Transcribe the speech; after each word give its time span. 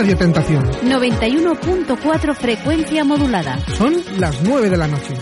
Radio 0.00 0.16
Tentación. 0.16 0.64
91.4 0.64 2.34
frecuencia 2.34 3.04
modulada. 3.04 3.58
Son 3.76 3.94
las 4.18 4.40
9 4.40 4.70
de 4.70 4.76
la 4.78 4.86
noche. 4.86 5.12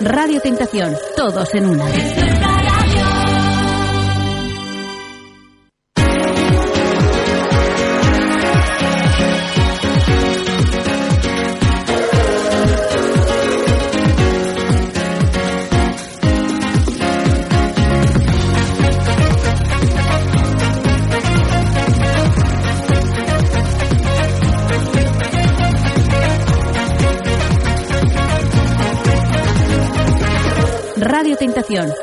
Radio 0.00 0.40
Tentación, 0.40 0.94
todos 1.14 1.52
en 1.52 1.66
una. 1.66 2.53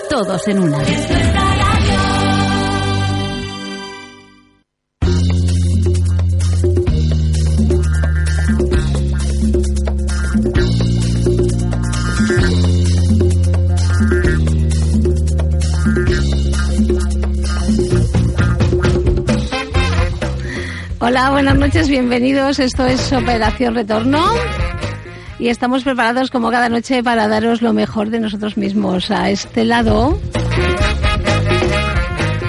Todos 0.09 0.45
en 0.50 0.59
una. 0.59 0.80
Hola, 21.00 21.30
buenas 21.31 21.56
noches, 21.56 21.88
bienvenidos. 21.88 22.59
Esto 22.59 22.85
es 22.85 23.13
Operación 23.13 23.75
Retorno 23.75 24.22
y 25.42 25.50
estamos 25.50 25.84
preparados 25.84 26.30
como 26.30 26.52
cada 26.52 26.70
noche 26.70 27.02
para 27.02 27.28
daros 27.28 27.64
lo 27.64 27.73
mejor 27.73 28.11
de 28.11 28.20
nosotros 28.20 28.58
mismos. 28.58 29.09
A 29.09 29.31
este 29.31 29.66
lado 29.66 30.22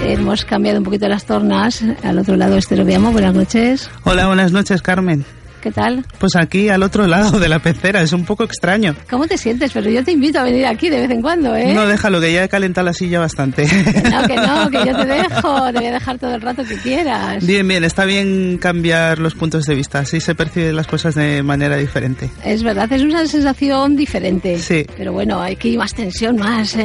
hemos 0.05 0.45
cambiado 0.45 0.77
un 0.79 0.85
poquito 0.85 1.09
las 1.09 1.25
tornas. 1.25 1.83
Al 2.05 2.19
otro 2.19 2.37
lado 2.37 2.59
este 2.59 2.77
lo 2.77 2.85
veamos. 2.85 3.15
Buenas 3.15 3.35
noches. 3.35 3.91
Hola, 4.05 4.27
buenas 4.27 4.53
noches, 4.53 4.83
Carmen. 4.83 5.25
¿Qué 5.63 5.71
tal? 5.71 6.05
Pues 6.19 6.35
aquí 6.37 6.69
al 6.69 6.83
otro 6.83 7.07
lado 7.07 7.39
de 7.39 7.49
la 7.49 7.61
pecera, 7.61 8.03
es 8.03 8.13
un 8.13 8.25
poco 8.25 8.43
extraño. 8.45 8.97
¿Cómo 9.09 9.27
te 9.29 9.39
sientes? 9.39 9.71
Pero 9.73 9.89
yo 9.91 10.03
te 10.05 10.11
invito 10.13 10.41
a 10.41 10.43
venir 10.43 10.67
aquí 10.67 10.91
de 10.91 11.01
vez 11.01 11.11
en 11.11 11.23
cuando, 11.23 11.55
¿eh? 11.55 11.73
No, 11.73 11.87
déjalo, 11.87 12.21
que 12.21 12.33
ya 12.33 12.43
he 12.45 12.49
calentado 12.49 12.85
la 12.85 12.93
silla 12.93 13.21
bastante. 13.21 13.65
No, 14.13 14.27
que 14.27 14.37
no, 14.37 14.71
que 14.71 14.79
yo 14.91 14.97
te 14.97 15.07
dejo, 15.07 15.67
te 15.73 15.79
voy 15.79 15.87
a 15.87 15.93
dejar 15.93 16.19
todo 16.19 16.35
el 16.35 16.41
rato 16.41 16.65
que 16.65 16.77
quieras. 16.77 17.47
Bien, 17.47 17.67
bien, 17.67 17.85
está 17.85 18.05
bien 18.05 18.59
cambiar 18.61 19.19
los 19.21 19.35
puntos 19.35 19.65
de 19.65 19.75
vista, 19.75 20.01
así 20.01 20.21
se 20.21 20.35
perciben 20.35 20.75
las 20.77 20.87
cosas 20.87 21.15
de 21.15 21.43
manera 21.43 21.77
diferente. 21.77 22.29
Es 22.45 22.63
verdad, 22.63 22.93
es 22.93 23.03
una 23.03 23.25
sensación 23.27 23.95
diferente. 23.97 24.59
Sí. 24.59 24.85
Pero 24.97 25.13
bueno, 25.13 25.41
hay 25.41 25.57
que 25.57 25.69
ir 25.69 25.79
más 25.79 25.95
tensión, 25.95 26.37
más, 26.37 26.75
¿eh? 26.77 26.83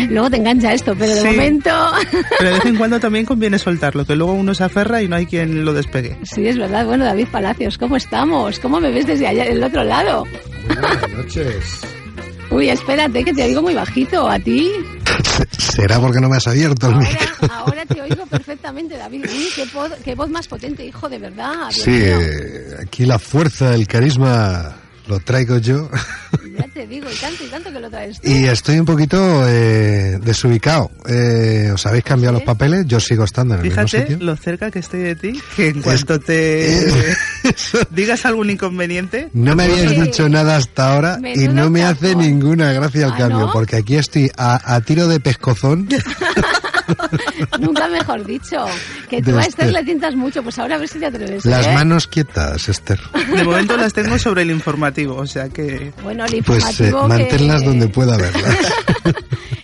¿Eh? 0.00 0.06
Luego 0.10 0.28
te 0.30 0.36
engancha 0.38 0.72
esto, 0.72 0.94
pero 0.98 1.14
de 1.14 1.20
Sí. 1.20 1.26
momento... 1.28 1.70
Pero 2.38 2.50
de 2.50 2.56
vez 2.56 2.66
en 2.66 2.76
cuando 2.76 2.98
también 3.00 3.24
conviene 3.24 3.58
soltarlo, 3.58 4.04
que 4.04 4.14
luego 4.16 4.32
uno 4.32 4.54
se 4.54 4.64
aferra 4.64 5.02
y 5.02 5.08
no 5.08 5.16
hay 5.16 5.26
quien 5.26 5.64
lo 5.64 5.72
despegue. 5.72 6.16
Sí, 6.24 6.46
es 6.46 6.56
verdad. 6.58 6.84
Bueno, 6.86 7.04
David 7.04 7.28
Palacios, 7.30 7.78
¿cómo 7.78 7.96
estamos? 8.08 8.58
¿Cómo 8.58 8.80
me 8.80 8.90
ves 8.90 9.06
desde 9.06 9.26
allá, 9.26 9.44
del 9.44 9.62
otro 9.62 9.84
lado? 9.84 10.24
Buenas 10.66 11.10
noches. 11.10 11.80
Uy, 12.50 12.70
espérate, 12.70 13.22
que 13.22 13.34
te 13.34 13.44
oigo 13.44 13.60
muy 13.60 13.74
bajito. 13.74 14.26
¿A 14.26 14.38
ti? 14.38 14.72
¿Será 15.58 16.00
porque 16.00 16.18
no 16.18 16.30
me 16.30 16.38
has 16.38 16.46
abierto 16.46 16.88
el 16.88 16.94
Ahora, 16.94 17.06
micro? 17.10 17.48
ahora 17.54 17.84
te 17.84 18.00
oigo 18.00 18.24
perfectamente, 18.24 18.96
David. 18.96 19.26
Uy, 19.26 19.48
qué, 19.54 19.64
qué 20.02 20.14
voz 20.14 20.30
más 20.30 20.48
potente, 20.48 20.86
hijo, 20.86 21.06
de 21.10 21.18
verdad. 21.18 21.68
Sí, 21.70 22.02
aquí 22.80 23.04
la 23.04 23.18
fuerza, 23.18 23.74
el 23.74 23.86
carisma 23.86 24.74
lo 25.08 25.18
traigo 25.20 25.58
yo. 25.58 25.88
Ya 26.56 26.66
te 26.74 26.86
digo, 26.86 27.08
y 27.10 27.14
tanto 27.16 27.44
y 27.44 27.46
tanto 27.48 27.72
que 27.72 27.80
lo 27.80 27.88
traes 27.90 28.20
tú. 28.20 28.28
Y 28.28 28.44
estoy 28.46 28.78
un 28.78 28.84
poquito 28.84 29.16
eh, 29.48 30.18
desubicado. 30.22 30.90
Eh, 31.08 31.70
¿Os 31.72 31.86
habéis 31.86 32.04
cambiado 32.04 32.34
los 32.34 32.42
papeles? 32.42 32.84
Yo 32.86 33.00
sigo 33.00 33.24
estando 33.24 33.54
en 33.54 33.60
el 33.60 33.66
mismo 33.68 33.86
Fíjate 33.86 34.08
sitio. 34.12 34.24
lo 34.26 34.36
cerca 34.36 34.70
que 34.70 34.80
estoy 34.80 35.00
de 35.00 35.14
ti, 35.16 35.40
que 35.56 35.68
en 35.68 35.82
cuanto 35.82 36.18
te 36.20 37.14
digas 37.90 38.26
algún 38.26 38.50
inconveniente, 38.50 39.28
No 39.32 39.54
me 39.56 39.64
habíais 39.64 39.92
Oye, 39.92 40.02
dicho 40.02 40.28
nada 40.28 40.56
hasta 40.56 40.92
ahora 40.94 41.18
y 41.34 41.48
no 41.48 41.70
me 41.70 41.84
hace 41.84 42.14
ninguna 42.16 42.72
gracia 42.72 43.06
el 43.06 43.12
¿Ah, 43.12 43.16
cambio, 43.18 43.38
no? 43.46 43.52
porque 43.52 43.76
aquí 43.76 43.96
estoy 43.96 44.30
a, 44.36 44.74
a 44.74 44.80
tiro 44.80 45.06
de 45.08 45.20
pescozón. 45.20 45.88
Nunca 47.60 47.88
mejor 47.88 48.24
dicho. 48.24 48.64
Que 49.08 49.22
tú 49.22 49.32
De 49.32 49.38
a 49.38 49.40
Esther 49.42 49.66
Esther. 49.66 49.72
le 49.72 49.84
tientas 49.84 50.14
mucho, 50.14 50.42
pues 50.42 50.58
ahora 50.58 50.76
a 50.76 50.78
ver 50.78 50.88
si 50.88 50.98
te 50.98 51.06
atreves. 51.06 51.44
Las 51.44 51.66
¿eh? 51.66 51.74
manos 51.74 52.06
quietas, 52.06 52.68
Esther. 52.68 53.00
de 53.34 53.44
momento 53.44 53.76
las 53.76 53.92
tengo 53.92 54.18
sobre 54.18 54.42
el 54.42 54.50
informativo, 54.50 55.16
o 55.16 55.26
sea 55.26 55.48
que... 55.48 55.92
Bueno, 56.02 56.24
el 56.24 56.42
Pues 56.44 56.64
eh, 56.80 56.86
informativo 56.86 57.02
que- 57.02 57.08
manténlas 57.08 57.64
donde 57.64 57.88
pueda 57.88 58.16
verlas. 58.16 58.56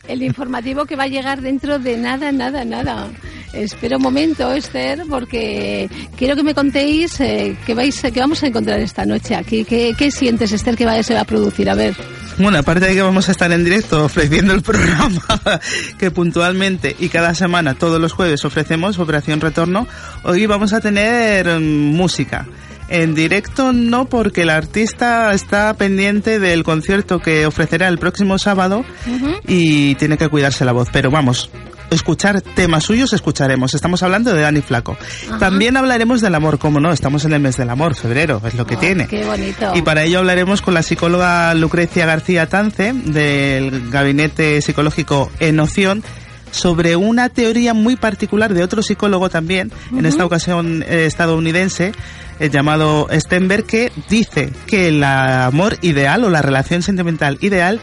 El 0.06 0.22
informativo 0.22 0.84
que 0.84 0.96
va 0.96 1.04
a 1.04 1.08
llegar 1.08 1.40
dentro 1.40 1.78
de 1.78 1.96
nada, 1.96 2.30
nada, 2.30 2.62
nada. 2.64 3.08
Espera 3.54 3.96
un 3.96 4.02
momento, 4.02 4.52
Esther, 4.52 5.02
porque 5.08 5.88
quiero 6.16 6.36
que 6.36 6.42
me 6.42 6.54
contéis 6.54 7.20
eh, 7.20 7.56
qué, 7.64 7.74
vais, 7.74 8.00
qué 8.00 8.20
vamos 8.20 8.42
a 8.42 8.46
encontrar 8.46 8.80
esta 8.80 9.04
noche 9.04 9.34
aquí. 9.34 9.64
¿Qué, 9.64 9.94
qué 9.96 10.10
sientes, 10.10 10.52
Esther, 10.52 10.76
que 10.76 10.84
va, 10.84 11.02
se 11.02 11.14
va 11.14 11.20
a 11.20 11.24
producir? 11.24 11.70
A 11.70 11.74
ver. 11.74 11.94
Bueno, 12.38 12.58
aparte 12.58 12.86
de 12.86 12.94
que 12.94 13.02
vamos 13.02 13.28
a 13.28 13.32
estar 13.32 13.52
en 13.52 13.64
directo 13.64 14.04
ofreciendo 14.04 14.54
el 14.54 14.62
programa 14.62 15.22
que 15.98 16.10
puntualmente 16.10 16.96
y 16.98 17.08
cada 17.08 17.34
semana, 17.34 17.74
todos 17.74 18.00
los 18.00 18.12
jueves, 18.12 18.44
ofrecemos 18.44 18.98
Operación 18.98 19.40
Retorno, 19.40 19.86
hoy 20.24 20.46
vamos 20.46 20.72
a 20.72 20.80
tener 20.80 21.60
mm, 21.60 21.62
música. 21.62 22.46
En 22.88 23.14
directo 23.14 23.72
no, 23.72 24.06
porque 24.06 24.42
el 24.42 24.50
artista 24.50 25.32
está 25.32 25.72
pendiente 25.74 26.38
del 26.38 26.64
concierto 26.64 27.18
que 27.18 27.46
ofrecerá 27.46 27.88
el 27.88 27.98
próximo 27.98 28.38
sábado 28.38 28.84
y 29.48 29.94
tiene 29.94 30.18
que 30.18 30.28
cuidarse 30.28 30.66
la 30.66 30.72
voz. 30.72 30.88
Pero 30.92 31.10
vamos, 31.10 31.50
escuchar 31.90 32.40
temas 32.40 32.84
suyos 32.84 33.12
escucharemos. 33.12 33.74
Estamos 33.74 34.02
hablando 34.02 34.32
de 34.34 34.40
Dani 34.42 34.60
Flaco. 34.60 34.96
También 35.38 35.76
hablaremos 35.76 36.20
del 36.20 36.34
amor, 36.34 36.58
como 36.58 36.80
no, 36.80 36.92
estamos 36.92 37.24
en 37.24 37.32
el 37.32 37.40
mes 37.40 37.56
del 37.56 37.70
amor, 37.70 37.94
febrero, 37.94 38.40
es 38.44 38.54
lo 38.54 38.66
que 38.66 38.76
Oh, 38.76 38.80
tiene. 38.80 39.06
Qué 39.06 39.24
bonito. 39.24 39.72
Y 39.74 39.82
para 39.82 40.02
ello 40.02 40.18
hablaremos 40.18 40.60
con 40.62 40.74
la 40.74 40.82
psicóloga 40.82 41.54
Lucrecia 41.54 42.06
García 42.06 42.48
Tance 42.48 42.92
del 42.92 43.90
Gabinete 43.90 44.60
Psicológico 44.62 45.30
Enoción 45.38 46.02
sobre 46.50 46.94
una 46.96 47.28
teoría 47.28 47.74
muy 47.74 47.96
particular 47.96 48.54
de 48.54 48.62
otro 48.62 48.82
psicólogo 48.82 49.28
también, 49.28 49.72
en 49.96 50.06
esta 50.06 50.24
ocasión 50.24 50.84
eh, 50.86 51.06
estadounidense, 51.06 51.92
eh, 52.38 52.48
llamado 52.48 53.08
Stenberg, 53.10 53.64
que 53.64 53.92
dice 54.08 54.52
que 54.66 54.88
el 54.88 55.02
amor 55.02 55.76
ideal 55.82 56.22
o 56.24 56.30
la 56.30 56.42
relación 56.42 56.82
sentimental 56.82 57.38
ideal 57.40 57.80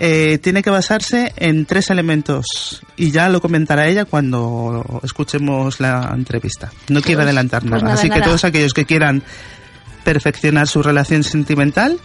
eh, 0.00 0.38
tiene 0.42 0.62
que 0.62 0.70
basarse 0.70 1.32
en 1.36 1.64
tres 1.66 1.90
elementos 1.90 2.82
y 2.96 3.10
ya 3.10 3.28
lo 3.28 3.40
comentará 3.40 3.86
ella 3.86 4.04
cuando 4.04 5.00
escuchemos 5.02 5.80
la 5.80 6.12
entrevista. 6.14 6.70
No 6.88 7.00
quiero 7.00 7.18
Pues- 7.20 7.26
adelantar 7.26 7.62
pues 7.62 7.70
nada, 7.72 7.82
nada, 7.84 7.94
así 7.94 8.08
que 8.08 8.16
nada. 8.16 8.24
todos 8.26 8.44
aquellos 8.44 8.74
que 8.74 8.84
quieran 8.84 9.22
perfeccionar 10.04 10.68
su 10.68 10.82
relación 10.82 11.24
sentimental, 11.24 11.98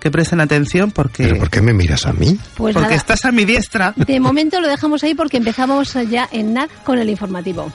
que 0.00 0.10
presten 0.10 0.40
atención 0.40 0.90
porque, 0.90 1.24
¿Pero 1.24 1.38
por 1.38 1.50
qué 1.50 1.60
me 1.62 1.72
miras 1.72 2.06
a 2.06 2.12
mí? 2.12 2.38
Pues 2.56 2.74
porque 2.74 2.80
nada, 2.88 2.94
estás 2.96 3.24
a 3.24 3.32
mi 3.32 3.44
diestra. 3.44 3.94
de 3.96 4.20
momento 4.20 4.60
lo 4.60 4.68
dejamos 4.68 5.02
ahí 5.04 5.14
porque 5.14 5.36
empezamos 5.38 5.94
ya 6.10 6.28
en 6.32 6.54
NAC 6.54 6.82
con 6.84 6.98
el 6.98 7.08
informativo. 7.08 7.72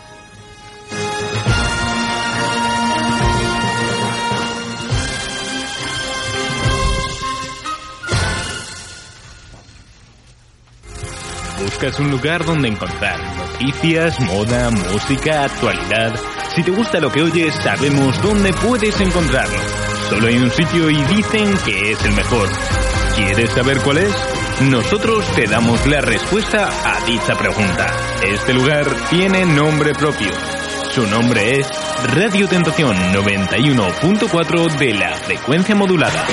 ¿Buscas 11.60 12.00
un 12.00 12.12
lugar 12.12 12.46
donde 12.46 12.68
encontrar 12.68 13.20
noticias, 13.36 14.20
moda, 14.22 14.70
música, 14.70 15.46
actualidad? 15.46 16.16
Si 16.56 16.64
te 16.64 16.72
gusta 16.72 17.00
lo 17.00 17.12
que 17.12 17.24
oyes, 17.24 17.54
sabemos 17.56 18.22
dónde 18.22 18.54
puedes 18.54 19.00
encontrarlo. 19.02 19.58
Solo 20.10 20.28
hay 20.28 20.38
un 20.38 20.52
sitio 20.52 20.90
y 20.90 20.96
dicen 21.04 21.54
que 21.66 21.92
es 21.92 22.06
el 22.06 22.14
mejor. 22.14 22.48
¿Quieres 23.16 23.50
saber 23.52 23.80
cuál 23.82 23.98
es? 23.98 24.14
Nosotros 24.70 25.26
te 25.36 25.48
damos 25.48 25.86
la 25.88 26.02
respuesta 26.02 26.70
a 26.86 27.04
dicha 27.06 27.36
pregunta. 27.36 27.88
Este 28.24 28.54
lugar 28.54 28.86
tiene 29.10 29.46
nombre 29.46 29.94
propio. 29.94 30.32
Su 30.92 31.06
nombre 31.08 31.60
es 31.60 31.68
Radio 32.16 32.48
Tentación 32.48 32.96
91.4 33.14 34.78
de 34.78 34.94
la 34.94 35.14
frecuencia 35.16 35.76
modulada. 35.76 36.26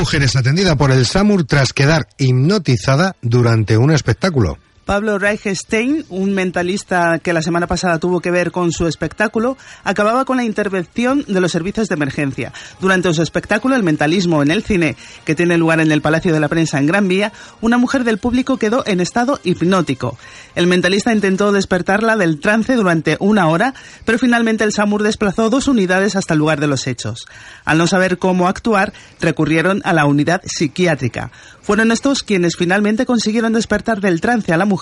Mujer 0.00 0.22
es 0.22 0.34
atendida 0.34 0.76
por 0.76 0.92
el 0.92 1.04
SAMUR 1.04 1.44
tras 1.44 1.74
quedar 1.74 2.08
hipnotizada 2.16 3.16
durante 3.20 3.76
un 3.76 3.90
espectáculo. 3.90 4.56
Pablo 4.90 5.20
Reichstein, 5.20 6.04
un 6.08 6.34
mentalista 6.34 7.20
que 7.20 7.32
la 7.32 7.42
semana 7.42 7.68
pasada 7.68 8.00
tuvo 8.00 8.18
que 8.18 8.32
ver 8.32 8.50
con 8.50 8.72
su 8.72 8.88
espectáculo, 8.88 9.56
acababa 9.84 10.24
con 10.24 10.36
la 10.36 10.42
intervención 10.42 11.24
de 11.28 11.40
los 11.40 11.52
servicios 11.52 11.88
de 11.88 11.94
emergencia. 11.94 12.52
Durante 12.80 13.14
su 13.14 13.22
espectáculo, 13.22 13.76
El 13.76 13.84
mentalismo 13.84 14.42
en 14.42 14.50
el 14.50 14.64
cine, 14.64 14.96
que 15.24 15.36
tiene 15.36 15.58
lugar 15.58 15.78
en 15.78 15.92
el 15.92 16.02
Palacio 16.02 16.32
de 16.32 16.40
la 16.40 16.48
Prensa 16.48 16.80
en 16.80 16.86
Gran 16.86 17.06
Vía, 17.06 17.32
una 17.60 17.78
mujer 17.78 18.02
del 18.02 18.18
público 18.18 18.56
quedó 18.56 18.82
en 18.84 18.98
estado 18.98 19.38
hipnótico. 19.44 20.18
El 20.56 20.66
mentalista 20.66 21.14
intentó 21.14 21.52
despertarla 21.52 22.16
del 22.16 22.40
trance 22.40 22.74
durante 22.74 23.16
una 23.20 23.46
hora, 23.46 23.74
pero 24.04 24.18
finalmente 24.18 24.64
el 24.64 24.72
SAMUR 24.72 25.04
desplazó 25.04 25.50
dos 25.50 25.68
unidades 25.68 26.16
hasta 26.16 26.34
el 26.34 26.40
lugar 26.40 26.58
de 26.58 26.66
los 26.66 26.88
hechos. 26.88 27.26
Al 27.64 27.78
no 27.78 27.86
saber 27.86 28.18
cómo 28.18 28.48
actuar, 28.48 28.92
recurrieron 29.20 29.82
a 29.84 29.92
la 29.92 30.06
unidad 30.06 30.42
psiquiátrica. 30.44 31.30
Fueron 31.62 31.92
estos 31.92 32.24
quienes 32.24 32.56
finalmente 32.56 33.06
consiguieron 33.06 33.52
despertar 33.52 34.00
del 34.00 34.20
trance 34.20 34.52
a 34.52 34.56
la 34.56 34.64
mujer, 34.64 34.79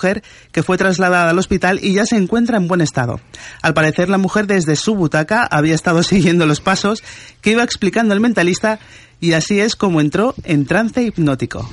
que 0.51 0.63
fue 0.63 0.77
trasladada 0.77 1.29
al 1.29 1.39
hospital 1.39 1.79
y 1.81 1.93
ya 1.93 2.05
se 2.05 2.15
encuentra 2.15 2.57
en 2.57 2.67
buen 2.67 2.81
estado. 2.81 3.19
Al 3.61 3.73
parecer, 3.73 4.09
la 4.09 4.17
mujer 4.17 4.47
desde 4.47 4.75
su 4.75 4.95
butaca 4.95 5.43
había 5.43 5.75
estado 5.75 6.03
siguiendo 6.03 6.45
los 6.45 6.61
pasos 6.61 7.03
que 7.41 7.51
iba 7.51 7.63
explicando 7.63 8.13
el 8.13 8.19
mentalista 8.19 8.79
y 9.19 9.33
así 9.33 9.59
es 9.59 9.75
como 9.75 10.01
entró 10.01 10.33
en 10.43 10.65
trance 10.65 11.01
hipnótico. 11.01 11.69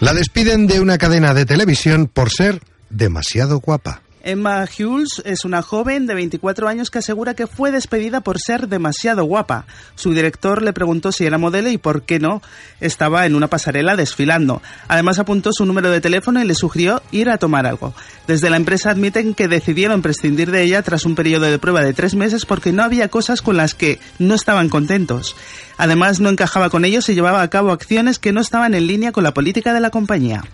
La 0.00 0.14
despiden 0.14 0.66
de 0.66 0.80
una 0.80 0.98
cadena 0.98 1.34
de 1.34 1.44
televisión 1.44 2.06
por 2.06 2.30
ser 2.30 2.62
demasiado 2.88 3.60
guapa. 3.60 4.02
Emma 4.22 4.64
Hughes 4.64 5.22
es 5.24 5.44
una 5.44 5.62
joven 5.62 6.06
de 6.06 6.14
24 6.14 6.68
años 6.68 6.90
que 6.90 6.98
asegura 6.98 7.34
que 7.34 7.46
fue 7.46 7.70
despedida 7.70 8.20
por 8.20 8.38
ser 8.38 8.68
demasiado 8.68 9.24
guapa. 9.24 9.66
Su 9.94 10.12
director 10.12 10.62
le 10.62 10.72
preguntó 10.72 11.12
si 11.12 11.24
era 11.24 11.38
modelo 11.38 11.70
y 11.70 11.78
por 11.78 12.02
qué 12.02 12.18
no 12.18 12.42
estaba 12.80 13.26
en 13.26 13.34
una 13.34 13.48
pasarela 13.48 13.96
desfilando. 13.96 14.60
Además 14.88 15.18
apuntó 15.18 15.50
su 15.52 15.64
número 15.64 15.90
de 15.90 16.00
teléfono 16.00 16.42
y 16.42 16.46
le 16.46 16.54
sugirió 16.54 17.02
ir 17.10 17.30
a 17.30 17.38
tomar 17.38 17.66
algo. 17.66 17.94
Desde 18.26 18.50
la 18.50 18.56
empresa 18.56 18.90
admiten 18.90 19.34
que 19.34 19.48
decidieron 19.48 20.02
prescindir 20.02 20.50
de 20.50 20.62
ella 20.62 20.82
tras 20.82 21.04
un 21.06 21.14
periodo 21.14 21.46
de 21.46 21.58
prueba 21.58 21.82
de 21.82 21.94
tres 21.94 22.14
meses 22.14 22.44
porque 22.44 22.72
no 22.72 22.82
había 22.82 23.08
cosas 23.08 23.42
con 23.42 23.56
las 23.56 23.74
que 23.74 23.98
no 24.18 24.34
estaban 24.34 24.68
contentos. 24.68 25.36
Además 25.78 26.20
no 26.20 26.28
encajaba 26.28 26.68
con 26.68 26.84
ellos 26.84 27.08
y 27.08 27.14
llevaba 27.14 27.42
a 27.42 27.48
cabo 27.50 27.72
acciones 27.72 28.18
que 28.18 28.32
no 28.32 28.40
estaban 28.40 28.74
en 28.74 28.86
línea 28.86 29.12
con 29.12 29.24
la 29.24 29.32
política 29.32 29.72
de 29.72 29.80
la 29.80 29.90
compañía. 29.90 30.44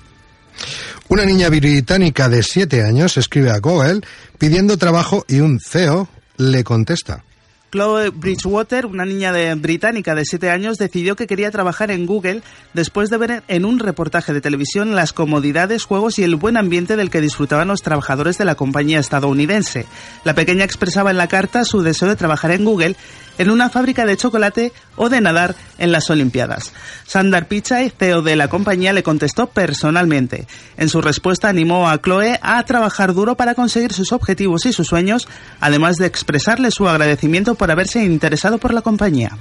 Una 1.08 1.24
niña 1.24 1.48
británica 1.48 2.28
de 2.28 2.42
7 2.42 2.82
años 2.82 3.16
escribe 3.16 3.50
a 3.50 3.58
Google 3.58 4.00
pidiendo 4.38 4.76
trabajo 4.76 5.24
y 5.28 5.40
un 5.40 5.60
CEO 5.60 6.08
le 6.36 6.64
contesta. 6.64 7.22
Chloe 7.70 8.10
Bridgewater, 8.10 8.86
una 8.86 9.04
niña 9.04 9.32
británica 9.56 10.14
de 10.14 10.24
7 10.24 10.50
años, 10.50 10.78
decidió 10.78 11.16
que 11.16 11.26
quería 11.26 11.50
trabajar 11.50 11.90
en 11.90 12.06
Google 12.06 12.42
después 12.74 13.10
de 13.10 13.18
ver 13.18 13.42
en 13.48 13.64
un 13.64 13.80
reportaje 13.80 14.32
de 14.32 14.40
televisión 14.40 14.94
las 14.94 15.12
comodidades, 15.12 15.84
juegos 15.84 16.18
y 16.18 16.24
el 16.24 16.36
buen 16.36 16.56
ambiente 16.56 16.96
del 16.96 17.10
que 17.10 17.20
disfrutaban 17.20 17.68
los 17.68 17.82
trabajadores 17.82 18.38
de 18.38 18.44
la 18.44 18.54
compañía 18.54 19.00
estadounidense. 19.00 19.84
La 20.24 20.34
pequeña 20.34 20.64
expresaba 20.64 21.10
en 21.10 21.18
la 21.18 21.28
carta 21.28 21.64
su 21.64 21.82
deseo 21.82 22.08
de 22.08 22.16
trabajar 22.16 22.52
en 22.52 22.64
Google 22.64 22.96
en 23.38 23.50
una 23.50 23.70
fábrica 23.70 24.06
de 24.06 24.16
chocolate 24.16 24.72
o 24.96 25.08
de 25.08 25.20
nadar 25.20 25.54
en 25.78 25.92
las 25.92 26.10
Olimpiadas. 26.10 26.72
Sandar 27.06 27.48
Pichai, 27.48 27.90
CEO 27.90 28.22
de 28.22 28.36
la 28.36 28.48
compañía, 28.48 28.92
le 28.92 29.02
contestó 29.02 29.46
personalmente. 29.48 30.46
En 30.76 30.88
su 30.88 31.00
respuesta 31.00 31.48
animó 31.48 31.88
a 31.88 32.00
Chloe 32.00 32.38
a 32.42 32.62
trabajar 32.64 33.14
duro 33.14 33.36
para 33.36 33.54
conseguir 33.54 33.92
sus 33.92 34.12
objetivos 34.12 34.66
y 34.66 34.72
sus 34.72 34.88
sueños, 34.88 35.28
además 35.60 35.96
de 35.96 36.06
expresarle 36.06 36.70
su 36.70 36.88
agradecimiento 36.88 37.54
por 37.54 37.70
haberse 37.70 38.04
interesado 38.04 38.58
por 38.58 38.72
la 38.72 38.82
compañía. 38.82 39.36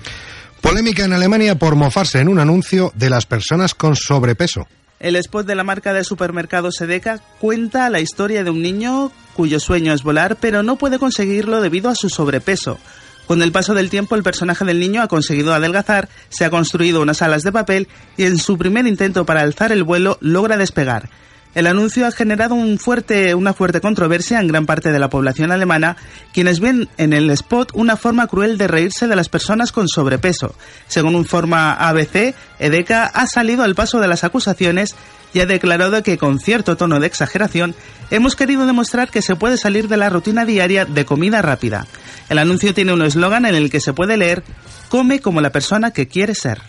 Polémica 0.61 1.05
en 1.05 1.13
Alemania 1.13 1.55
por 1.55 1.75
mofarse 1.75 2.19
en 2.19 2.27
un 2.27 2.39
anuncio 2.39 2.91
de 2.95 3.09
las 3.09 3.25
personas 3.25 3.75
con 3.75 3.95
sobrepeso. 3.95 4.67
El 4.99 5.15
spot 5.17 5.45
de 5.45 5.55
la 5.55 5.63
marca 5.63 5.93
de 5.93 6.03
supermercado 6.03 6.71
Sedeca 6.71 7.19
cuenta 7.39 7.89
la 7.89 7.99
historia 7.99 8.43
de 8.43 8.49
un 8.49 8.61
niño 8.61 9.11
cuyo 9.35 9.59
sueño 9.59 9.93
es 9.93 10.03
volar, 10.03 10.37
pero 10.37 10.63
no 10.63 10.77
puede 10.77 10.97
conseguirlo 10.97 11.61
debido 11.61 11.89
a 11.89 11.95
su 11.95 12.09
sobrepeso. 12.09 12.79
Con 13.27 13.41
el 13.41 13.51
paso 13.51 13.73
del 13.73 13.89
tiempo, 13.89 14.15
el 14.15 14.23
personaje 14.23 14.65
del 14.65 14.79
niño 14.79 15.01
ha 15.01 15.07
conseguido 15.07 15.53
adelgazar, 15.53 16.09
se 16.29 16.45
ha 16.45 16.49
construido 16.49 17.01
unas 17.01 17.21
alas 17.21 17.41
de 17.41 17.51
papel 17.51 17.87
y 18.17 18.23
en 18.23 18.37
su 18.37 18.57
primer 18.57 18.85
intento 18.85 19.25
para 19.25 19.41
alzar 19.41 19.71
el 19.71 19.83
vuelo 19.83 20.17
logra 20.21 20.57
despegar. 20.57 21.09
El 21.55 21.67
anuncio 21.67 22.05
ha 22.05 22.11
generado 22.11 22.53
una 22.53 22.77
fuerte 22.77 23.81
controversia 23.81 24.41
en 24.41 24.47
gran 24.47 24.65
parte 24.65 24.91
de 24.91 24.99
la 24.99 25.09
población 25.09 25.53
alemana, 25.53 25.95
quienes 26.33 26.59
ven 26.59 26.89
en 26.97 27.13
el 27.13 27.29
spot 27.29 27.71
una 27.73 27.95
forma 27.95 28.27
cruel 28.27 28.57
de 28.57 28.67
reírse 28.67 29.07
de 29.07 29.15
las 29.15 29.29
personas 29.29 29.71
con 29.71 29.87
sobrepeso. 29.87 30.53
Según 30.87 31.15
un 31.15 31.23
forma 31.23 31.71
ABC, 31.71 32.35
Edeka 32.59 33.05
ha 33.05 33.25
salido 33.25 33.63
al 33.63 33.73
paso 33.73 34.01
de 34.01 34.09
las 34.09 34.25
acusaciones 34.25 34.95
y 35.35 35.41
ha 35.41 35.45
declarado 35.45 36.01
que 36.01 36.17
con 36.17 36.39
cierto 36.39 36.77
tono 36.77 37.01
de 37.01 37.07
exageración 37.07 37.75
hemos 38.09 38.37
querido 38.37 38.65
demostrar 38.65 39.11
que 39.11 39.21
se 39.21 39.35
puede 39.35 39.57
salir 39.57 39.89
de 39.89 39.97
la 39.97 40.09
rutina 40.09 40.45
diaria 40.45 40.85
de 40.85 41.03
comida 41.03 41.41
rápida. 41.41 41.87
El 42.29 42.37
anuncio 42.37 42.73
tiene 42.73 42.93
un 42.93 43.01
eslogan 43.01 43.45
en 43.45 43.53
el 43.53 43.69
que 43.69 43.81
se 43.81 43.91
puede 43.91 44.15
leer 44.15 44.43
Come 44.87 45.19
como 45.19 45.41
la 45.41 45.49
persona 45.49 45.91
que 45.91 46.07
quiere 46.07 46.35
ser. 46.35 46.61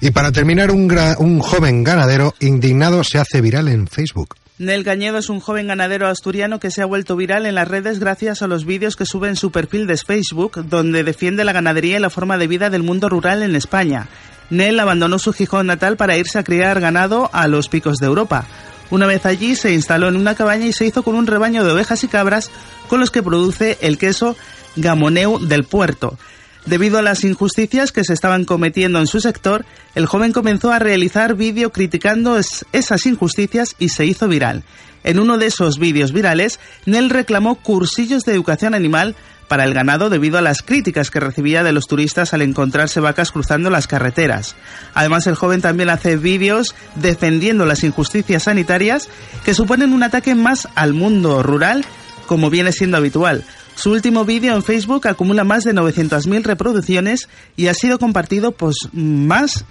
Y 0.00 0.10
para 0.10 0.32
terminar, 0.32 0.72
un, 0.72 0.92
un 1.18 1.38
joven 1.38 1.84
ganadero 1.84 2.34
indignado 2.40 3.04
se 3.04 3.18
hace 3.18 3.40
viral 3.40 3.68
en 3.68 3.86
Facebook. 3.86 4.34
Nel 4.58 4.82
Gañedo 4.82 5.18
es 5.18 5.28
un 5.28 5.40
joven 5.40 5.68
ganadero 5.68 6.08
asturiano 6.08 6.58
que 6.58 6.70
se 6.70 6.82
ha 6.82 6.86
vuelto 6.86 7.14
viral 7.14 7.46
en 7.46 7.54
las 7.54 7.68
redes 7.68 8.00
gracias 8.00 8.42
a 8.42 8.48
los 8.48 8.64
vídeos 8.64 8.96
que 8.96 9.06
sube 9.06 9.28
en 9.28 9.36
su 9.36 9.52
perfil 9.52 9.86
de 9.86 9.96
Facebook, 9.96 10.64
donde 10.68 11.04
defiende 11.04 11.44
la 11.44 11.52
ganadería 11.52 11.98
y 11.98 12.00
la 12.00 12.10
forma 12.10 12.36
de 12.36 12.48
vida 12.48 12.68
del 12.68 12.82
mundo 12.82 13.08
rural 13.08 13.42
en 13.42 13.54
España. 13.54 14.08
Nel 14.52 14.78
abandonó 14.80 15.18
su 15.18 15.32
Gijón 15.32 15.66
natal 15.66 15.96
para 15.96 16.18
irse 16.18 16.38
a 16.38 16.44
criar 16.44 16.78
ganado 16.78 17.30
a 17.32 17.48
los 17.48 17.70
picos 17.70 17.96
de 17.96 18.06
Europa. 18.06 18.46
Una 18.90 19.06
vez 19.06 19.24
allí 19.24 19.56
se 19.56 19.72
instaló 19.72 20.08
en 20.08 20.16
una 20.16 20.34
cabaña 20.34 20.66
y 20.66 20.74
se 20.74 20.84
hizo 20.84 21.02
con 21.02 21.14
un 21.14 21.26
rebaño 21.26 21.64
de 21.64 21.72
ovejas 21.72 22.04
y 22.04 22.08
cabras 22.08 22.50
con 22.86 23.00
los 23.00 23.10
que 23.10 23.22
produce 23.22 23.78
el 23.80 23.96
queso 23.96 24.36
Gamoneu 24.76 25.38
del 25.38 25.64
puerto. 25.64 26.18
Debido 26.66 26.98
a 26.98 27.02
las 27.02 27.24
injusticias 27.24 27.92
que 27.92 28.04
se 28.04 28.12
estaban 28.12 28.44
cometiendo 28.44 28.98
en 28.98 29.06
su 29.06 29.22
sector, 29.22 29.64
el 29.94 30.04
joven 30.04 30.32
comenzó 30.32 30.70
a 30.70 30.78
realizar 30.78 31.34
vídeo 31.34 31.72
criticando 31.72 32.38
esas 32.38 33.06
injusticias 33.06 33.74
y 33.78 33.88
se 33.88 34.04
hizo 34.04 34.28
viral. 34.28 34.64
En 35.02 35.18
uno 35.18 35.38
de 35.38 35.46
esos 35.46 35.78
vídeos 35.78 36.12
virales, 36.12 36.60
Nel 36.84 37.08
reclamó 37.08 37.54
cursillos 37.54 38.24
de 38.24 38.32
educación 38.32 38.74
animal 38.74 39.16
para 39.52 39.64
el 39.64 39.74
ganado 39.74 40.08
debido 40.08 40.38
a 40.38 40.40
las 40.40 40.62
críticas 40.62 41.10
que 41.10 41.20
recibía 41.20 41.62
de 41.62 41.72
los 41.72 41.86
turistas 41.86 42.32
al 42.32 42.40
encontrarse 42.40 43.00
vacas 43.00 43.32
cruzando 43.32 43.68
las 43.68 43.86
carreteras. 43.86 44.56
Además, 44.94 45.26
el 45.26 45.34
joven 45.34 45.60
también 45.60 45.90
hace 45.90 46.16
vídeos 46.16 46.74
defendiendo 46.94 47.66
las 47.66 47.84
injusticias 47.84 48.44
sanitarias 48.44 49.10
que 49.44 49.52
suponen 49.52 49.92
un 49.92 50.04
ataque 50.04 50.34
más 50.34 50.68
al 50.74 50.94
mundo 50.94 51.42
rural 51.42 51.84
como 52.24 52.48
viene 52.48 52.72
siendo 52.72 52.96
habitual. 52.96 53.44
Su 53.74 53.90
último 53.90 54.24
vídeo 54.24 54.56
en 54.56 54.62
Facebook 54.62 55.06
acumula 55.06 55.44
más 55.44 55.64
de 55.64 55.74
900.000 55.74 56.44
reproducciones 56.44 57.28
y 57.54 57.66
ha 57.66 57.74
sido 57.74 57.98
compartido 57.98 58.52
pues, 58.52 58.76
más 58.94 59.66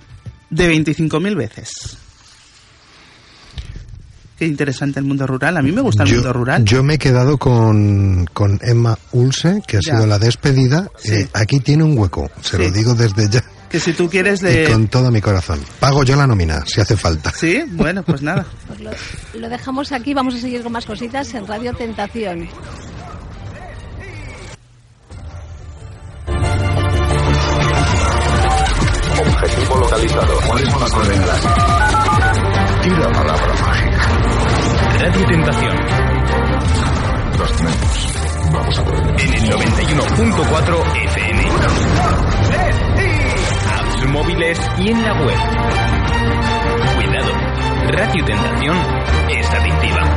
de 0.52 0.72
25.000 0.76 1.36
veces. 1.36 2.01
Qué 4.42 4.48
interesante 4.48 5.00
el 5.00 5.06
mundo 5.06 5.28
rural. 5.28 5.56
A 5.56 5.62
mí 5.62 5.72
me 5.72 5.82
gusta 5.82 6.02
el 6.02 6.16
mundo 6.16 6.34
rural. 6.34 6.66
Yo 6.66 6.82
me 6.82 6.96
he 6.96 6.98
quedado 6.98 7.38
con, 7.38 8.26
con 8.34 8.58
Emma 8.64 8.98
Ulse, 9.12 9.62
que 9.68 9.78
ha 9.78 9.82
sido 9.82 10.08
la 10.08 10.18
despedida. 10.18 10.90
Eh, 11.04 11.28
aquí 11.34 11.60
tiene 11.60 11.84
un 11.84 11.96
hueco, 11.96 12.28
se 12.42 12.58
lo 12.58 12.72
digo 12.72 12.96
desde 12.96 13.30
ya. 13.30 13.44
Que 13.70 13.80
si 13.80 13.94
tú 13.94 14.10
quieres 14.10 14.42
le... 14.42 14.64
Y 14.64 14.72
con 14.72 14.88
todo 14.88 15.12
mi 15.12 15.22
corazón. 15.22 15.60
Pago 15.80 16.04
yo 16.04 16.16
la 16.16 16.26
nómina, 16.26 16.64
si 16.66 16.82
hace 16.82 16.98
falta. 16.98 17.32
Sí, 17.38 17.64
bueno, 17.74 18.02
pues 18.02 18.24
nada. 18.24 18.44
Pues 18.68 18.80
lo, 18.80 18.90
lo 19.42 19.48
dejamos 19.48 19.92
aquí, 19.92 20.16
vamos 20.16 20.34
a 20.34 20.40
seguir 20.40 20.64
con 20.64 20.72
más 20.72 20.88
cositas 20.88 21.32
en 21.36 21.46
Radio 21.46 21.76
Tentación. 21.76 22.50
Objetivo 29.20 29.76
localizado. 29.78 30.34
¿Cuáles 30.48 30.70
son 30.70 30.82
las 30.82 30.92
coordenadas? 30.92 31.42
Tira 32.82 33.12
palabra 33.12 33.54
mágica. 33.62 33.91
Radio 35.00 35.26
Tentación. 35.28 35.78
Los 37.40 37.52
tenemos. 37.58 38.08
Vamos 38.52 38.80
a 38.80 38.84
por. 38.84 38.96
En 38.96 39.34
el 39.34 39.50
91.4 39.50 40.96
FM. 41.06 41.44
Apps 43.70 44.08
móviles 44.10 44.60
y 44.78 44.90
en 44.90 45.02
la 45.04 45.14
web. 45.14 45.38
Cuidado. 46.96 47.34
Radio 47.88 48.26
Tentación 48.26 48.78
es 49.30 49.50
adictiva. 49.50 50.12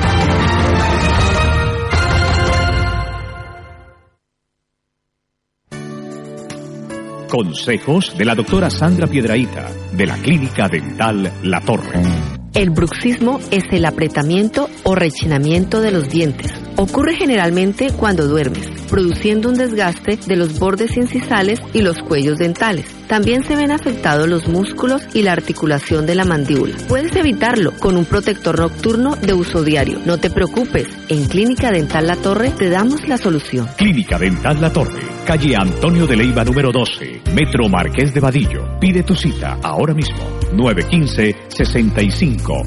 Consejos 7.29 8.17
de 8.17 8.25
la 8.25 8.35
doctora 8.35 8.71
Sandra 8.71 9.09
Piedraíta, 9.09 9.69
de 9.93 10.07
la 10.07 10.17
Clínica 10.19 10.69
Dental 10.69 11.33
La 11.43 11.61
Torre. 11.61 12.34
El 12.55 12.71
bruxismo 12.71 13.41
es 13.51 13.65
el 13.73 13.85
apretamiento 13.85 14.71
o 14.85 14.95
rechinamiento 14.95 15.81
de 15.81 15.91
los 15.91 16.09
dientes. 16.09 16.53
Ocurre 16.77 17.17
generalmente 17.17 17.91
cuando 17.91 18.29
duermes, 18.29 18.69
produciendo 18.89 19.49
un 19.49 19.57
desgaste 19.57 20.19
de 20.25 20.37
los 20.37 20.61
bordes 20.61 20.97
incisales 20.97 21.61
y 21.73 21.83
los 21.83 22.01
cuellos 22.01 22.39
dentales. 22.39 22.87
También 23.09 23.43
se 23.43 23.57
ven 23.57 23.73
afectados 23.73 24.29
los 24.29 24.47
músculos 24.47 25.03
y 25.15 25.23
la 25.23 25.33
articulación 25.33 26.07
de 26.07 26.15
la 26.15 26.25
mandíbula. 26.25 26.77
Puedes 26.87 27.17
evitarlo 27.17 27.73
con 27.81 27.97
un 27.97 28.05
protector 28.05 28.61
nocturno 28.61 29.17
de 29.17 29.35
uso 29.35 29.65
diario. 29.65 29.99
No 30.07 30.19
te 30.19 30.31
preocupes, 30.31 30.87
en 31.09 31.27
Clínica 31.27 31.73
Dental 31.73 32.07
La 32.07 32.17
Torre 32.17 32.51
te 32.51 32.71
damos 32.71 33.09
la 33.09 33.19
solución. 33.19 33.69
Clínica 33.77 34.17
Dental 34.17 34.61
La 34.61 34.73
Torre, 34.73 35.03
calle 35.27 35.57
Antonio 35.57 36.07
de 36.07 36.17
Leiva 36.17 36.45
número 36.45 36.71
12, 36.71 37.23
Metro 37.35 37.69
Marqués 37.69 38.15
de 38.15 38.21
Vadillo. 38.21 38.79
Pide 38.79 39.03
tu 39.03 39.17
cita 39.17 39.59
ahora 39.61 39.93
mismo. 39.93 40.44
915 40.55 41.37
65 41.49 42.63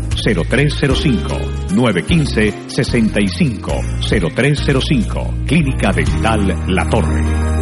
0305 0.49 1.73
915 1.73 2.53
65 2.67 3.81
0305 4.01 5.33
Clínica 5.45 5.91
Dental 5.91 6.63
La 6.67 6.89
Torre. 6.89 7.56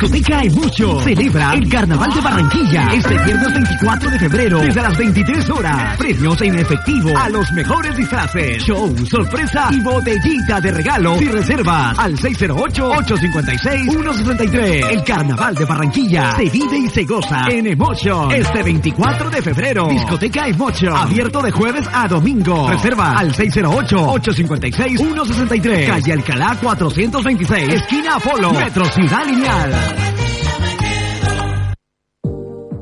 Discoteca 0.00 0.42
mucho. 0.54 1.00
Celebra 1.00 1.54
el 1.54 1.68
Carnaval 1.68 2.14
de 2.14 2.20
Barranquilla 2.20 2.86
este 2.92 3.18
viernes 3.18 3.52
24 3.52 4.10
de 4.10 4.18
febrero 4.20 4.60
desde 4.60 4.80
las 4.80 4.96
23 4.96 5.50
horas. 5.50 5.96
Premios 5.98 6.40
en 6.40 6.56
efectivo 6.56 7.18
a 7.18 7.28
los 7.28 7.50
mejores 7.50 7.96
disfraces. 7.96 8.62
Show, 8.62 8.94
sorpresa 9.10 9.70
y 9.72 9.80
botellita 9.80 10.60
de 10.60 10.70
regalo. 10.70 11.20
Y 11.20 11.26
reservas 11.26 11.98
al 11.98 12.16
608-856-163. 12.16 14.88
El 14.88 15.02
Carnaval 15.02 15.56
de 15.56 15.64
Barranquilla 15.64 16.36
se 16.36 16.44
vive 16.48 16.78
y 16.78 16.88
se 16.90 17.04
goza 17.04 17.46
en 17.50 17.66
Emotion 17.66 18.30
este 18.30 18.62
24 18.62 19.30
de 19.30 19.42
febrero. 19.42 19.88
Discoteca 19.88 20.46
Emotion. 20.46 20.96
Abierto 20.96 21.42
de 21.42 21.50
jueves 21.50 21.88
a 21.92 22.06
domingo. 22.06 22.70
Reserva 22.70 23.18
al 23.18 23.34
608-856-163. 23.34 25.88
Calle 25.88 26.12
Alcalá 26.12 26.56
426. 26.62 27.74
Esquina 27.74 28.14
Apolo. 28.14 28.52
Metro 28.52 28.84
Ciudad 28.90 29.26
Lineal. 29.26 29.87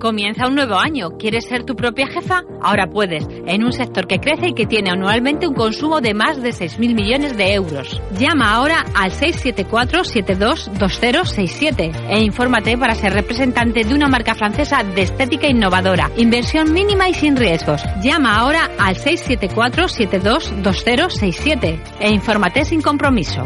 Comienza 0.07 0.47
un 0.47 0.55
nuevo 0.55 0.77
año. 0.77 1.19
¿Quieres 1.19 1.47
ser 1.47 1.65
tu 1.65 1.75
propia 1.75 2.07
jefa? 2.07 2.45
Ahora 2.63 2.87
puedes, 2.87 3.27
en 3.45 3.65
un 3.65 3.73
sector 3.73 4.07
que 4.07 4.21
crece 4.21 4.51
y 4.51 4.55
que 4.55 4.65
tiene 4.65 4.91
anualmente 4.91 5.49
un 5.49 5.55
consumo 5.55 6.01
de 6.01 6.15
más 6.15 6.41
de 6.41 6.51
6.000 6.51 6.95
millones 6.95 7.37
de 7.37 7.55
euros. 7.55 8.01
Llama 8.17 8.55
ahora 8.55 8.85
al 8.95 9.11
674-722067 9.11 12.07
e 12.09 12.21
infórmate 12.21 12.79
para 12.79 12.95
ser 12.95 13.15
representante 13.15 13.83
de 13.83 13.95
una 13.95 14.07
marca 14.07 14.37
francesa 14.37 14.85
de 14.85 15.03
estética 15.03 15.49
innovadora. 15.49 16.13
Inversión 16.17 16.73
mínima 16.73 17.09
y 17.09 17.15
sin 17.15 17.37
riesgos. 17.37 17.83
Llama 18.01 18.37
ahora 18.37 18.71
al 18.79 18.95
674-722067 18.95 21.81
e 21.99 22.13
infórmate 22.13 22.65
sin 22.65 22.81
compromiso. 22.81 23.45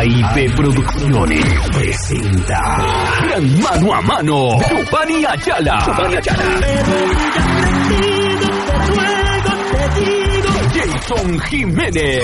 AIP 0.00 0.54
Producciones 0.54 1.44
presenta 1.72 2.58
Gran 3.20 3.60
Mano 3.60 3.92
a 3.92 4.00
Mano 4.00 4.58
Giovanni 4.66 5.24
Ayala. 5.26 5.82
Giovanni 5.84 6.16
Ayala. 6.16 7.60
Jason 10.72 11.38
Jiménez 11.50 12.22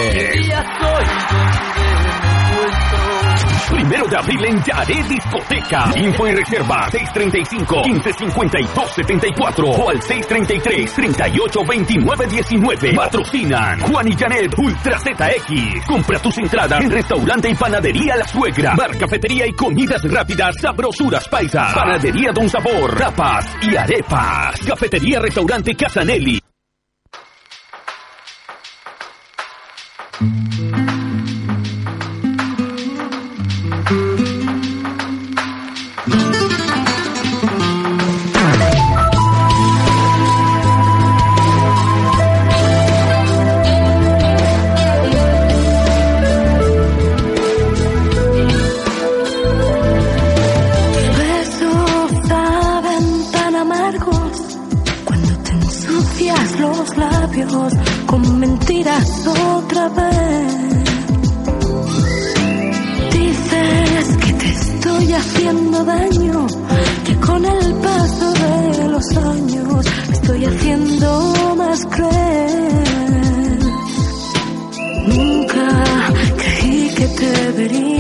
Primero 3.71 4.07
de 4.07 4.17
abril 4.17 4.45
en 4.45 4.63
Yaré 4.63 5.03
Discoteca. 5.09 5.91
Info 5.97 6.29
y 6.29 6.35
reserva 6.35 6.89
635-1552-74 6.91 9.79
o 9.79 9.91
al 9.91 10.01
633-3829-19. 10.01 12.97
Patrocinan 12.97 13.81
Juan 13.81 14.09
y 14.09 14.17
Janet 14.17 14.55
Ultra 14.59 14.99
ZX. 14.99 15.87
Compra 15.87 16.19
tus 16.21 16.39
entradas 16.39 16.81
en 16.83 16.91
restaurante 16.91 17.51
y 17.51 17.55
panadería 17.55 18.17
La 18.17 18.27
Suegra. 18.29 18.75
Bar, 18.77 18.97
cafetería 18.97 19.47
y 19.47 19.53
comidas 19.53 20.03
rápidas, 20.05 20.57
sabrosuras 20.61 21.29
paisas. 21.29 21.75
Panadería 21.75 22.33
Don 22.33 22.49
Sabor, 22.49 22.97
tapas 22.97 23.47
y 23.63 23.77
arepas. 23.77 24.59
Cafetería, 24.67 25.21
restaurante 25.21 25.75
Casanelli. 25.75 26.41
Con 58.07 58.39
mentiras 58.39 59.27
otra 59.27 59.89
vez. 59.89 60.85
Dices 63.13 64.17
que 64.19 64.33
te 64.33 64.49
estoy 64.49 65.13
haciendo 65.13 65.85
daño, 65.85 66.47
que 67.05 67.17
con 67.17 67.45
el 67.45 67.75
paso 67.75 68.33
de 68.33 68.89
los 68.89 69.17
años 69.17 69.87
me 70.09 70.15
estoy 70.15 70.45
haciendo 70.45 71.55
más 71.57 71.87
cruel. 71.87 73.59
Nunca 75.07 75.85
creí 76.37 76.95
que 76.97 77.07
te 77.07 77.53
vería 77.53 77.96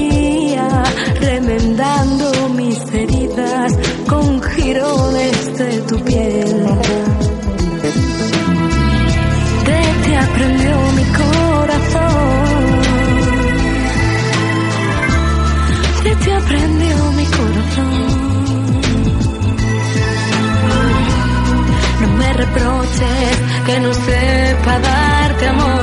no 23.80 23.92
sepa 23.92 24.78
darte 24.78 25.46
amor. 25.46 25.75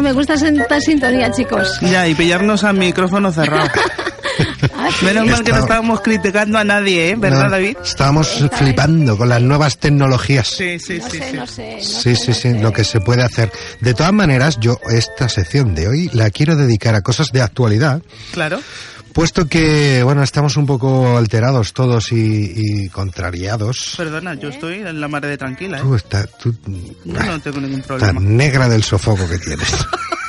Cómo 0.00 0.08
me 0.08 0.14
gusta 0.14 0.32
esta 0.32 0.80
sintonía, 0.80 1.30
chicos. 1.30 1.78
Ya, 1.82 2.08
y 2.08 2.14
pillarnos 2.14 2.64
al 2.64 2.74
micrófono 2.78 3.30
cerrado. 3.30 3.68
Ay, 4.74 4.92
sí. 4.98 5.04
Menos 5.04 5.26
mal 5.26 5.44
que 5.44 5.50
no 5.50 5.56
Está- 5.56 5.58
estábamos 5.58 6.00
criticando 6.00 6.58
a 6.58 6.64
nadie, 6.64 7.10
¿eh? 7.10 7.14
¿Verdad, 7.18 7.44
No, 7.44 7.50
David? 7.50 7.76
Estábamos 7.84 8.28
flipando 8.52 9.18
con 9.18 9.28
las 9.28 9.42
nuevas 9.42 9.76
tecnologías. 9.76 10.48
Sí, 10.48 10.78
sí, 10.78 11.00
No 11.02 11.10
sí. 11.10 11.18
sé, 11.18 11.30
sí. 11.30 11.36
no 11.36 11.46
sé. 11.46 11.74
no 11.76 11.82
Sí, 11.82 12.16
sé, 12.16 12.16
sí, 12.16 12.28
no 12.28 12.34
sí, 12.34 12.40
sé. 12.40 12.60
lo 12.60 12.72
que 12.72 12.84
se 12.84 13.00
puede 13.02 13.22
hacer. 13.22 13.52
De 13.80 13.92
todas 13.92 14.14
maneras, 14.14 14.56
yo 14.58 14.78
esta 14.88 15.28
sección 15.28 15.74
de 15.74 15.88
hoy 15.88 16.08
la 16.14 16.30
quiero 16.30 16.56
dedicar 16.56 16.94
a 16.94 17.02
cosas 17.02 17.26
de 17.30 17.42
actualidad, 17.42 18.00
Claro. 18.32 18.58
Puesto 19.12 19.46
que, 19.46 20.02
bueno, 20.02 20.22
estamos 20.22 20.56
un 20.56 20.66
poco 20.66 21.16
alterados 21.16 21.72
todos 21.72 22.12
y, 22.12 22.52
y 22.84 22.88
contrariados. 22.88 23.94
Perdona, 23.96 24.34
yo 24.34 24.48
estoy 24.48 24.76
en 24.80 25.00
la 25.00 25.08
mar 25.08 25.26
de 25.26 25.36
tranquila, 25.36 25.78
¿eh? 25.78 25.82
Tú 25.82 25.94
estás, 25.94 26.28
tú, 26.38 26.54
Yo 27.04 27.12
no 27.22 27.40
tengo 27.40 27.60
ningún 27.60 27.80
tan 27.82 27.98
problema. 27.98 28.20
negra 28.20 28.68
del 28.68 28.82
sofoco 28.82 29.28
que 29.28 29.38
tienes. 29.38 29.68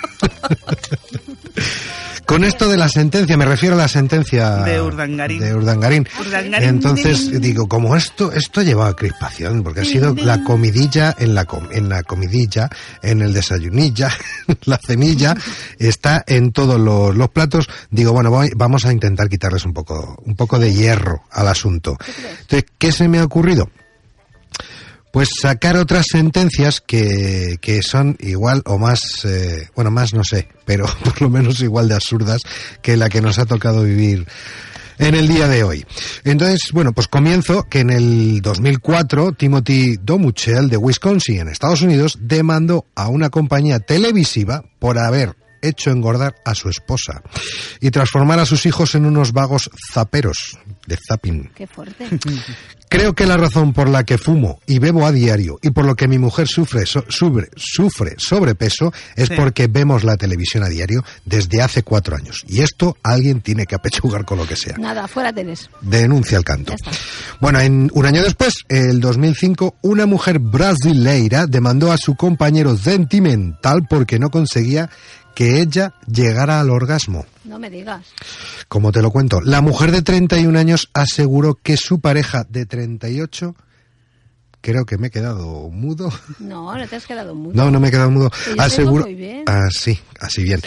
Con 2.26 2.44
esto 2.46 2.70
de 2.70 2.78
la 2.78 2.88
sentencia, 2.88 3.36
me 3.36 3.44
refiero 3.44 3.76
a 3.76 3.80
la 3.80 3.88
sentencia 3.90 4.58
De 4.64 4.82
Urdangarín. 4.82 5.40
de 5.42 5.54
Urdangarín. 5.54 6.08
Urdangarín, 6.20 6.70
Entonces 6.70 7.30
din. 7.30 7.42
digo, 7.42 7.68
como 7.68 7.96
esto 7.98 8.32
esto 8.32 8.62
lleva 8.62 8.88
a 8.88 8.96
crispación, 8.96 9.64
porque 9.64 9.82
ha 9.82 9.86
sido 9.86 10.16
la 10.16 10.42
comidilla 10.44 11.14
en 11.20 11.36
la 11.36 11.44
com- 11.44 11.68
en 11.72 11.90
la 11.90 12.04
comidilla, 12.04 12.70
en 13.02 13.22
el 13.22 13.34
desayunilla, 13.34 14.10
la 14.66 14.78
cenilla, 14.78 15.36
está 15.78 16.24
en 16.26 16.54
todos 16.54 16.80
los, 16.80 17.14
los 17.18 17.30
platos. 17.32 17.68
Digo, 17.90 18.14
bueno, 18.14 18.30
voy- 18.32 18.52
vamos 18.56 18.86
a 18.86 18.94
intentar 18.94 19.28
quitarles 19.28 19.66
un 19.66 19.74
poco 19.74 20.22
un 20.26 20.36
poco 20.36 20.58
de 20.58 20.74
hierro 20.74 21.24
al 21.32 21.50
asunto. 21.50 21.98
Entonces, 22.42 22.64
¿qué 22.78 22.94
se 22.94 23.10
me 23.10 23.20
ha 23.20 23.26
ocurrido? 23.26 23.70
Pues 25.12 25.30
sacar 25.42 25.78
otras 25.78 26.06
sentencias 26.10 26.82
que, 26.82 27.58
que 27.62 27.82
son 27.82 28.18
igual 28.20 28.62
o 28.66 28.78
más, 28.78 29.26
eh, 29.26 29.68
bueno, 29.76 29.92
más 29.92 30.14
no 30.14 30.24
sé, 30.24 30.48
pero 30.66 30.86
por 31.04 31.22
lo 31.22 31.30
menos 31.30 31.62
igual 31.62 31.90
de 31.90 31.96
absurdas 31.96 32.42
que 32.82 32.98
la 32.98 33.10
que 33.10 33.22
nos 33.22 33.40
ha 33.40 33.46
tocado 33.46 33.84
vivir 33.84 34.26
en 35.02 35.16
el 35.16 35.28
día 35.28 35.48
de 35.48 35.64
hoy. 35.64 35.86
Entonces, 36.24 36.72
bueno, 36.72 36.94
pues 36.94 37.08
comienzo 37.08 37.64
que 37.64 37.80
en 37.80 37.90
el 37.90 38.42
2004 38.42 39.34
Timothy 39.34 39.98
Domuchel 39.98 40.70
de 40.70 40.78
Wisconsin, 40.78 41.40
en 41.40 41.48
Estados 41.48 41.82
Unidos, 41.82 42.20
demandó 42.22 42.86
a 42.96 43.08
una 43.08 43.30
compañía 43.30 43.80
televisiva 43.80 44.64
por 44.80 45.00
haber 45.00 45.36
hecho 45.62 45.92
engordar 45.92 46.36
a 46.46 46.56
su 46.56 46.70
esposa 46.70 47.22
y 47.80 47.92
transformar 47.92 48.40
a 48.40 48.46
sus 48.46 48.66
hijos 48.66 48.96
en 48.96 49.06
unos 49.06 49.32
vagos 49.32 49.70
zaperos 49.92 50.58
de 50.88 50.98
zapping. 51.08 51.52
Qué 51.56 51.68
fuerte. 51.68 52.08
Creo 52.94 53.14
que 53.14 53.26
la 53.26 53.38
razón 53.38 53.72
por 53.72 53.88
la 53.88 54.04
que 54.04 54.18
fumo 54.18 54.60
y 54.68 54.80
bebo 54.80 55.06
a 55.06 55.14
diario 55.14 55.58
y 55.62 55.70
por 55.70 55.86
lo 55.86 55.96
que 55.96 56.10
mi 56.10 56.18
mujer 56.20 56.50
sufre, 56.50 56.86
so- 56.86 57.06
sufre, 57.08 57.50
sufre 57.56 58.16
sobrepeso 58.18 58.92
es 59.16 59.30
Sí. 59.30 59.34
porque 59.38 59.68
vemos 59.68 60.04
la 60.04 60.18
televisión 60.18 60.62
a 60.64 60.68
diario 60.68 61.02
desde 61.26 61.62
hace 61.62 61.84
cuatro 61.84 62.18
años. 62.18 62.44
Y 62.50 62.60
esto 62.60 62.98
alguien 63.02 63.40
tiene 63.40 63.66
que 63.66 63.76
apechugar 63.76 64.26
con 64.26 64.40
lo 64.40 64.46
que 64.46 64.58
sea. 64.58 64.76
Nada, 64.78 65.08
fuera 65.08 65.32
tenés. 65.32 65.70
Denuncia 65.80 66.38
el 66.38 66.44
canto. 66.44 66.76
Bueno, 67.40 67.62
en, 67.62 67.90
un 67.94 68.06
año 68.06 68.24
después, 68.24 68.56
el 68.68 69.00
2005, 69.00 69.76
una 69.84 70.06
mujer 70.06 70.40
brasileira 70.40 71.48
demandó 71.48 71.94
a 71.94 71.98
su 71.98 72.16
compañero 72.16 72.76
sentimental 72.78 73.88
porque 73.90 74.20
no 74.20 74.30
conseguía 74.30 74.90
que 75.36 75.62
ella 75.62 75.94
llegara 76.08 76.60
al 76.60 76.70
orgasmo. 76.70 77.26
No 77.44 77.58
me 77.60 77.70
digas. 77.70 78.06
Como 78.68 78.92
te 78.92 79.02
lo 79.02 79.12
cuento, 79.12 79.42
la 79.42 79.62
mujer 79.62 79.92
de 79.92 80.02
31 80.02 80.58
años 80.58 80.90
aseguró 80.94 81.56
que 81.56 81.78
su 81.78 82.00
pareja 82.00 82.46
de 82.50 82.66
38, 82.66 83.56
creo 84.62 84.86
que 84.86 84.98
me 84.98 85.08
he 85.08 85.10
quedado 85.12 85.70
mudo. 85.70 86.12
No, 86.40 86.78
no 86.78 86.88
te 86.88 86.96
has 86.96 87.06
quedado 87.06 87.34
mucho. 87.36 87.58
No, 87.58 87.72
no 87.72 87.80
me 87.80 87.88
he 87.88 87.92
quedado 87.92 88.12
mudo. 88.12 88.32
Yo 88.76 88.92
muy 88.92 89.16
bien. 89.16 89.44
Así, 89.48 90.00
así 90.20 90.44
bien. 90.44 90.62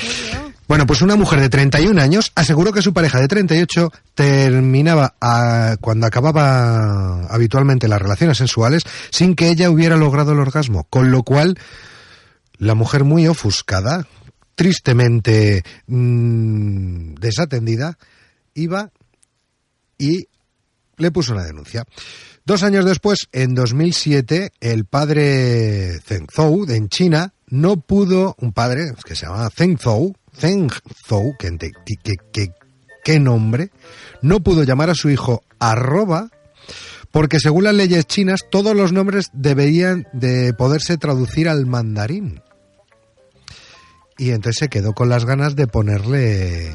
Bueno, 0.66 0.87
pues 0.87 1.02
una 1.02 1.14
mujer 1.14 1.40
de 1.40 1.50
31 1.50 2.00
años 2.00 2.33
aseguró 2.35 2.73
que 2.73 2.80
su 2.83 2.92
pareja 2.94 3.21
de 3.21 3.28
38 3.28 3.92
terminaba 4.14 5.14
a- 5.21 5.76
cuando 5.80 6.06
acababa 6.06 7.26
habitualmente 7.26 7.87
las 7.87 8.00
relaciones 8.00 8.38
sensuales 8.38 8.83
sin 9.11 9.37
que 9.37 9.48
ella 9.50 9.70
hubiera 9.70 9.96
logrado 9.96 10.33
el 10.33 10.38
orgasmo, 10.40 10.85
con 10.90 11.11
lo 11.11 11.22
cual 11.22 11.59
la 12.59 12.74
mujer 12.74 13.05
muy 13.05 13.27
ofuscada, 13.29 14.07
tristemente 14.55 15.62
mm, 15.87 17.14
desatendida, 17.14 17.99
iba 18.55 18.90
y 19.99 20.29
le 20.97 21.11
puso 21.11 21.33
una 21.33 21.45
denuncia. 21.45 21.85
Dos 22.45 22.62
años 22.62 22.85
después, 22.85 23.21
en 23.33 23.55
2007, 23.55 24.53
el 24.61 24.85
padre 24.85 25.99
Zheng 26.01 26.27
Zhou, 26.31 26.67
en 26.71 26.88
China, 26.88 27.33
no 27.49 27.79
pudo, 27.79 28.37
un 28.38 28.53
padre 28.53 28.93
que 29.05 29.17
se 29.17 29.27
llamaba 29.27 29.51
Zheng 29.51 29.79
Zhou, 29.79 30.14
que, 33.05 33.19
nombre, 33.19 33.71
no 34.23 34.40
pudo 34.40 34.64
llamar 34.64 34.90
a 34.90 34.95
su 34.95 35.09
hijo 35.09 35.43
arroba, 35.59 36.31
porque 37.11 37.38
según 37.38 37.64
las 37.64 37.75
leyes 37.75 38.07
chinas, 38.07 38.40
todos 38.51 38.75
los 38.77 38.93
nombres 38.93 39.31
deberían 39.33 40.07
de 40.12 40.53
poderse 40.53 40.99
traducir 40.99 41.49
al 41.49 41.64
mandarín. 41.64 42.43
Y 44.18 44.31
entonces 44.31 44.59
se 44.61 44.68
quedó 44.68 44.92
con 44.92 45.09
las 45.09 45.24
ganas 45.24 45.57
de 45.57 45.66
ponerle 45.66 46.70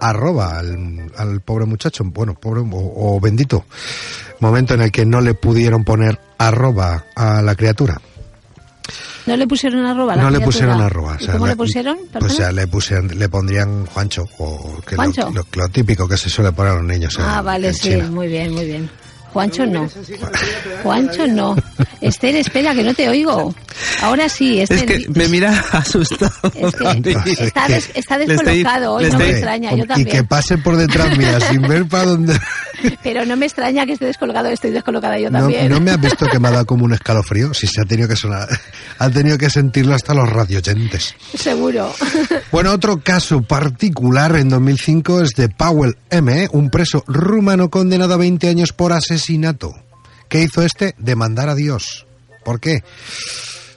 arroba 0.00 0.58
al, 0.58 1.10
al 1.16 1.40
pobre 1.40 1.64
muchacho, 1.66 2.04
bueno, 2.04 2.34
pobre 2.34 2.60
o, 2.60 3.16
o 3.16 3.20
bendito, 3.20 3.64
momento 4.40 4.74
en 4.74 4.82
el 4.82 4.92
que 4.92 5.04
no 5.06 5.20
le 5.20 5.34
pudieron 5.34 5.82
poner 5.84 6.18
arroba 6.38 7.04
a 7.16 7.42
la 7.42 7.54
criatura. 7.54 8.00
¿No 9.26 9.36
le 9.38 9.46
pusieron 9.48 9.86
arroba? 9.86 10.12
a 10.12 10.16
la 10.16 10.22
no 10.24 10.30
le 10.30 10.40
pusieron 10.40 10.80
arroba. 10.82 11.16
¿Y 11.18 11.26
¿Cómo 11.26 11.46
le 11.46 11.56
pusieron? 11.56 11.96
Pues 11.96 12.10
Perdona. 12.12 12.34
ya 12.38 12.52
le 12.52 12.66
pusieron, 12.66 13.18
le 13.18 13.28
pondrían 13.30 13.86
Juancho, 13.86 14.28
o 14.38 14.80
que 14.86 14.96
lo- 14.96 15.02
¿Juancho? 15.02 15.30
Lo, 15.30 15.46
lo 15.54 15.68
típico 15.70 16.06
que 16.06 16.18
se 16.18 16.28
suele 16.28 16.52
poner 16.52 16.72
a 16.72 16.74
los 16.76 16.84
niños. 16.84 17.16
en- 17.18 17.24
ah, 17.24 17.40
vale, 17.40 17.68
en 17.68 17.74
sí, 17.74 17.80
China. 17.90 18.10
muy 18.10 18.28
bien, 18.28 18.52
muy 18.52 18.66
bien. 18.66 18.90
Juancho 19.34 19.66
no. 19.66 19.88
Juancho 20.82 21.26
no. 21.26 21.56
Esther, 22.00 22.36
espera, 22.36 22.74
que 22.74 22.82
no 22.84 22.94
te 22.94 23.08
oigo. 23.08 23.54
Ahora 24.02 24.28
sí, 24.28 24.60
Es 24.60 24.70
Esther. 24.70 24.86
que 25.04 25.08
me 25.10 25.28
mira 25.28 25.50
asustado. 25.72 26.30
Es 26.54 26.74
que 26.76 27.34
está, 27.44 27.66
des- 27.68 27.90
está 27.94 28.18
descolocado 28.18 28.94
hoy, 28.94 29.10
no 29.10 29.18
me 29.18 29.30
extraña, 29.30 29.70
yo 29.72 29.78
y 29.78 29.80
que 29.80 29.86
también. 29.86 30.26
pase 30.26 30.58
por 30.58 30.76
detrás 30.76 31.16
mía 31.18 31.38
sin 31.40 31.62
ver 31.62 31.86
para 31.86 32.04
dónde. 32.04 32.38
Pero 33.02 33.24
no 33.24 33.36
me 33.36 33.46
extraña 33.46 33.86
que 33.86 33.94
esté 33.94 34.04
descolocado, 34.06 34.48
estoy 34.48 34.70
descolocada 34.70 35.18
yo 35.18 35.30
No, 35.30 35.38
también. 35.40 35.68
no 35.68 35.80
me 35.80 35.90
has 35.90 36.00
visto 36.00 36.26
que 36.26 36.38
me 36.38 36.48
ha 36.48 36.50
dado 36.52 36.66
como 36.66 36.84
un 36.84 36.92
escalofrío. 36.92 37.52
Si 37.54 37.66
se 37.66 37.80
ha 37.80 37.84
tenido 37.84 38.06
que 38.08 38.16
sonar, 38.16 38.48
ha 38.98 39.10
tenido 39.10 39.36
que 39.38 39.50
sentirlo 39.50 39.94
hasta 39.94 40.14
los 40.14 40.28
radioyentes. 40.28 41.14
Seguro. 41.36 41.92
Bueno, 42.52 42.70
otro 42.72 43.00
caso 43.02 43.42
particular 43.42 44.36
en 44.36 44.48
2005 44.50 45.22
es 45.22 45.30
de 45.30 45.48
Powell 45.48 45.96
M., 46.10 46.48
un 46.52 46.70
preso 46.70 47.02
rumano 47.08 47.70
condenado 47.70 48.14
a 48.14 48.18
20 48.18 48.48
años 48.48 48.72
por 48.72 48.92
asesinato. 48.92 49.23
¿Qué 50.28 50.42
hizo 50.42 50.62
este? 50.62 50.94
Demandar 50.98 51.48
a 51.48 51.54
Dios. 51.54 52.06
¿Por 52.44 52.60
qué? 52.60 52.82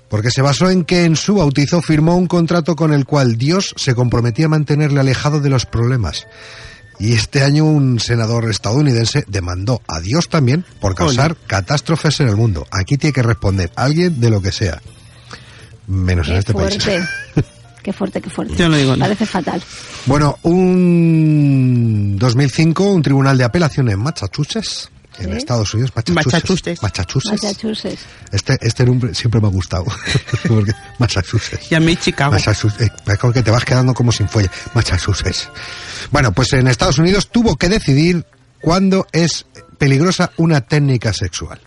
Porque 0.09 0.31
se 0.31 0.41
basó 0.41 0.69
en 0.69 0.85
que 0.85 1.05
en 1.05 1.15
su 1.15 1.35
bautizo 1.35 1.81
firmó 1.81 2.15
un 2.15 2.27
contrato 2.27 2.75
con 2.75 2.93
el 2.93 3.05
cual 3.05 3.37
Dios 3.37 3.73
se 3.77 3.95
comprometía 3.95 4.45
a 4.45 4.49
mantenerle 4.49 4.99
alejado 4.99 5.39
de 5.39 5.49
los 5.49 5.65
problemas. 5.65 6.25
Y 6.99 7.13
este 7.13 7.43
año 7.43 7.65
un 7.65 7.99
senador 7.99 8.49
estadounidense 8.49 9.23
demandó 9.27 9.81
a 9.87 9.99
Dios 9.99 10.29
también 10.29 10.65
por 10.79 10.95
causar 10.95 11.35
catástrofes 11.35 12.19
en 12.21 12.29
el 12.29 12.35
mundo. 12.35 12.65
Aquí 12.71 12.97
tiene 12.97 13.13
que 13.13 13.21
responder 13.21 13.71
alguien 13.75 14.19
de 14.19 14.29
lo 14.29 14.41
que 14.41 14.51
sea. 14.51 14.81
Menos 15.85 16.27
en 16.29 16.37
este 16.37 16.53
país. 16.53 16.83
fuerte. 16.83 17.07
Qué 17.83 17.93
fuerte, 17.93 18.19
qué 18.19 18.29
fuerte. 18.29 18.53
Yo 18.57 18.67
no 18.67 18.75
digo. 18.75 18.97
Parece 18.97 19.25
fatal. 19.25 19.63
Bueno, 20.07 20.37
un 20.43 22.17
2005, 22.19 22.83
un 22.83 23.01
tribunal 23.01 23.37
de 23.37 23.45
apelación 23.45 23.87
en 23.87 23.97
Massachusetts, 23.99 24.89
en 25.19 25.31
¿Sí? 25.31 25.37
Estados 25.37 25.73
Unidos, 25.73 25.91
Massachusetts. 25.95 26.81
Massachusetts. 26.81 26.83
Massachusetts. 26.83 27.43
Massachusetts. 27.43 28.01
Este, 28.31 28.57
este 28.61 28.85
nombre 28.85 29.13
siempre 29.13 29.41
me 29.41 29.47
ha 29.47 29.51
gustado. 29.51 29.85
Porque 30.47 30.73
Massachusetts. 30.99 31.71
Y 31.71 31.75
a 31.75 31.79
mí 31.79 31.95
Chicago. 31.95 32.31
Massachusetts. 32.31 32.93
Eh, 33.07 33.31
que 33.33 33.43
te 33.43 33.51
vas 33.51 33.65
quedando 33.65 33.93
como 33.93 34.11
sin 34.11 34.27
fuelle. 34.29 34.49
Massachusetts. 34.73 35.49
Bueno, 36.11 36.31
pues 36.31 36.53
en 36.53 36.67
Estados 36.67 36.97
Unidos 36.97 37.29
tuvo 37.29 37.55
que 37.55 37.69
decidir 37.69 38.25
cuándo 38.61 39.07
es 39.11 39.45
peligrosa 39.77 40.31
una 40.37 40.61
técnica 40.61 41.13
sexual. 41.13 41.59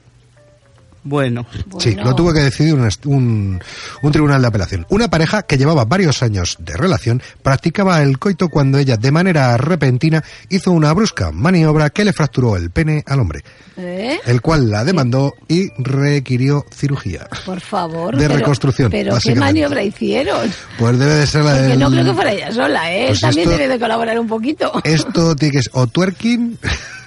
Bueno. 1.02 1.46
Sí, 1.78 1.94
lo 1.94 2.14
tuvo 2.14 2.32
que 2.32 2.40
decidir 2.40 2.74
un, 2.74 2.86
est- 2.86 3.06
un, 3.06 3.60
un 4.02 4.12
tribunal 4.12 4.42
de 4.42 4.48
apelación. 4.48 4.86
Una 4.90 5.08
pareja 5.08 5.42
que 5.42 5.56
llevaba 5.56 5.84
varios 5.86 6.22
años 6.22 6.56
de 6.60 6.76
relación 6.76 7.22
practicaba 7.42 8.02
el 8.02 8.18
coito 8.18 8.48
cuando 8.48 8.78
ella, 8.78 8.96
de 8.96 9.10
manera 9.10 9.56
repentina, 9.56 10.22
hizo 10.50 10.72
una 10.72 10.92
brusca 10.92 11.30
maniobra 11.32 11.90
que 11.90 12.04
le 12.04 12.12
fracturó 12.12 12.56
el 12.56 12.70
pene 12.70 13.02
al 13.06 13.20
hombre, 13.20 13.42
¿Eh? 13.78 14.18
el 14.26 14.40
cual 14.42 14.68
la 14.70 14.84
demandó 14.84 15.34
y 15.48 15.70
requirió 15.78 16.66
cirugía. 16.70 17.26
Por 17.46 17.60
favor. 17.60 18.14
De 18.16 18.26
pero- 18.26 18.38
reconstrucción, 18.38 18.90
Pero 18.90 19.16
qué 19.22 19.34
maniobra 19.34 19.82
hicieron. 19.82 20.52
Pues 20.78 20.98
debe 20.98 21.14
de 21.14 21.26
ser 21.26 21.44
la 21.44 21.52
Porque 21.52 21.66
del... 21.68 21.78
no 21.78 21.90
creo 21.90 22.04
que 22.04 22.14
fuera 22.14 22.32
ella 22.32 22.52
sola, 22.52 22.92
¿eh? 22.94 23.04
Pues 23.08 23.20
También 23.20 23.48
esto- 23.48 23.58
debe 23.58 23.72
de 23.72 23.80
colaborar 23.80 24.20
un 24.20 24.28
poquito. 24.28 24.72
Esto 24.84 25.34
tiene 25.34 25.52
que 25.52 25.62
ser 25.62 25.72
o 25.74 25.86
twerking, 25.86 26.58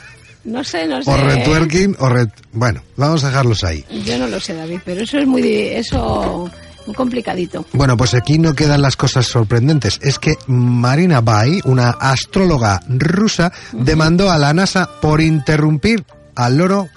No 0.43 0.63
sé, 0.63 0.87
no 0.87 1.01
sé. 1.01 1.09
o 1.09 1.15
¿eh? 1.15 1.23
retwerking, 1.23 1.95
o 1.99 2.09
ret... 2.09 2.29
Bueno, 2.51 2.81
vamos 2.97 3.23
a 3.23 3.27
dejarlos 3.29 3.63
ahí. 3.63 3.83
Yo 4.05 4.17
no 4.17 4.27
lo 4.27 4.39
sé, 4.39 4.53
David, 4.53 4.79
pero 4.83 5.01
eso 5.01 5.17
es 5.19 5.27
muy... 5.27 5.41
Eso 5.47 6.49
muy 6.85 6.95
complicadito. 6.95 7.65
Bueno, 7.71 7.95
pues 7.95 8.13
aquí 8.13 8.37
no 8.39 8.53
quedan 8.53 8.81
las 8.81 8.97
cosas 8.97 9.25
sorprendentes. 9.25 9.99
Es 10.01 10.19
que 10.19 10.35
Marina 10.47 11.21
Bai, 11.21 11.61
una 11.63 11.91
astróloga 11.91 12.81
rusa, 12.89 13.53
demandó 13.71 14.29
a 14.29 14.37
la 14.37 14.53
NASA 14.53 14.89
por 15.01 15.21
interrumpir 15.21 16.03
al 16.35 16.57
loro 16.57 16.89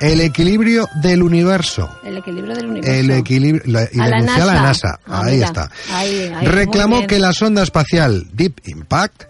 el 0.00 0.20
equilibrio 0.20 0.88
del 1.02 1.22
universo. 1.24 1.88
El 2.04 2.18
equilibrio 2.18 2.54
del 2.54 2.66
universo. 2.66 2.92
El 2.92 3.10
equilibrio 3.10 3.62
la- 3.66 3.88
y 3.92 3.98
A 4.00 4.06
la 4.08 4.16
denunció 4.18 4.42
a 4.42 4.46
la 4.46 4.62
NASA. 4.62 4.98
Ah, 5.06 5.22
Ahí 5.24 5.34
mira. 5.34 5.46
está. 5.46 5.70
Ahí, 5.92 6.32
ahí, 6.36 6.46
Reclamó 6.46 7.06
que 7.08 7.18
la 7.18 7.32
sonda 7.32 7.62
espacial 7.64 8.26
Deep 8.32 8.60
Impact, 8.66 9.24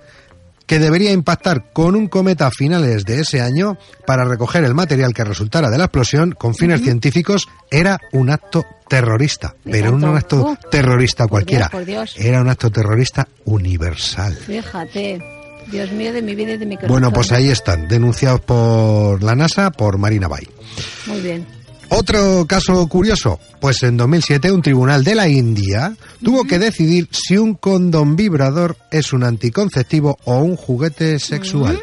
que 0.73 0.79
debería 0.79 1.13
impactar 1.13 1.71
con 1.75 1.95
un 1.95 2.09
cometa 2.09 2.47
a 2.47 2.51
finales 2.51 3.05
de 3.05 3.21
ese 3.21 3.43
año 3.43 3.77
para 4.07 4.25
recoger 4.25 4.65
el 4.65 4.73
material 4.73 5.13
que 5.13 5.23
resultara 5.23 5.69
de 5.69 5.77
la 5.77 5.85
explosión 5.85 6.33
con 6.33 6.55
fines 6.55 6.81
científicos, 6.81 7.47
era 7.71 8.01
un 8.13 8.31
acto 8.31 8.65
terrorista. 8.89 9.55
Pero 9.65 9.99
no 9.99 10.13
un 10.13 10.17
acto 10.17 10.33
Uh, 10.33 10.57
terrorista 10.71 11.25
por 11.25 11.31
cualquiera. 11.31 11.67
Dios, 11.67 11.71
por 11.73 11.85
Dios. 11.85 12.15
Era 12.17 12.41
un 12.41 12.49
acto 12.49 12.71
terrorista 12.71 13.29
universal. 13.45 14.35
Fíjate. 14.35 15.21
Dios 15.71 15.93
mío, 15.93 16.11
de 16.11 16.23
mi 16.23 16.35
vida 16.35 16.53
y 16.53 16.57
de 16.57 16.65
mi 16.65 16.77
corazón. 16.77 16.93
Bueno, 16.93 17.13
pues 17.13 17.33
ahí 17.33 17.51
están, 17.51 17.87
denunciados 17.87 18.41
por 18.41 19.23
la 19.23 19.35
NASA 19.35 19.71
por 19.71 19.99
Marina 19.99 20.27
Bay. 20.27 20.49
Muy 21.07 21.21
bien. 21.21 21.47
Otro 21.95 22.47
caso 22.47 22.89
curioso, 22.89 23.39
pues 23.61 23.83
en 23.83 23.99
2007 23.99 24.51
un 24.51 24.63
tribunal 24.63 25.05
de 25.05 25.15
la 25.15 25.29
India 25.29 25.95
tuvo 26.25 26.45
que 26.45 26.59
decidir 26.59 27.07
si 27.13 27.37
un 27.37 27.55
condón 27.55 28.17
vibrador 28.17 28.79
es 28.91 29.13
un 29.13 29.25
anticonceptivo 29.25 30.17
o 30.25 30.39
un 30.39 30.57
juguete 30.57 31.19
sexual. 31.19 31.79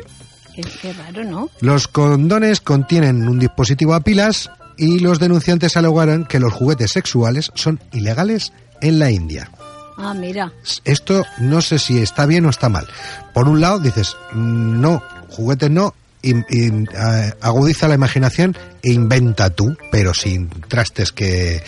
Qué, 0.55 0.93
raro, 0.93 1.23
¿no? 1.23 1.51
Los 1.61 1.87
condones 1.87 2.59
contienen 2.59 3.27
un 3.27 3.37
dispositivo 3.37 3.93
a 3.93 3.99
pilas 3.99 4.49
y 4.77 4.97
los 4.97 5.19
denunciantes 5.19 5.77
alegaron 5.77 6.25
que 6.25 6.39
los 6.39 6.53
juguetes 6.53 6.91
sexuales 6.91 7.51
son 7.53 7.79
ilegales 7.91 8.51
en 8.81 8.97
la 8.97 9.11
India. 9.11 9.51
Ah, 9.95 10.15
mira. 10.15 10.51
Esto 10.85 11.23
no 11.37 11.61
sé 11.61 11.77
si 11.77 11.99
está 11.99 12.25
bien 12.25 12.47
o 12.47 12.49
está 12.49 12.67
mal. 12.67 12.87
Por 13.31 13.47
un 13.47 13.61
lado 13.61 13.77
dices, 13.77 14.17
mm, 14.33 14.81
no, 14.81 15.03
juguetes 15.29 15.69
no, 15.69 15.93
y, 16.21 16.35
y, 16.35 16.67
eh, 16.93 17.33
agudiza 17.41 17.87
la 17.87 17.95
imaginación 17.95 18.57
e 18.83 18.91
inventa 18.91 19.49
tú, 19.49 19.75
pero 19.91 20.13
sin 20.13 20.49
trastes 20.49 21.11
que... 21.11 21.61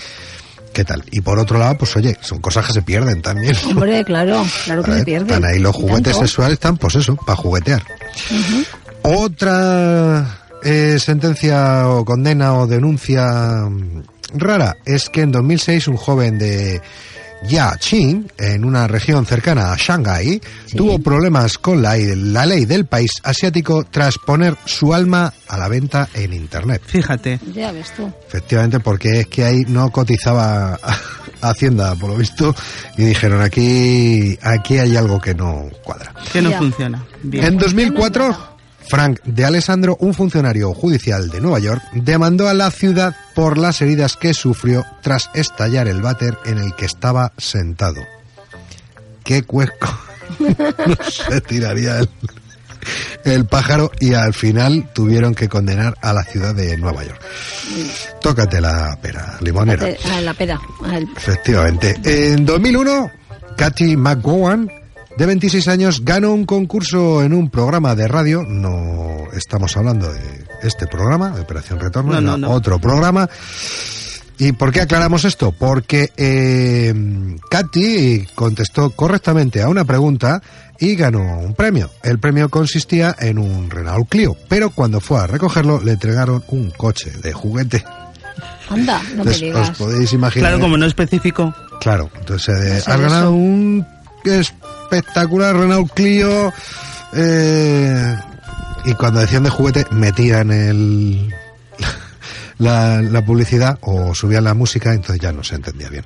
¿Qué 0.74 0.86
tal? 0.86 1.04
Y 1.12 1.20
por 1.20 1.38
otro 1.38 1.60
lado, 1.60 1.78
pues 1.80 1.94
oye, 1.98 2.18
son 2.22 2.40
cosas 2.40 2.66
que 2.66 2.72
se 2.72 2.82
pierden 2.82 3.22
también. 3.22 3.58
Hombre, 3.68 4.06
claro, 4.06 4.46
claro 4.64 4.84
que 4.84 4.92
se 4.92 4.98
ver, 4.98 5.06
pierde. 5.06 5.34
Están 5.34 5.44
ahí 5.44 5.60
los 5.60 5.76
juguetes 5.76 6.14
tanto. 6.14 6.20
sexuales, 6.22 6.54
están 6.54 6.78
pues 6.78 6.96
eso, 6.96 7.18
para 7.18 7.36
juguetear. 7.36 7.84
Otra 9.04 10.40
eh, 10.64 10.98
sentencia 10.98 11.90
o 11.90 12.06
condena 12.06 12.54
o 12.54 12.68
denuncia 12.68 13.26
mm, 13.68 14.04
rara 14.36 14.78
es 14.86 15.10
que 15.10 15.22
en 15.22 15.32
2006 15.34 15.88
un 15.90 15.98
joven 15.98 16.38
de 16.38 16.82
Yaqing, 17.48 18.32
en 18.38 18.64
una 18.66 18.88
región 18.88 19.26
cercana 19.26 19.74
a 19.74 19.76
Shanghái, 19.78 20.42
tuvo 20.76 21.00
problemas 21.00 21.58
con 21.58 21.82
la, 21.82 21.96
la 21.98 22.46
ley 22.46 22.66
del 22.66 22.86
país 22.86 23.12
asiático 23.24 23.84
tras 23.90 24.18
poner 24.18 24.56
su 24.66 24.94
alma 24.94 25.34
a 25.48 25.58
la 25.58 25.68
venta 25.68 26.08
en 26.14 26.34
Internet. 26.34 26.82
Fíjate. 26.86 27.40
Ya 27.54 27.72
ves 27.72 27.92
tú. 27.96 28.12
Efectivamente, 28.28 28.80
porque 28.80 29.22
es 29.22 29.28
que 29.28 29.44
ahí 29.44 29.62
no 29.68 29.90
cotizaba 29.92 30.80
Hacienda, 31.42 31.96
por 31.96 32.12
lo 32.12 32.18
visto, 32.18 32.54
y 32.98 33.04
dijeron 33.04 33.42
aquí, 33.42 34.38
aquí 34.44 34.78
hay 34.78 34.96
algo 34.96 35.20
que 35.20 35.34
no 35.34 35.70
cuadra. 35.84 36.14
Que 36.32 36.40
no 36.40 36.52
Ya. 36.52 36.60
funciona. 36.60 37.04
Bien. 37.24 37.44
En 37.46 37.58
2004, 37.58 38.51
Frank 38.92 39.22
de 39.24 39.46
Alessandro, 39.46 39.96
un 40.02 40.14
funcionario 40.14 40.74
judicial 40.74 41.30
de 41.30 41.40
Nueva 41.40 41.60
York, 41.60 41.82
demandó 41.94 42.50
a 42.50 42.54
la 42.54 42.70
ciudad 42.72 43.16
por 43.34 43.58
las 43.58 43.82
heridas 43.82 44.18
que 44.18 44.34
sufrió 44.34 44.86
tras 45.02 45.30
estallar 45.34 45.88
el 45.88 46.02
váter 46.02 46.38
en 46.44 46.58
el 46.58 46.76
que 46.76 46.88
estaba 46.88 47.32
sentado. 47.38 48.02
¿Qué 49.24 49.44
cuesco? 49.44 49.88
no 50.40 50.98
se 51.10 51.40
tiraría 51.40 52.00
el, 52.00 52.10
el 53.24 53.46
pájaro 53.46 53.92
y 54.02 54.14
al 54.14 54.34
final 54.34 54.90
tuvieron 54.94 55.36
que 55.36 55.48
condenar 55.48 55.96
a 56.02 56.12
la 56.12 56.26
ciudad 56.26 56.54
de 56.54 56.76
Nueva 56.76 57.06
York. 57.06 57.22
Tócate 58.20 58.60
la 58.60 59.00
pera, 59.02 59.38
limonera. 59.40 59.88
Ah, 60.12 60.20
la 60.20 60.34
pera. 60.34 60.60
Efectivamente. 61.16 61.96
En 62.04 62.46
2001, 62.46 63.10
Katy 63.56 63.96
McGowan, 63.96 64.70
de 65.22 65.28
26 65.28 65.68
años, 65.68 66.04
ganó 66.04 66.34
un 66.34 66.48
concurso 66.48 67.22
en 67.22 67.34
un 67.34 67.52
programa 67.52 67.94
de 67.94 68.08
radio. 68.08 68.42
No 68.42 69.32
estamos 69.34 69.78
hablando 69.78 70.12
de 70.12 70.20
este 70.64 70.88
programa, 70.88 71.30
de 71.30 71.42
Operación 71.42 71.80
Retorno, 71.80 72.20
No, 72.20 72.38
no, 72.38 72.50
otro 72.50 72.80
programa. 72.80 73.30
¿Y 74.40 74.54
por 74.54 74.72
qué 74.72 74.82
aclaramos 74.82 75.24
esto? 75.24 75.52
Porque 75.52 76.10
eh, 76.18 76.92
Katy 77.52 78.30
contestó 78.34 78.90
correctamente 78.90 79.62
a 79.62 79.70
una 79.70 79.86
pregunta 79.86 80.42
y 80.80 80.96
ganó 80.96 81.38
un 81.38 81.54
premio. 81.54 81.92
El 82.02 82.18
premio 82.18 82.50
consistía 82.50 83.16
en 83.20 83.38
un 83.38 83.70
Renault 83.70 84.10
Clio, 84.10 84.36
pero 84.50 84.72
cuando 84.72 85.00
fue 85.00 85.20
a 85.20 85.28
recogerlo 85.28 85.80
le 85.82 85.92
entregaron 85.92 86.44
un 86.48 86.72
coche 86.72 87.12
de 87.22 87.32
juguete. 87.32 87.84
Anda, 88.72 88.98
no 89.04 89.08
me 89.08 89.12
Entonces, 89.34 89.42
digas. 89.42 89.70
os 89.70 89.78
podéis 89.78 90.14
imaginar. 90.14 90.50
Claro, 90.50 90.64
como 90.64 90.78
no 90.78 90.88
especificó. 90.88 91.54
Claro, 91.80 92.10
entonces 92.18 92.58
eh, 92.60 92.74
No 92.74 92.82
sé 92.82 92.92
has 92.92 93.00
ganado 93.00 93.32
un 93.34 93.86
espectacular 94.92 95.56
Renault 95.56 95.92
Clio 95.94 96.52
eh, 97.14 98.16
y 98.86 98.94
cuando 98.94 99.22
decían 99.22 99.44
de 99.44 99.50
juguete 99.50 99.86
metían 99.92 100.52
el 100.52 101.34
la, 102.58 103.02
la 103.02 103.26
publicidad 103.26 103.78
o 103.82 104.14
subían 104.14 104.44
la 104.44 104.54
música, 104.54 104.94
entonces 104.94 105.22
ya 105.22 105.32
no 105.32 105.44
se 105.44 105.56
entendía 105.56 105.90
bien. 105.90 106.04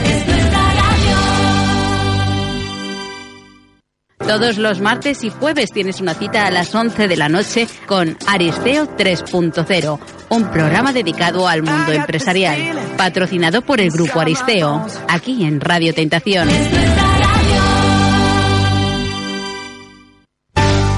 Todos 4.29 4.59
los 4.59 4.79
martes 4.79 5.23
y 5.23 5.31
jueves 5.31 5.71
tienes 5.71 6.01
una 6.01 6.13
cita 6.13 6.45
a 6.45 6.51
las 6.51 6.75
11 6.75 7.07
de 7.07 7.17
la 7.17 7.29
noche 7.29 7.67
con 7.87 8.15
Aristeo 8.27 8.85
3.0, 8.95 9.99
un 10.29 10.51
programa 10.51 10.93
dedicado 10.93 11.47
al 11.47 11.63
mundo 11.63 11.91
empresarial, 11.91 12.77
patrocinado 12.95 13.63
por 13.63 13.81
el 13.81 13.89
Grupo 13.89 14.19
Aristeo, 14.19 14.85
aquí 15.07 15.43
en 15.45 15.59
Radio 15.59 15.95
Tentación. 15.95 16.47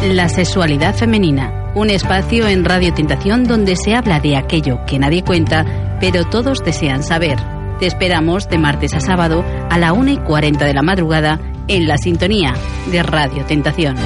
La 0.10 0.28
sexualidad 0.28 0.94
femenina, 0.94 1.72
un 1.74 1.90
espacio 1.90 2.50
en 2.50 2.66
Radio 2.66 2.94
Tentación 2.94 3.46
donde 3.46 3.78
se 3.78 3.96
habla 3.96 4.20
de 4.20 4.36
aquello 4.36 4.82
que 4.86 5.00
nadie 5.00 5.24
cuenta, 5.24 5.98
pero 6.02 6.26
todos 6.26 6.66
desean 6.66 7.02
saber. 7.02 7.40
Te 7.80 7.88
esperamos 7.88 8.50
de 8.50 8.58
martes 8.58 8.94
a 8.94 9.00
sábado 9.00 9.46
a 9.70 9.80
la 9.80 9.94
1 9.94 10.12
y 10.12 10.18
40 10.18 10.66
de 10.66 10.74
la 10.74 10.84
madrugada 10.84 11.40
en 11.68 11.88
la 11.88 11.98
sintonía 11.98 12.54
de 12.92 13.04
Radio 13.04 13.46
Tentación. 13.46 13.98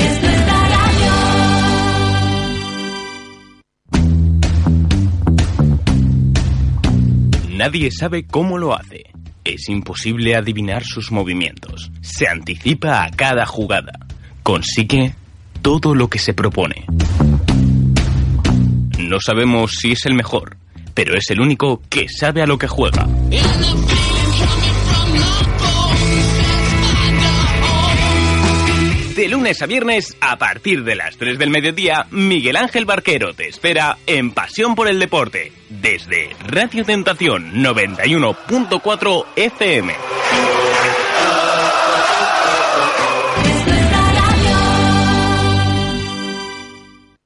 nadie 7.66 7.90
sabe 7.90 8.28
cómo 8.28 8.60
lo 8.60 8.76
hace. 8.76 9.06
Es 9.44 9.70
imposible 9.70 10.36
adivinar 10.36 10.84
sus 10.84 11.12
movimientos. 11.12 11.92
Se 12.02 12.28
anticipa 12.28 13.04
a 13.04 13.10
cada 13.10 13.48
jugada. 13.48 13.94
Consigue 14.44 15.16
todo 15.64 15.96
lo 15.96 16.08
que 16.08 16.20
se 16.20 16.36
propone. 16.36 16.86
No 19.00 19.20
sabemos 19.20 19.78
si 19.80 19.94
es 19.94 20.06
el 20.06 20.14
mejor, 20.14 20.58
pero 20.94 21.18
es 21.18 21.30
el 21.32 21.42
único 21.42 21.82
que 21.90 22.08
sabe 22.08 22.44
a 22.44 22.46
lo 22.46 22.60
que 22.60 22.68
juega. 22.68 23.08
De 29.16 29.30
lunes 29.30 29.62
a 29.62 29.66
viernes, 29.66 30.18
a 30.20 30.36
partir 30.38 30.84
de 30.84 30.94
las 30.94 31.16
3 31.16 31.40
del 31.40 31.50
mediodía, 31.50 32.06
Miguel 32.12 32.58
Ángel 32.58 32.84
Barquero 32.84 33.34
te 33.34 33.48
espera 33.48 33.98
en 34.06 34.32
Pasión 34.32 34.76
por 34.76 34.90
el 34.90 35.00
Deporte, 35.00 35.54
desde 35.70 36.36
Radio 36.46 36.84
Tentación 36.84 37.54
91.4 37.64 39.26
FM. 39.38 39.94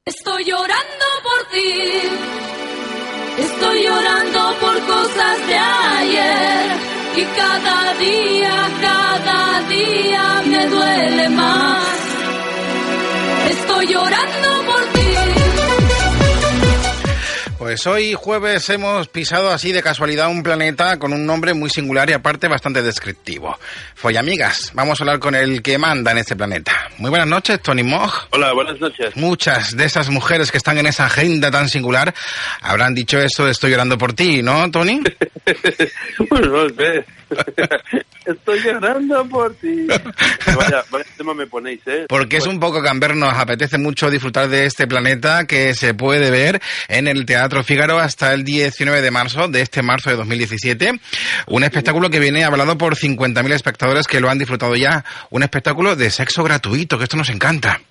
Estoy 0.05 0.43
llorando 0.45 1.05
por 1.23 1.51
ti. 1.51 1.73
Estoy 3.39 3.83
llorando 3.83 4.55
por 4.59 4.79
cosas 4.85 5.47
de 5.47 5.57
ayer. 5.57 6.88
Y 7.15 7.25
cada 7.25 7.93
día, 7.95 8.69
cada 8.81 9.61
día 9.67 10.43
me 10.45 10.67
duele 10.67 11.29
más. 11.29 11.87
Estoy 13.49 13.87
llorando 13.87 14.49
por 14.65 14.83
ti. 14.93 15.08
Pues 17.69 17.85
hoy 17.85 18.15
jueves 18.15 18.67
hemos 18.71 19.09
pisado 19.09 19.51
así 19.51 19.71
de 19.71 19.83
casualidad 19.83 20.27
un 20.27 20.41
planeta 20.41 20.97
con 20.97 21.13
un 21.13 21.23
nombre 21.23 21.53
muy 21.53 21.69
singular 21.69 22.09
y 22.09 22.13
aparte 22.13 22.47
bastante 22.47 22.81
descriptivo. 22.81 23.59
Follamigas, 23.93 24.71
vamos 24.73 24.99
a 24.99 25.03
hablar 25.03 25.19
con 25.19 25.35
el 25.35 25.61
que 25.61 25.77
manda 25.77 26.11
en 26.11 26.17
este 26.17 26.35
planeta. 26.35 26.89
Muy 26.97 27.11
buenas 27.11 27.27
noches, 27.27 27.61
Tony 27.61 27.83
Mog. 27.83 28.11
Hola, 28.31 28.53
buenas 28.53 28.79
noches. 28.79 29.15
Muchas 29.15 29.77
de 29.77 29.85
esas 29.85 30.09
mujeres 30.09 30.51
que 30.51 30.57
están 30.57 30.79
en 30.79 30.87
esa 30.87 31.05
agenda 31.05 31.51
tan 31.51 31.69
singular 31.69 32.11
habrán 32.59 32.95
dicho 32.95 33.21
eso 33.21 33.47
estoy 33.47 33.69
llorando 33.69 33.99
por 33.99 34.13
ti, 34.13 34.41
¿no, 34.41 34.71
Tony? 34.71 35.03
bueno, 36.27 36.47
no 36.63 36.69
sé. 36.69 37.05
Estoy 38.25 38.59
llorando 38.61 39.27
por 39.27 39.53
ti. 39.55 39.87
Vaya, 39.87 40.83
vaya 40.91 41.05
tema 41.17 41.33
me 41.33 41.47
ponéis, 41.47 41.81
¿eh? 41.87 42.05
Porque 42.07 42.37
es 42.37 42.45
un 42.45 42.59
poco 42.59 42.81
camber, 42.81 43.15
nos 43.15 43.33
apetece 43.33 43.77
mucho 43.77 44.09
disfrutar 44.09 44.47
de 44.49 44.65
este 44.65 44.87
planeta 44.87 45.45
que 45.45 45.73
se 45.73 45.93
puede 45.93 46.29
ver 46.29 46.61
en 46.87 47.07
el 47.07 47.25
Teatro 47.25 47.58
Fígaro 47.63 47.99
hasta 47.99 48.33
el 48.33 48.43
19 48.43 49.01
de 49.01 49.11
marzo, 49.11 49.47
de 49.47 49.61
este 49.61 49.81
marzo 49.81 50.09
de 50.09 50.15
2017. 50.15 50.99
Un 51.47 51.63
espectáculo 51.63 52.09
que 52.09 52.19
viene 52.19 52.43
hablado 52.43 52.77
por 52.77 52.95
50.000 52.95 53.51
espectadores 53.53 54.07
que 54.07 54.19
lo 54.19 54.29
han 54.29 54.37
disfrutado 54.37 54.75
ya. 54.75 55.03
Un 55.29 55.43
espectáculo 55.43 55.95
de 55.95 56.09
sexo 56.09 56.43
gratuito, 56.43 56.97
que 56.97 57.03
esto 57.03 57.17
nos 57.17 57.29
encanta. 57.29 57.81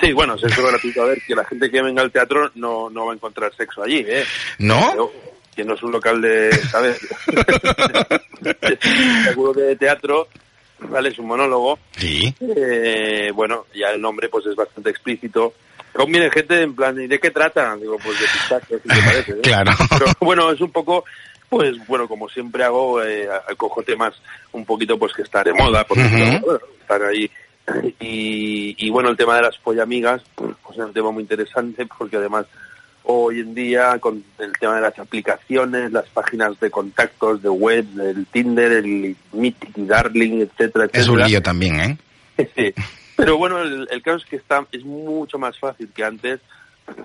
Sí, 0.00 0.12
bueno, 0.12 0.38
sexo 0.38 0.66
gratuito. 0.66 1.02
A 1.02 1.06
ver, 1.06 1.22
que 1.26 1.34
la 1.34 1.44
gente 1.44 1.70
que 1.70 1.82
venga 1.82 2.02
al 2.02 2.10
teatro 2.10 2.50
no, 2.54 2.88
no 2.90 3.06
va 3.06 3.12
a 3.12 3.16
encontrar 3.16 3.54
sexo 3.54 3.82
allí, 3.82 4.04
¿eh? 4.06 4.24
¿No? 4.58 4.90
Pero, 4.90 5.12
que 5.54 5.64
no 5.64 5.74
es 5.74 5.82
un 5.82 5.92
local 5.92 6.20
de, 6.20 6.52
¿sabes? 6.70 6.98
espectáculo 8.44 9.52
de 9.52 9.76
teatro, 9.76 10.28
¿vale? 10.80 11.10
Es 11.10 11.18
un 11.18 11.26
monólogo. 11.26 11.78
Sí. 11.96 12.34
Eh, 12.40 13.30
bueno, 13.34 13.66
ya 13.74 13.90
el 13.90 14.00
nombre 14.00 14.28
pues 14.28 14.46
es 14.46 14.56
bastante 14.56 14.90
explícito. 14.90 15.54
Aún 15.94 16.10
viene 16.10 16.30
gente 16.30 16.60
en 16.60 16.74
plan, 16.74 17.00
¿y 17.00 17.06
de 17.06 17.18
qué 17.20 17.30
trata? 17.30 17.76
Digo, 17.76 17.96
pues 18.02 18.18
de 18.18 18.26
pistachos, 18.26 18.80
si 18.82 18.88
te 18.88 19.02
parece. 19.02 19.32
¿eh? 19.32 19.40
Claro. 19.42 19.72
Pero 19.90 20.06
bueno, 20.20 20.50
es 20.50 20.60
un 20.60 20.70
poco, 20.72 21.04
pues 21.48 21.74
bueno, 21.86 22.08
como 22.08 22.28
siempre 22.28 22.64
hago, 22.64 23.02
eh, 23.02 23.28
cojo 23.56 23.82
temas 23.82 24.14
un 24.52 24.64
poquito 24.64 24.98
pues 24.98 25.12
que 25.12 25.22
están 25.22 25.44
de 25.44 25.52
moda, 25.52 25.84
por 25.84 25.98
ejemplo, 25.98 26.24
Ujú. 26.36 26.46
bueno, 26.46 26.60
están 26.80 27.02
ahí. 27.02 27.30
Y, 28.00 28.74
y 28.76 28.90
bueno, 28.90 29.08
el 29.08 29.16
tema 29.16 29.36
de 29.36 29.42
las 29.42 29.56
follamigas, 29.58 30.22
pues 30.34 30.54
es 30.72 30.78
un 30.78 30.92
tema 30.92 31.10
muy 31.10 31.22
interesante 31.22 31.86
porque 31.86 32.16
además 32.16 32.46
hoy 33.04 33.40
en 33.40 33.54
día 33.54 33.98
con 33.98 34.24
el 34.38 34.52
tema 34.58 34.76
de 34.76 34.82
las 34.82 34.98
aplicaciones, 34.98 35.92
las 35.92 36.06
páginas 36.08 36.58
de 36.58 36.70
contactos 36.70 37.42
de 37.42 37.48
web, 37.48 37.86
el 38.00 38.26
Tinder, 38.26 38.72
el 38.72 39.16
y 39.32 39.56
Darling, 39.76 40.40
etcétera, 40.42 40.84
etcétera. 40.86 40.90
Es 41.02 41.08
un 41.08 41.22
lío 41.22 41.42
también, 41.42 41.80
¿eh? 41.80 41.98
Sí. 42.56 42.74
Pero 43.16 43.36
bueno, 43.36 43.60
el, 43.60 43.86
el 43.90 44.02
caso 44.02 44.18
es 44.18 44.24
que 44.26 44.36
está, 44.36 44.66
es 44.72 44.84
mucho 44.84 45.38
más 45.38 45.58
fácil 45.58 45.88
que 45.94 46.04
antes 46.04 46.40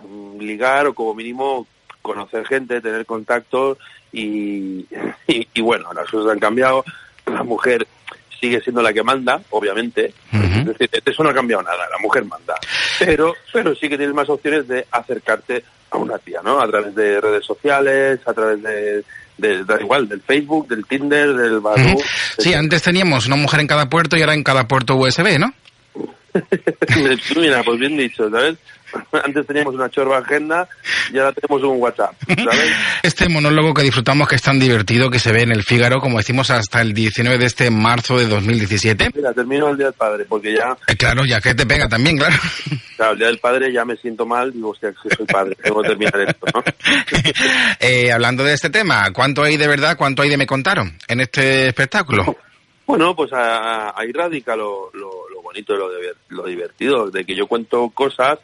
mm, 0.08 0.40
ligar 0.40 0.88
o 0.88 0.94
como 0.94 1.14
mínimo 1.14 1.68
conocer 2.02 2.46
gente, 2.46 2.82
tener 2.82 3.06
contacto 3.06 3.78
y, 4.12 4.86
y, 5.28 5.48
y 5.54 5.62
bueno, 5.62 5.94
las 5.94 6.10
cosas 6.10 6.32
han 6.32 6.40
cambiado. 6.40 6.84
La 7.26 7.44
mujer 7.44 7.86
sigue 8.40 8.62
siendo 8.62 8.82
la 8.82 8.94
que 8.94 9.04
manda, 9.04 9.42
obviamente. 9.52 10.14
Es 10.60 10.66
decir, 10.78 10.90
eso 11.06 11.24
no 11.24 11.30
ha 11.30 11.34
cambiado 11.34 11.62
nada, 11.64 11.88
la 11.92 11.98
mujer 12.00 12.26
manda. 12.26 12.56
Pero, 12.98 13.36
pero 13.54 13.76
sí 13.76 13.88
que 13.90 13.98
tienes 13.98 14.16
más 14.16 14.30
opciones 14.30 14.68
de 14.68 14.86
acercarte 14.92 15.64
a 15.92 15.98
una 15.98 16.18
tía, 16.20 16.42
¿no? 16.44 16.60
A 16.60 16.68
través 16.68 16.96
de 16.96 17.20
redes 17.22 17.46
sociales, 17.46 18.20
a 18.26 18.34
través 18.34 18.62
de, 18.64 19.04
de- 19.38 19.64
da 19.66 19.80
igual, 19.80 20.08
del 20.08 20.22
Facebook, 20.22 20.68
del 20.68 20.86
Tinder, 20.86 21.34
del 21.34 21.60
Badoo. 21.60 21.98
Sí, 22.38 22.54
antes 22.54 22.82
teníamos 22.82 23.28
una 23.28 23.36
mujer 23.36 23.60
en 23.60 23.68
cada 23.68 23.90
puerto 23.90 24.16
y 24.18 24.22
ahora 24.22 24.34
en 24.36 24.44
cada 24.44 24.68
puerto 24.68 24.96
USB, 24.96 25.38
¿no? 25.40 25.54
Mira, 27.36 27.64
pues 27.64 27.80
bien 27.80 27.98
dicho, 27.98 28.30
¿sabes? 28.30 28.56
Antes 29.24 29.46
teníamos 29.46 29.76
una 29.76 29.88
chorba 29.90 30.18
agenda 30.18 30.68
y 31.14 31.20
ahora 31.20 31.32
tenemos 31.34 31.62
un 31.64 31.80
WhatsApp, 31.80 32.14
¿sabes? 32.28 32.72
Este 33.04 33.30
monólogo 33.30 33.74
que 33.74 33.84
disfrutamos 33.84 34.28
que 34.28 34.36
es 34.36 34.42
tan 34.42 34.60
divertido 34.60 35.10
que 35.12 35.20
se 35.20 35.32
ve 35.32 35.44
en 35.44 35.52
el 35.52 35.64
Fígaro, 35.64 36.00
como 36.00 36.18
decimos, 36.18 36.50
hasta 36.50 36.82
el 36.82 36.94
19 36.94 37.38
de 37.38 37.46
este 37.46 37.70
marzo 37.70 38.18
de 38.18 38.28
2017. 38.28 39.12
Mira, 39.16 39.32
termino 39.34 39.70
el 39.70 39.78
Día 39.78 39.86
del 39.88 39.94
Padre, 39.94 40.26
porque 40.28 40.54
ya, 40.56 40.76
Eh, 40.88 40.96
claro, 40.96 41.24
ya 41.26 41.40
que 41.40 41.54
te 41.54 41.66
pega 41.68 41.88
también, 41.88 42.18
claro. 42.18 42.36
claro, 42.98 43.12
el 43.14 43.18
Día 43.20 43.28
del 43.28 43.38
Padre 43.40 43.72
ya 43.72 43.86
me 43.86 43.96
siento 43.96 44.26
mal, 44.26 44.52
digo, 44.52 44.70
hostia, 44.72 44.92
que 44.92 45.16
soy 45.16 45.26
padre, 45.28 45.56
tengo 45.62 45.82
que 45.84 45.90
terminar 45.90 46.20
esto, 46.22 46.46
¿no? 46.54 46.64
Eh, 47.80 48.12
hablando 48.12 48.44
de 48.44 48.54
este 48.54 48.70
tema, 48.70 49.12
¿cuánto 49.14 49.44
hay 49.44 49.56
de 49.58 49.68
verdad, 49.68 49.96
cuánto 49.98 50.22
hay 50.24 50.30
de 50.30 50.38
me 50.38 50.48
contaron 50.48 50.98
en 51.08 51.22
este 51.22 51.68
espectáculo? 51.68 52.36
Bueno, 52.86 53.16
pues 53.16 53.32
a- 53.34 53.94
ahí 53.96 54.12
radica 54.12 54.56
lo, 54.56 54.90
lo 54.94 55.10
bonito, 55.50 55.76
lo, 55.76 55.90
de- 55.90 56.14
lo 56.30 56.46
divertido, 56.46 57.10
de 57.10 57.26
que 57.26 57.36
yo 57.36 57.48
cuento 57.48 57.90
cosas, 57.90 58.40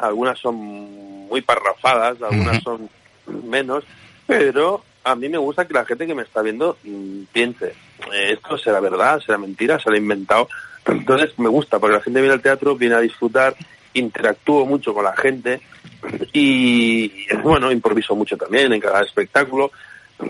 algunas 0.00 0.38
son 0.38 0.56
muy 0.56 1.42
parrafadas, 1.42 2.20
algunas 2.22 2.62
son 2.62 2.88
menos, 3.44 3.84
pero 4.26 4.82
a 5.04 5.14
mí 5.14 5.28
me 5.28 5.38
gusta 5.38 5.66
que 5.66 5.74
la 5.74 5.84
gente 5.84 6.06
que 6.06 6.14
me 6.14 6.22
está 6.22 6.40
viendo 6.42 6.76
mm, 6.82 7.22
piense, 7.32 7.74
esto 8.12 8.56
será 8.58 8.80
verdad, 8.80 9.20
será 9.20 9.38
mentira, 9.38 9.78
será 9.78 9.96
inventado. 9.96 10.48
Entonces 10.86 11.38
me 11.38 11.48
gusta, 11.48 11.78
porque 11.78 11.96
la 11.96 12.02
gente 12.02 12.20
viene 12.20 12.34
al 12.34 12.40
teatro, 12.42 12.74
viene 12.76 12.94
a 12.94 13.00
disfrutar, 13.00 13.54
interactúo 13.94 14.64
mucho 14.64 14.94
con 14.94 15.04
la 15.04 15.16
gente 15.16 15.60
y, 16.32 17.12
bueno, 17.42 17.70
improviso 17.70 18.14
mucho 18.14 18.36
también 18.36 18.72
en 18.72 18.80
cada 18.80 19.02
espectáculo. 19.02 19.70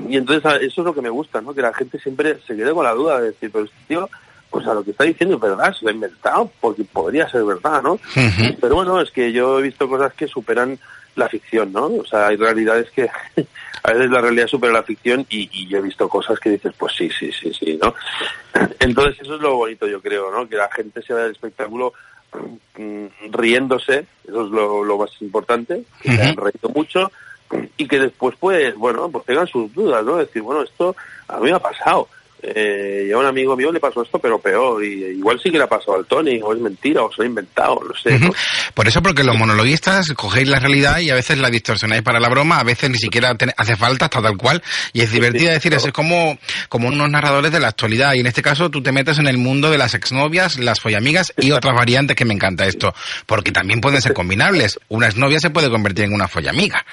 Y 0.09 0.17
entonces 0.17 0.45
eso 0.63 0.81
es 0.81 0.85
lo 0.85 0.95
que 0.95 1.03
me 1.03 1.09
gusta, 1.11 1.41
¿no? 1.41 1.55
Que 1.55 1.63
la 1.63 1.73
gente 1.75 1.99
siempre 1.99 2.39
se 2.47 2.57
quede 2.57 2.73
con 2.73 2.85
la 2.85 2.93
duda 2.95 3.21
de 3.21 3.29
decir, 3.31 3.51
pero 3.53 3.65
este 3.65 3.77
tío, 3.89 4.09
pues 4.51 4.67
a 4.67 4.75
lo 4.75 4.83
que 4.83 4.91
está 4.91 5.05
diciendo 5.05 5.37
es 5.37 5.41
verdad, 5.41 5.73
se 5.73 5.85
lo 5.85 5.91
ha 5.91 5.95
inventado, 5.95 6.51
porque 6.61 6.85
podría 6.85 7.29
ser 7.29 7.45
verdad, 7.45 7.83
¿no? 7.83 7.99
Pero 8.61 8.75
bueno, 8.75 9.01
es 9.01 9.11
que 9.11 9.33
yo 9.33 9.59
he 9.59 9.63
visto 9.63 9.89
cosas 9.89 10.13
que 10.15 10.27
superan 10.27 10.79
la 11.17 11.29
ficción, 11.29 11.73
¿no? 11.73 11.87
O 11.87 12.05
sea, 12.05 12.29
hay 12.29 12.37
realidades 12.37 12.91
que 12.91 13.09
a 13.83 13.93
veces 13.93 14.11
la 14.11 14.21
realidad 14.21 14.47
supera 14.47 14.73
la 14.73 14.83
ficción 14.83 15.27
y, 15.29 15.49
y 15.53 15.69
yo 15.69 15.79
he 15.79 15.83
visto 15.83 16.09
cosas 16.09 16.39
que 16.39 16.51
dices, 16.51 16.73
pues 16.77 16.95
sí, 16.95 17.11
sí, 17.11 17.31
sí, 17.33 17.53
sí, 17.53 17.79
¿no? 17.81 17.95
Entonces 18.81 19.21
eso 19.21 19.37
es 19.37 19.41
lo 19.41 19.57
bonito, 19.57 19.87
yo 19.87 20.01
creo, 20.01 20.31
¿no? 20.31 20.49
Que 20.49 20.57
la 20.57 20.71
gente 20.71 21.03
se 21.03 21.15
vea 21.15 21.27
el 21.27 21.33
espectáculo 21.33 21.93
mm, 22.77 23.07
riéndose, 23.31 24.07
eso 24.27 24.45
es 24.47 24.51
lo, 24.51 24.85
lo 24.85 24.99
más 24.99 25.11
importante, 25.21 25.85
que 26.03 26.17
se 26.17 26.23
han 26.23 26.37
reído 26.37 26.69
mucho 26.75 27.11
y 27.77 27.87
que 27.87 27.99
después, 27.99 28.37
pues, 28.39 28.75
bueno, 28.77 29.11
pues 29.11 29.25
tengan 29.25 29.47
sus 29.47 29.73
dudas, 29.75 30.05
¿no? 30.05 30.17
Decir, 30.17 30.43
bueno, 30.43 30.63
esto 30.63 30.95
a 31.29 31.39
mí 31.39 31.51
me 31.51 31.57
ha 31.57 31.59
pasado. 31.59 32.09
Eh, 32.43 33.07
y 33.09 33.13
a 33.13 33.19
un 33.19 33.27
amigo 33.27 33.57
mío 33.57 33.73
le 33.73 33.81
pasó 33.81 34.03
esto, 34.03 34.19
pero 34.19 34.39
peor. 34.39 34.83
Y 34.85 35.05
igual 35.19 35.41
sí 35.43 35.51
que 35.51 35.59
le 35.59 35.65
ha 35.65 35.69
pasado 35.69 35.97
al 35.97 36.07
Tony, 36.07 36.41
o 36.43 36.53
es 36.53 36.61
mentira, 36.61 37.03
o 37.03 37.11
se 37.11 37.19
lo 37.19 37.25
ha 37.25 37.27
inventado, 37.27 37.81
no 37.87 37.95
sé. 37.95 38.19
¿no? 38.19 38.31
Por 38.75 38.89
eso, 38.89 39.03
porque 39.03 39.25
los 39.25 39.37
monologuistas 39.37 40.13
cogéis 40.15 40.49
la 40.49 40.59
realidad 40.59 41.01
y 41.01 41.11
a 41.11 41.15
veces 41.15 41.39
la 41.39 41.51
distorsionáis 41.51 42.03
para 42.03 42.21
la 42.21 42.29
broma, 42.29 42.59
a 42.59 42.65
veces 42.65 42.91
ni 42.91 42.99
siquiera 42.99 43.37
hace 43.57 43.77
falta, 43.77 44.07
está 44.07 44.23
tal 44.23 44.37
cual. 44.37 44.63
Y 44.93 45.03
es 45.03 45.13
divertido 45.13 45.51
decir, 45.51 45.75
eso 45.75 45.89
es 45.89 45.93
como, 45.93 46.39
como 46.69 46.89
unos 46.89 47.11
narradores 47.11 47.53
de 47.53 47.61
la 47.61 47.69
actualidad. 47.69 48.15
Y 48.15 48.21
en 48.21 48.27
este 48.27 48.43
caso 48.43 48.71
tú 48.71 48.83
te 48.83 48.93
metes 48.93 49.19
en 49.19 49.27
el 49.27 49.39
mundo 49.39 49.71
de 49.71 49.79
las 49.79 49.95
exnovias, 49.95 50.59
las 50.59 50.81
follamigas 50.81 51.33
y 51.37 51.51
otras 51.51 51.75
variantes 51.75 52.17
que 52.17 52.25
me 52.25 52.35
encanta 52.35 52.67
esto. 52.67 52.95
Porque 53.27 53.53
también 53.53 53.81
pueden 53.81 54.01
ser 54.01 54.15
combinables. 54.15 54.79
Una 54.89 55.07
exnovia 55.07 55.41
se 55.41 55.51
puede 55.51 55.71
convertir 55.71 56.07
en 56.07 56.15
una 56.15 56.29
follamiga. 56.29 56.85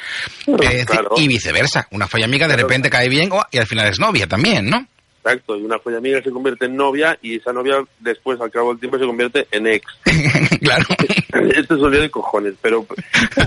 Es 0.45 0.87
decir, 0.87 1.01
Y 1.17 1.27
viceversa. 1.27 1.87
Una 1.91 2.07
follamiga 2.07 2.47
de 2.47 2.57
repente 2.57 2.89
cae 2.89 3.09
bien 3.09 3.29
oh, 3.31 3.45
y 3.51 3.57
al 3.57 3.67
final 3.67 3.87
es 3.87 3.99
novia 3.99 4.27
también, 4.27 4.69
¿no? 4.69 4.87
Exacto. 5.27 5.57
Y 5.57 5.63
una 5.63 5.79
folla 5.79 5.97
amiga 5.97 6.21
se 6.21 6.31
convierte 6.31 6.65
en 6.65 6.75
novia 6.75 7.17
y 7.21 7.35
esa 7.35 7.51
novia 7.53 7.83
después, 7.99 8.39
al 8.41 8.51
cabo 8.51 8.69
del 8.71 8.79
tiempo, 8.79 8.97
se 8.97 9.05
convierte 9.05 9.47
en 9.51 9.67
ex. 9.67 9.85
claro. 10.61 10.85
Esto 11.55 11.75
es 11.75 11.81
un 11.81 11.91
lío 11.91 12.01
de 12.01 12.09
cojones, 12.09 12.53
pero 12.61 12.85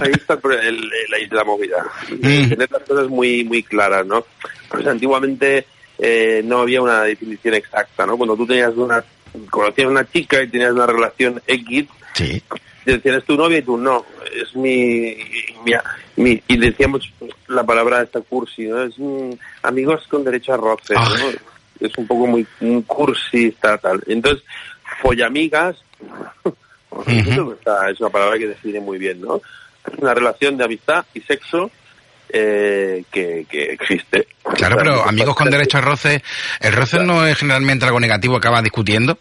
ahí 0.01 0.13
está 0.13 0.39
el, 0.45 0.67
el- 0.67 1.29
la, 1.31 1.45
movida. 1.45 1.85
Tener 2.09 2.71
las 2.71 2.83
cosas 2.83 3.09
muy, 3.09 3.45
muy 3.45 3.63
claras, 3.63 4.07
¿no? 4.07 4.25
Pues 4.69 4.87
antiguamente 4.87 5.67
eh, 5.99 6.43
no 6.45 6.61
había 6.61 6.81
una 6.83 7.03
definición 7.03 7.55
exacta, 7.55 8.07
¿no? 8.07 8.17
Cuando 8.17 8.37
tú 8.37 8.47
tenías 8.47 8.75
una, 8.77 9.05
conocías 9.51 9.87
a 9.89 9.91
una 9.91 10.09
chica 10.11 10.43
y 10.43 10.49
tenías 10.49 10.73
una 10.73 10.87
relación 10.87 11.41
X, 11.47 11.87
Sí. 12.15 12.43
decían 12.85 13.17
es 13.17 13.25
tu 13.25 13.37
novia 13.37 13.59
y 13.59 13.63
tú 13.63 13.77
no, 13.77 14.05
es 14.35 14.55
mi, 14.57 15.17
mi, 15.65 15.73
mi- 16.17 16.43
y 16.49 16.57
decíamos 16.57 17.09
la 17.49 17.63
palabra 17.65 18.03
esta 18.03 18.21
cursi, 18.21 18.65
¿no? 18.67 18.83
Es 18.83 18.99
mm, 18.99 19.31
amigos 19.63 20.07
con 20.09 20.25
derecho 20.25 20.55
a 20.55 20.57
roce, 20.57 20.95
¿no? 20.95 21.01
Es 21.81 21.97
un 21.97 22.07
poco 22.07 22.27
muy 22.27 22.47
un 22.61 22.83
cursista 22.83 23.79
tal. 23.79 24.03
Entonces, 24.07 24.45
follamigas, 25.01 25.77
está- 27.07 27.91
es 27.91 28.01
una 28.01 28.11
palabra 28.11 28.39
que 28.39 28.49
define 28.49 28.81
muy 28.81 28.99
bien, 28.99 29.21
¿no? 29.21 29.37
Es 29.87 29.99
una 29.99 30.15
relación 30.15 30.57
de 30.57 30.65
amistad 30.65 31.05
y 31.15 31.21
sexo 31.21 31.71
eh, 32.29 33.05
que, 33.11 33.47
que 33.49 33.63
existe. 33.73 34.29
Claro, 34.55 34.77
pero 34.79 35.05
amigos 35.05 35.35
con 35.35 35.51
derecho 35.51 35.79
a 35.79 35.81
roce, 35.81 36.23
el 36.61 36.73
roce 36.73 37.01
no 37.01 37.27
es 37.27 37.37
generalmente 37.39 37.85
algo 37.87 37.99
negativo, 37.99 38.37
acaba 38.37 38.63
discutiendo. 38.63 39.19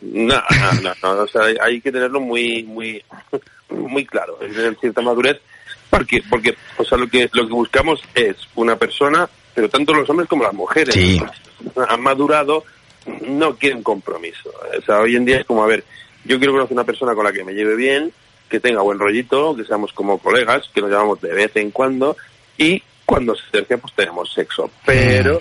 No, 0.00 0.36
no, 0.60 0.72
no, 0.82 0.92
no, 1.02 1.22
o 1.22 1.28
sea, 1.28 1.42
hay, 1.60 1.80
que 1.80 1.90
tenerlo 1.90 2.20
muy, 2.20 2.62
muy, 2.64 3.02
muy 3.70 4.04
claro, 4.06 4.34
tener 4.34 4.76
cierta 4.80 5.00
madurez, 5.00 5.40
porque, 5.90 6.22
porque, 6.28 6.54
o 6.76 6.84
sea, 6.84 6.98
lo 6.98 7.08
que, 7.08 7.28
lo 7.32 7.46
que 7.46 7.52
buscamos 7.52 8.00
es 8.14 8.36
una 8.54 8.76
persona, 8.76 9.28
pero 9.54 9.68
tanto 9.68 9.94
los 9.94 10.08
hombres 10.08 10.28
como 10.28 10.44
las 10.44 10.54
mujeres 10.54 10.96
han 11.88 12.00
madurado, 12.00 12.64
no 13.26 13.56
quieren 13.56 13.82
compromiso. 13.82 14.52
O 14.78 14.82
sea, 14.82 15.00
hoy 15.00 15.16
en 15.16 15.24
día 15.24 15.38
es 15.38 15.44
como, 15.44 15.62
a 15.62 15.66
ver, 15.66 15.84
yo 16.24 16.38
quiero 16.38 16.52
conocer 16.52 16.74
una 16.74 16.84
persona 16.84 17.14
con 17.14 17.24
la 17.24 17.32
que 17.32 17.44
me 17.44 17.54
lleve 17.54 17.76
bien, 17.76 18.12
que 18.48 18.60
tenga 18.60 18.82
buen 18.82 18.98
rollito, 18.98 19.56
que 19.56 19.64
seamos 19.64 19.92
como 19.92 20.18
colegas, 20.18 20.70
que 20.74 20.80
nos 20.80 20.90
llamamos 20.90 21.20
de 21.20 21.32
vez 21.32 21.56
en 21.56 21.70
cuando, 21.70 22.16
y 22.56 22.82
cuando 23.04 23.34
se 23.34 23.42
tercia, 23.50 23.78
pues 23.78 23.92
tenemos 23.94 24.32
sexo. 24.32 24.70
Pero, 24.84 25.40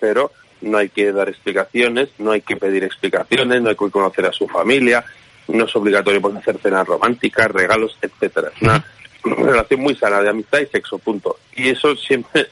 pero 0.00 0.32
no 0.62 0.78
hay 0.78 0.88
que 0.88 1.12
dar 1.12 1.28
explicaciones, 1.28 2.08
no 2.18 2.32
hay 2.32 2.40
que 2.40 2.56
pedir 2.56 2.84
explicaciones, 2.84 3.60
no 3.60 3.68
hay 3.68 3.76
que 3.76 3.90
conocer 3.90 4.26
a 4.26 4.32
su 4.32 4.48
familia, 4.48 5.04
no 5.48 5.64
es 5.64 5.76
obligatorio 5.76 6.20
pues, 6.20 6.36
hacer 6.36 6.58
cenas 6.58 6.86
románticas, 6.86 7.50
regalos, 7.50 7.98
etcétera. 8.00 8.52
Es 8.56 8.62
una 8.62 8.84
relación 9.24 9.80
muy 9.80 9.94
sana 9.96 10.20
de 10.20 10.30
amistad 10.30 10.60
y 10.60 10.66
sexo, 10.66 10.98
punto. 10.98 11.38
Y 11.54 11.68
eso 11.68 11.94
siempre 11.96 12.48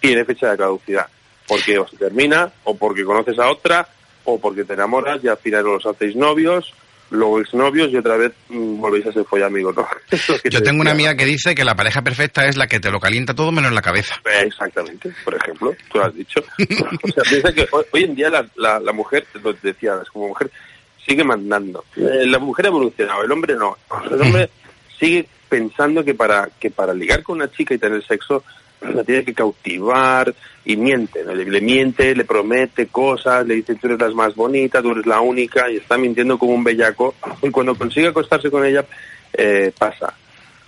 tiene 0.00 0.24
fecha 0.24 0.50
de 0.50 0.56
caducidad, 0.58 1.06
porque 1.46 1.78
o 1.78 1.88
se 1.88 1.96
termina, 1.96 2.52
o 2.64 2.76
porque 2.76 3.04
conoces 3.04 3.38
a 3.38 3.50
otra, 3.50 3.88
o 4.24 4.38
porque 4.38 4.64
te 4.64 4.74
enamoras 4.74 5.22
y 5.22 5.28
al 5.28 5.38
final 5.38 5.66
os 5.68 5.86
hacéis 5.86 6.14
novios, 6.16 6.74
luego 7.10 7.40
exnovios 7.40 7.90
y 7.90 7.96
otra 7.96 8.16
vez 8.16 8.32
mm, 8.48 8.80
volvéis 8.80 9.06
a 9.06 9.12
ser 9.12 9.24
follamigos, 9.24 9.74
¿no? 9.76 9.86
Es 10.10 10.26
Yo 10.26 10.38
te 10.42 10.60
tengo 10.60 10.80
una 10.80 10.92
decía, 10.92 11.10
amiga 11.10 11.16
que 11.16 11.24
dice 11.24 11.54
que 11.54 11.64
la 11.64 11.74
pareja 11.74 12.02
perfecta 12.02 12.46
es 12.46 12.56
la 12.56 12.66
que 12.66 12.80
te 12.80 12.90
lo 12.90 13.00
calienta 13.00 13.34
todo 13.34 13.52
menos 13.52 13.72
la 13.72 13.82
cabeza. 13.82 14.20
Exactamente, 14.42 15.10
por 15.24 15.34
ejemplo, 15.34 15.74
tú 15.90 15.98
lo 15.98 16.04
has 16.04 16.14
dicho. 16.14 16.40
O 17.02 17.08
sea, 17.08 17.22
piensa 17.24 17.52
que 17.52 17.66
hoy, 17.70 17.84
hoy 17.92 18.04
en 18.04 18.14
día 18.14 18.30
la, 18.30 18.46
la, 18.56 18.78
la 18.80 18.92
mujer, 18.92 19.26
lo 19.42 19.54
que 19.54 19.68
decías, 19.68 20.08
como 20.10 20.28
mujer, 20.28 20.50
sigue 21.06 21.24
mandando. 21.24 21.84
Eh, 21.96 22.26
la 22.26 22.38
mujer 22.38 22.66
ha 22.66 22.68
evolucionado, 22.68 23.24
el 23.24 23.32
hombre 23.32 23.54
no. 23.54 23.76
El 24.10 24.20
hombre 24.20 24.50
sigue 24.98 25.26
pensando 25.48 26.04
que 26.04 26.14
para 26.14 26.48
que 26.60 26.70
para 26.70 26.92
ligar 26.92 27.22
con 27.22 27.36
una 27.36 27.50
chica 27.50 27.74
y 27.74 27.78
tener 27.78 28.04
sexo 28.06 28.44
la 28.80 29.04
tiene 29.04 29.24
que 29.24 29.34
cautivar 29.34 30.34
y 30.64 30.76
miente, 30.76 31.24
¿no? 31.24 31.34
le, 31.34 31.44
le 31.44 31.60
miente, 31.60 32.14
le 32.14 32.24
promete 32.24 32.86
cosas, 32.86 33.46
le 33.46 33.54
dice 33.56 33.74
tú 33.74 33.86
eres 33.88 33.98
la 33.98 34.10
más 34.10 34.34
bonita, 34.34 34.80
tú 34.82 34.92
eres 34.92 35.06
la 35.06 35.20
única 35.20 35.70
y 35.70 35.76
está 35.78 35.96
mintiendo 35.98 36.38
como 36.38 36.52
un 36.54 36.62
bellaco 36.64 37.14
y 37.42 37.50
cuando 37.50 37.74
consigue 37.74 38.08
acostarse 38.08 38.50
con 38.50 38.64
ella 38.64 38.84
eh, 39.32 39.72
pasa. 39.76 40.14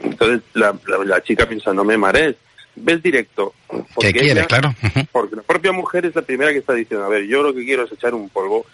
Entonces 0.02 0.40
la, 0.54 0.74
la, 0.86 1.04
la 1.04 1.22
chica 1.22 1.46
piensa 1.46 1.72
no 1.72 1.84
me 1.84 1.96
marees, 1.98 2.36
ves 2.76 3.02
directo. 3.02 3.54
¿Qué 4.00 4.12
quieres? 4.12 4.32
ella- 4.32 4.46
Claro. 4.46 4.74
porque 5.12 5.36
la 5.36 5.42
propia 5.42 5.72
mujer 5.72 6.06
es 6.06 6.14
la 6.14 6.22
primera 6.22 6.52
que 6.52 6.58
está 6.58 6.72
diciendo, 6.74 7.06
a 7.06 7.10
ver, 7.10 7.24
yo 7.26 7.42
lo 7.42 7.54
que 7.54 7.64
quiero 7.64 7.84
es 7.84 7.92
echar 7.92 8.14
un 8.14 8.28
polvo 8.30 8.66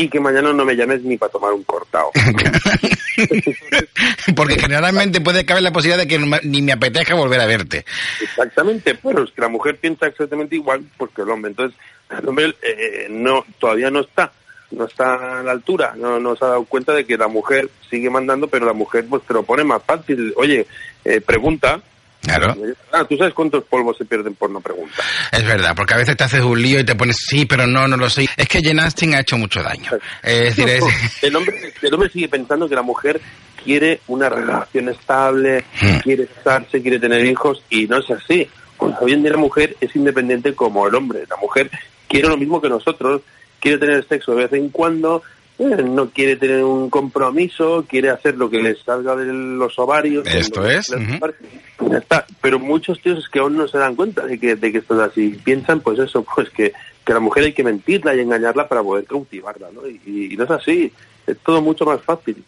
y 0.00 0.08
que 0.08 0.18
mañana 0.18 0.54
no 0.54 0.64
me 0.64 0.74
llames 0.74 1.02
ni 1.02 1.18
para 1.18 1.30
tomar 1.30 1.52
un 1.52 1.62
cortado. 1.62 2.10
Porque 4.34 4.58
generalmente 4.58 5.20
puede 5.20 5.44
caber 5.44 5.62
la 5.62 5.72
posibilidad 5.72 6.02
de 6.02 6.08
que 6.08 6.18
ni 6.44 6.62
me 6.62 6.72
apetezca 6.72 7.14
volver 7.14 7.38
a 7.38 7.44
verte. 7.44 7.84
Exactamente, 8.18 8.94
pero 8.94 9.24
es 9.24 9.30
que 9.30 9.42
la 9.42 9.48
mujer 9.48 9.76
piensa 9.76 10.06
exactamente 10.06 10.56
igual 10.56 10.86
porque 10.96 11.20
el 11.20 11.28
hombre. 11.28 11.50
Entonces, 11.50 11.78
el 12.18 12.26
hombre 12.26 12.54
eh, 12.62 13.08
no, 13.10 13.44
todavía 13.58 13.90
no 13.90 14.00
está, 14.00 14.32
no 14.70 14.86
está 14.86 15.40
a 15.40 15.42
la 15.42 15.52
altura, 15.52 15.92
no, 15.98 16.18
no 16.18 16.34
se 16.34 16.46
ha 16.46 16.48
dado 16.48 16.64
cuenta 16.64 16.94
de 16.94 17.04
que 17.04 17.18
la 17.18 17.28
mujer 17.28 17.68
sigue 17.90 18.08
mandando, 18.08 18.48
pero 18.48 18.64
la 18.64 18.72
mujer 18.72 19.04
pues 19.06 19.22
te 19.24 19.34
lo 19.34 19.42
pone 19.42 19.64
más 19.64 19.82
fácil. 19.82 20.32
Oye, 20.38 20.66
eh, 21.04 21.20
pregunta. 21.20 21.82
Claro. 22.22 22.54
Ah, 22.92 23.04
¿tú 23.08 23.16
sabes 23.16 23.32
cuántos 23.32 23.64
polvos 23.64 23.96
se 23.96 24.04
pierden 24.04 24.34
por 24.34 24.50
no 24.50 24.60
preguntar? 24.60 25.04
Es 25.32 25.44
verdad, 25.44 25.74
porque 25.74 25.94
a 25.94 25.96
veces 25.96 26.16
te 26.16 26.24
haces 26.24 26.42
un 26.42 26.60
lío 26.60 26.78
y 26.80 26.84
te 26.84 26.94
pones 26.94 27.16
sí, 27.18 27.46
pero 27.46 27.66
no, 27.66 27.88
no 27.88 27.96
lo 27.96 28.10
sé. 28.10 28.28
Es 28.36 28.46
que 28.48 28.60
Jen 28.60 28.78
Austen 28.80 29.14
ha 29.14 29.20
hecho 29.20 29.38
mucho 29.38 29.62
daño. 29.62 29.90
Es 30.22 30.56
decir, 30.56 30.68
es- 30.68 30.84
el, 31.22 31.34
hombre, 31.36 31.72
el 31.80 31.94
hombre 31.94 32.10
sigue 32.10 32.28
pensando 32.28 32.68
que 32.68 32.74
la 32.74 32.82
mujer 32.82 33.20
quiere 33.64 34.00
una 34.08 34.28
relación 34.28 34.88
estable, 34.90 35.64
quiere 36.02 36.26
casarse, 36.26 36.82
quiere 36.82 36.98
tener 36.98 37.24
hijos, 37.24 37.62
y 37.70 37.86
no 37.86 37.98
es 37.98 38.10
así. 38.10 38.48
Pues 38.76 38.94
hoy 39.00 39.12
en 39.12 39.22
día 39.22 39.32
la 39.32 39.36
mujer 39.38 39.76
es 39.80 39.94
independiente 39.96 40.54
como 40.54 40.86
el 40.86 40.94
hombre. 40.94 41.20
La 41.28 41.36
mujer 41.36 41.70
quiere 42.08 42.28
lo 42.28 42.36
mismo 42.36 42.60
que 42.60 42.68
nosotros, 42.68 43.22
quiere 43.60 43.78
tener 43.78 44.06
sexo 44.06 44.34
de 44.34 44.42
vez 44.44 44.52
en 44.54 44.70
cuando, 44.70 45.22
eh, 45.60 45.82
no 45.82 46.08
quiere 46.08 46.36
tener 46.36 46.64
un 46.64 46.88
compromiso, 46.88 47.84
quiere 47.86 48.08
hacer 48.08 48.38
lo 48.38 48.48
que 48.48 48.62
le 48.62 48.74
salga 48.76 49.14
de 49.14 49.26
los 49.30 49.78
ovarios. 49.78 50.26
Esto 50.26 50.66
es. 50.66 50.86
Ya 50.88 51.98
está. 51.98 52.26
Pero 52.40 52.58
muchos 52.58 52.98
tíos 53.02 53.18
es 53.18 53.28
que 53.28 53.40
aún 53.40 53.58
no 53.58 53.68
se 53.68 53.76
dan 53.76 53.94
cuenta 53.94 54.24
de 54.24 54.38
que, 54.38 54.56
de 54.56 54.72
que 54.72 54.78
esto 54.78 54.94
es 54.94 55.10
así. 55.10 55.38
Piensan, 55.44 55.80
pues 55.80 55.98
eso, 55.98 56.24
pues 56.34 56.48
que, 56.48 56.72
que 57.04 57.12
a 57.12 57.16
la 57.16 57.20
mujer 57.20 57.44
hay 57.44 57.52
que 57.52 57.62
mentirla 57.62 58.14
y 58.14 58.20
engañarla 58.20 58.68
para 58.68 58.82
poder 58.82 59.04
cautivarla, 59.04 59.68
¿no? 59.70 59.86
Y, 59.86 60.32
y 60.32 60.36
no 60.38 60.44
es 60.44 60.50
así. 60.50 60.90
Es 61.26 61.36
todo 61.40 61.60
mucho 61.60 61.84
más 61.84 62.00
fácil. 62.00 62.42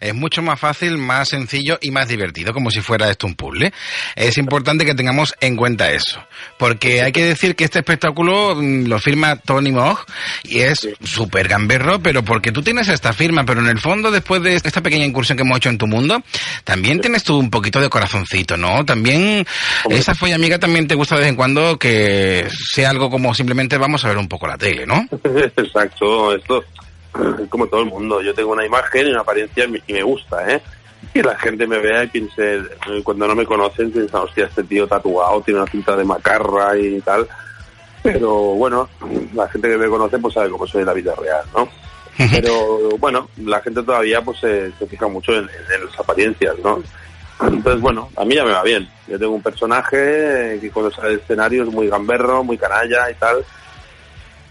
Es 0.00 0.14
mucho 0.14 0.42
más 0.42 0.58
fácil, 0.58 0.98
más 0.98 1.28
sencillo 1.28 1.78
y 1.80 1.90
más 1.90 2.08
divertido, 2.08 2.52
como 2.52 2.70
si 2.70 2.80
fuera 2.80 3.10
esto 3.10 3.26
un 3.26 3.34
puzzle. 3.34 3.72
Es 4.16 4.38
importante 4.38 4.84
que 4.84 4.94
tengamos 4.94 5.34
en 5.40 5.56
cuenta 5.56 5.90
eso, 5.90 6.24
porque 6.58 7.02
hay 7.02 7.12
que 7.12 7.24
decir 7.24 7.56
que 7.56 7.64
este 7.64 7.80
espectáculo 7.80 8.56
mm, 8.56 8.86
lo 8.86 8.98
firma 8.98 9.36
Tony 9.36 9.72
Mogg 9.72 10.04
y 10.44 10.60
es 10.60 10.88
súper 11.02 11.48
gamberro, 11.48 12.00
pero 12.00 12.24
porque 12.24 12.52
tú 12.52 12.62
tienes 12.62 12.88
esta 12.88 13.12
firma, 13.12 13.44
pero 13.44 13.60
en 13.60 13.68
el 13.68 13.78
fondo, 13.78 14.10
después 14.10 14.42
de 14.42 14.54
esta 14.54 14.82
pequeña 14.82 15.04
incursión 15.04 15.36
que 15.36 15.42
hemos 15.42 15.58
hecho 15.58 15.68
en 15.68 15.78
tu 15.78 15.86
mundo, 15.86 16.22
también 16.64 17.00
tienes 17.00 17.24
tú 17.24 17.38
un 17.38 17.50
poquito 17.50 17.80
de 17.80 17.88
corazoncito, 17.88 18.56
¿no? 18.56 18.84
También 18.84 19.46
esa 19.90 20.14
folla 20.14 20.36
amiga 20.36 20.58
también 20.58 20.86
te 20.86 20.94
gusta 20.94 21.16
de 21.16 21.22
vez 21.22 21.30
en 21.30 21.36
cuando 21.36 21.78
que 21.78 22.46
sea 22.50 22.90
algo 22.90 23.10
como 23.10 23.34
simplemente 23.34 23.78
vamos 23.78 24.04
a 24.04 24.08
ver 24.08 24.18
un 24.18 24.28
poco 24.28 24.46
la 24.46 24.58
tele, 24.58 24.86
¿no? 24.86 25.06
Exacto, 25.56 26.34
esto 26.34 26.58
es 26.60 26.83
como 27.48 27.66
todo 27.66 27.80
el 27.80 27.86
mundo. 27.86 28.20
Yo 28.22 28.34
tengo 28.34 28.52
una 28.52 28.66
imagen 28.66 29.06
y 29.06 29.10
una 29.10 29.20
apariencia 29.20 29.66
y 29.86 29.92
me 29.92 30.02
gusta, 30.02 30.50
¿eh? 30.50 30.62
Y 31.12 31.22
la 31.22 31.36
gente 31.38 31.66
me 31.66 31.78
vea 31.78 32.04
y 32.04 32.08
piense, 32.08 32.56
eh, 32.56 33.02
cuando 33.04 33.26
no 33.26 33.34
me 33.34 33.44
conocen, 33.44 33.92
piensan, 33.92 34.22
hostia, 34.22 34.46
este 34.46 34.64
tío 34.64 34.86
tatuado, 34.86 35.40
tiene 35.42 35.60
una 35.60 35.70
cinta 35.70 35.96
de 35.96 36.04
macarra 36.04 36.76
y 36.76 37.00
tal. 37.00 37.28
Pero 38.02 38.32
bueno, 38.54 38.88
la 39.34 39.48
gente 39.48 39.68
que 39.68 39.76
me 39.76 39.88
conoce 39.88 40.18
pues 40.18 40.34
sabe 40.34 40.50
cómo 40.50 40.66
soy 40.66 40.80
en 40.80 40.86
la 40.86 40.92
vida 40.92 41.14
real, 41.14 41.44
¿no? 41.54 41.68
Pero 42.30 42.96
bueno, 42.98 43.28
la 43.38 43.60
gente 43.60 43.82
todavía 43.82 44.22
pues 44.22 44.38
se, 44.38 44.72
se 44.72 44.86
fija 44.86 45.08
mucho 45.08 45.32
en, 45.32 45.48
en 45.74 45.86
las 45.86 45.98
apariencias, 45.98 46.54
¿no? 46.62 46.82
Entonces, 47.40 47.80
bueno, 47.80 48.10
a 48.16 48.24
mí 48.24 48.34
ya 48.34 48.44
me 48.44 48.52
va 48.52 48.62
bien. 48.62 48.88
Yo 49.08 49.18
tengo 49.18 49.34
un 49.34 49.42
personaje 49.42 50.58
que 50.60 50.70
cuando 50.72 50.90
sale 50.92 51.10
del 51.10 51.20
escenario 51.20 51.64
es 51.64 51.70
muy 51.70 51.88
gamberro, 51.88 52.44
muy 52.44 52.56
canalla 52.56 53.10
y 53.10 53.14
tal. 53.14 53.44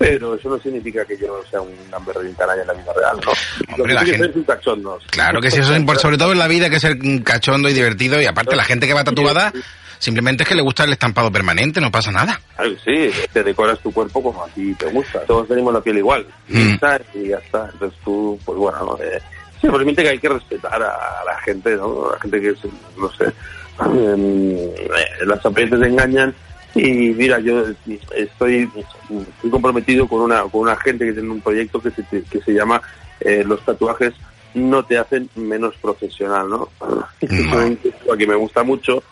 Pero 0.03 0.35
eso 0.35 0.49
no 0.49 0.59
significa 0.59 1.05
que 1.05 1.17
yo 1.17 1.41
sea 1.49 1.61
un 1.61 1.69
un 1.69 2.33
canalla 2.33 2.61
en 2.61 2.67
la 2.67 2.73
vida 2.73 2.93
real, 2.93 3.17
¿no? 3.25 3.77
Lo 3.77 3.83
que 3.85 4.11
que 4.11 4.17
soy 4.17 4.27
es. 4.27 5.07
Claro 5.09 5.41
que 5.41 5.49
sí, 5.49 5.59
eso 5.59 5.71
es 5.73 5.79
importante, 5.79 6.01
sobre 6.01 6.17
todo 6.17 6.31
en 6.33 6.39
la 6.39 6.47
vida, 6.47 6.69
que 6.69 6.79
ser 6.79 6.97
mm, 6.97 7.19
cachondo 7.19 7.69
y 7.69 7.73
divertido. 7.73 8.21
Y 8.21 8.25
aparte, 8.25 8.55
la 8.55 8.63
gente 8.65 8.87
que 8.87 8.93
va 8.93 9.03
tatuada, 9.03 9.53
simplemente 9.99 10.43
es 10.43 10.49
que 10.49 10.55
le 10.55 10.61
gusta 10.61 10.83
el 10.83 10.91
estampado 10.91 11.31
permanente, 11.31 11.79
no 11.79 11.91
pasa 11.91 12.11
nada. 12.11 12.39
Claro 12.55 12.71
sí, 12.83 13.11
te 13.31 13.43
decoras 13.43 13.79
tu 13.79 13.91
cuerpo 13.91 14.21
como 14.21 14.43
a 14.43 14.47
ti 14.49 14.73
te 14.75 14.87
gusta. 14.87 15.19
Todos 15.21 15.47
tenemos 15.47 15.73
la 15.73 15.81
piel 15.81 15.99
igual. 15.99 16.25
Mm. 16.49 16.75
Y 17.13 17.27
ya 17.29 17.37
está. 17.37 17.69
Entonces 17.71 17.99
tú, 18.03 18.37
pues 18.43 18.57
bueno, 18.57 18.79
¿no? 18.79 18.97
Eh, 19.03 19.21
simplemente 19.61 20.03
que 20.03 20.09
hay 20.09 20.19
que 20.19 20.29
respetar 20.29 20.81
a, 20.81 21.23
la 21.25 21.39
gente, 21.45 21.75
¿no? 21.75 22.09
A 22.09 22.13
la 22.13 22.19
gente 22.19 22.41
que, 22.41 22.49
es, 22.49 22.59
no 22.97 23.11
sé, 23.13 23.25
em, 23.81 24.55
eh, 24.55 25.25
las 25.25 25.45
apariencias 25.45 25.81
engañan. 25.81 26.35
Y 26.75 26.91
mira, 27.09 27.39
yo 27.39 27.65
estoy, 28.15 28.69
estoy 29.07 29.49
comprometido 29.51 30.07
con 30.07 30.21
una, 30.21 30.41
con 30.43 30.61
una 30.61 30.75
gente 30.75 31.05
que 31.05 31.13
tiene 31.13 31.29
un 31.29 31.41
proyecto 31.41 31.79
que 31.81 31.91
se, 31.91 32.03
que 32.23 32.41
se 32.41 32.51
llama 32.53 32.81
eh, 33.19 33.43
Los 33.45 33.63
tatuajes 33.63 34.13
no 34.55 34.83
te 34.85 34.97
hacen 34.97 35.29
menos 35.35 35.75
profesional, 35.81 36.49
¿no? 36.49 36.69
Que 38.17 38.27
me 38.27 38.35
gusta 38.35 38.63
mucho 38.63 39.03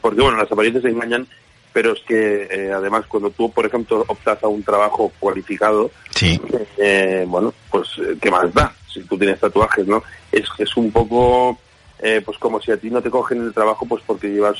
porque, 0.00 0.20
bueno, 0.20 0.36
las 0.38 0.50
apariencias 0.50 0.84
engañan 0.84 1.26
pero 1.72 1.92
es 1.92 2.00
que 2.00 2.48
eh, 2.50 2.72
además 2.72 3.04
cuando 3.06 3.30
tú, 3.30 3.52
por 3.52 3.64
ejemplo, 3.64 4.04
optas 4.08 4.42
a 4.42 4.48
un 4.48 4.62
trabajo 4.64 5.12
cualificado, 5.20 5.90
Sí. 6.10 6.40
eh, 6.78 7.24
bueno, 7.28 7.54
pues 7.70 7.86
eh, 7.98 8.16
¿qué 8.20 8.30
más 8.30 8.52
da? 8.52 8.74
Si 8.92 9.00
tú 9.02 9.16
tienes 9.16 9.38
tatuajes, 9.38 9.86
¿no? 9.86 10.02
Es, 10.32 10.44
es 10.58 10.76
un 10.76 10.90
poco, 10.90 11.56
eh, 12.00 12.22
pues 12.24 12.38
como 12.38 12.60
si 12.60 12.70
a 12.70 12.76
ti 12.76 12.90
no 12.90 13.02
te 13.02 13.10
cogen 13.10 13.42
el 13.42 13.54
trabajo, 13.54 13.86
pues 13.86 14.02
porque 14.06 14.28
llevas 14.28 14.56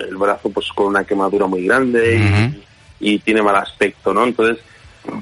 el 0.00 0.16
brazo 0.16 0.50
pues 0.50 0.68
con 0.72 0.86
una 0.86 1.04
quemadura 1.04 1.46
muy 1.46 1.64
grande 1.66 2.62
y, 3.00 3.14
y 3.14 3.18
tiene 3.20 3.42
mal 3.42 3.56
aspecto, 3.56 4.12
¿no? 4.12 4.24
Entonces, 4.24 4.62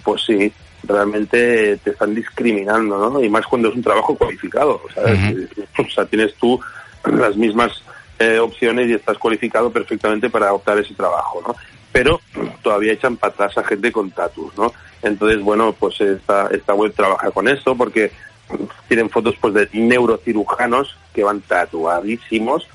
pues 0.02 0.22
sí, 0.24 0.52
realmente 0.84 1.76
te 1.78 1.90
están 1.90 2.14
discriminando, 2.14 3.10
¿no? 3.10 3.22
Y 3.22 3.28
más 3.28 3.46
cuando 3.46 3.68
es 3.68 3.74
un 3.74 3.82
trabajo 3.82 4.16
cualificado, 4.16 4.82
o 4.84 4.92
sea, 4.92 5.04
o 5.78 5.88
sea 5.88 6.06
tienes 6.06 6.34
tú 6.34 6.60
las 7.04 7.36
mismas 7.36 7.82
eh, 8.18 8.38
opciones 8.38 8.88
y 8.88 8.94
estás 8.94 9.18
cualificado 9.18 9.70
perfectamente 9.70 10.30
para 10.30 10.52
optar 10.52 10.78
ese 10.78 10.94
trabajo, 10.94 11.42
¿no? 11.46 11.54
Pero 11.92 12.20
todavía 12.62 12.92
echan 12.92 13.16
para 13.16 13.32
atrás 13.32 13.58
a 13.58 13.64
gente 13.64 13.92
con 13.92 14.10
tatus, 14.10 14.56
¿no? 14.56 14.72
Entonces, 15.02 15.40
bueno, 15.42 15.72
pues 15.72 16.00
esta, 16.00 16.48
esta 16.48 16.74
web 16.74 16.92
trabaja 16.94 17.30
con 17.30 17.48
esto 17.48 17.76
porque 17.76 18.12
tienen 18.88 19.10
fotos 19.10 19.34
pues 19.40 19.54
de 19.54 19.68
neurocirujanos 19.72 20.96
que 21.14 21.24
van 21.24 21.40
tatuadísimos, 21.40 22.66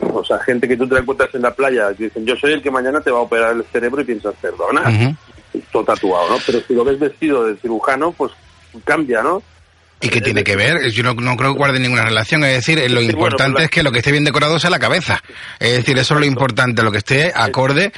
o 0.00 0.24
sea, 0.24 0.38
gente 0.38 0.68
que 0.68 0.76
tú 0.76 0.86
te 0.86 0.98
encuentras 0.98 1.34
en 1.34 1.42
la 1.42 1.54
playa 1.54 1.94
que 1.94 2.04
dicen, 2.04 2.26
yo 2.26 2.36
soy 2.36 2.52
el 2.52 2.62
que 2.62 2.70
mañana 2.70 3.00
te 3.00 3.10
va 3.10 3.18
a 3.18 3.22
operar 3.22 3.54
el 3.56 3.64
cerebro 3.64 4.02
y 4.02 4.04
piensas, 4.04 4.34
perdona, 4.40 5.16
todo 5.72 5.84
tatuado, 5.84 6.30
¿no? 6.30 6.36
Pero 6.44 6.60
si 6.60 6.74
lo 6.74 6.84
ves 6.84 6.98
vestido 6.98 7.44
de 7.44 7.56
cirujano, 7.56 8.12
pues 8.12 8.32
cambia, 8.84 9.22
¿no? 9.22 9.42
¿Y 9.98 10.08
qué 10.10 10.20
tiene 10.20 10.44
que 10.44 10.56
ver? 10.56 10.90
Yo 10.90 11.02
no, 11.02 11.14
no 11.14 11.36
creo 11.38 11.52
que 11.52 11.58
guarde 11.58 11.78
ninguna 11.80 12.04
relación. 12.04 12.44
Es 12.44 12.52
decir, 12.56 12.78
eh, 12.78 12.88
lo 12.90 13.00
importante 13.00 13.60
la- 13.60 13.64
es 13.64 13.70
que 13.70 13.82
lo 13.82 13.90
que 13.92 13.98
esté 14.00 14.12
bien 14.12 14.24
decorado 14.24 14.58
sea 14.60 14.68
la 14.68 14.78
cabeza. 14.78 15.22
Es 15.58 15.72
decir, 15.72 15.96
eso 15.98 16.14
es 16.14 16.20
lo 16.20 16.26
importante, 16.26 16.82
lo 16.82 16.92
que 16.92 16.98
esté 16.98 17.32
acorde 17.34 17.92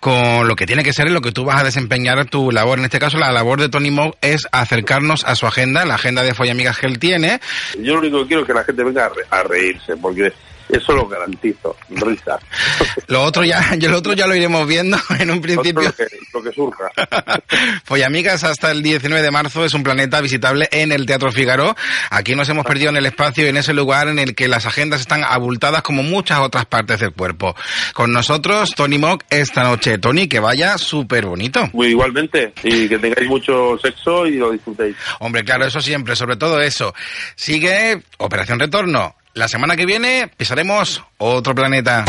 con 0.00 0.46
lo 0.46 0.54
que 0.54 0.66
tiene 0.66 0.82
que 0.84 0.92
ser 0.92 1.06
y 1.08 1.10
lo 1.10 1.22
que 1.22 1.32
tú 1.32 1.44
vas 1.46 1.60
a 1.60 1.64
desempeñar 1.64 2.26
tu 2.26 2.50
labor. 2.52 2.78
En 2.78 2.84
este 2.84 2.98
caso, 2.98 3.16
la 3.16 3.32
labor 3.32 3.58
de 3.58 3.70
Tony 3.70 3.90
Moe 3.90 4.12
es 4.20 4.46
acercarnos 4.52 5.24
a 5.24 5.34
su 5.34 5.46
agenda, 5.46 5.84
la 5.86 5.94
agenda 5.94 6.22
de 6.22 6.34
Follamigas 6.34 6.78
que 6.78 6.86
él 6.86 6.98
tiene. 6.98 7.40
Yo 7.78 7.94
lo 7.94 8.00
único 8.00 8.20
que 8.22 8.26
quiero 8.28 8.42
es 8.42 8.46
que 8.46 8.54
la 8.54 8.64
gente 8.64 8.84
venga 8.84 9.06
a, 9.06 9.08
re- 9.08 9.24
a 9.30 9.42
reírse, 9.42 9.96
porque 9.96 10.32
eso 10.72 10.92
lo 10.92 11.08
garantizo, 11.08 11.76
risa. 11.90 12.38
Lo 13.08 13.22
otro 13.22 13.44
ya, 13.44 13.74
yo 13.76 13.88
lo 13.90 13.98
otro 13.98 14.12
ya 14.12 14.26
lo 14.26 14.34
iremos 14.34 14.66
viendo 14.66 14.96
en 15.18 15.30
un 15.30 15.40
principio. 15.40 15.82
Lo 15.82 15.92
que, 15.92 16.06
lo 16.32 16.42
que 16.42 16.52
surja. 16.52 16.90
Follamigas 17.84 18.44
hasta 18.44 18.70
el 18.70 18.82
19 18.82 19.22
de 19.22 19.30
marzo 19.30 19.64
es 19.64 19.74
un 19.74 19.82
planeta 19.82 20.20
visitable 20.20 20.68
en 20.72 20.92
el 20.92 21.06
Teatro 21.06 21.32
Figaro. 21.32 21.74
Aquí 22.10 22.34
nos 22.34 22.48
hemos 22.48 22.64
perdido 22.64 22.90
en 22.90 22.96
el 22.96 23.06
espacio 23.06 23.44
y 23.44 23.48
en 23.48 23.56
ese 23.56 23.74
lugar 23.74 24.08
en 24.08 24.18
el 24.18 24.34
que 24.34 24.48
las 24.48 24.66
agendas 24.66 25.00
están 25.00 25.24
abultadas 25.24 25.82
como 25.82 26.02
muchas 26.02 26.40
otras 26.40 26.66
partes 26.66 27.00
del 27.00 27.12
cuerpo. 27.12 27.54
Con 27.94 28.12
nosotros, 28.12 28.74
Tony 28.74 28.98
Mock, 28.98 29.24
esta 29.30 29.62
noche. 29.62 29.98
Tony, 29.98 30.28
que 30.28 30.40
vaya 30.40 30.78
súper 30.78 31.26
bonito. 31.26 31.68
Muy 31.72 31.88
igualmente, 31.88 32.52
y 32.62 32.88
que 32.88 32.98
tengáis 32.98 33.28
mucho 33.28 33.78
sexo 33.78 34.26
y 34.26 34.36
lo 34.36 34.50
disfrutéis. 34.50 34.96
Hombre, 35.20 35.44
claro, 35.44 35.66
eso 35.66 35.80
siempre, 35.80 36.16
sobre 36.16 36.36
todo 36.36 36.60
eso. 36.60 36.94
Sigue 37.34 38.02
Operación 38.18 38.58
Retorno. 38.58 39.16
La 39.34 39.46
semana 39.46 39.76
que 39.76 39.86
viene 39.86 40.28
pisaremos 40.36 41.02
otro 41.18 41.54
planeta. 41.54 42.04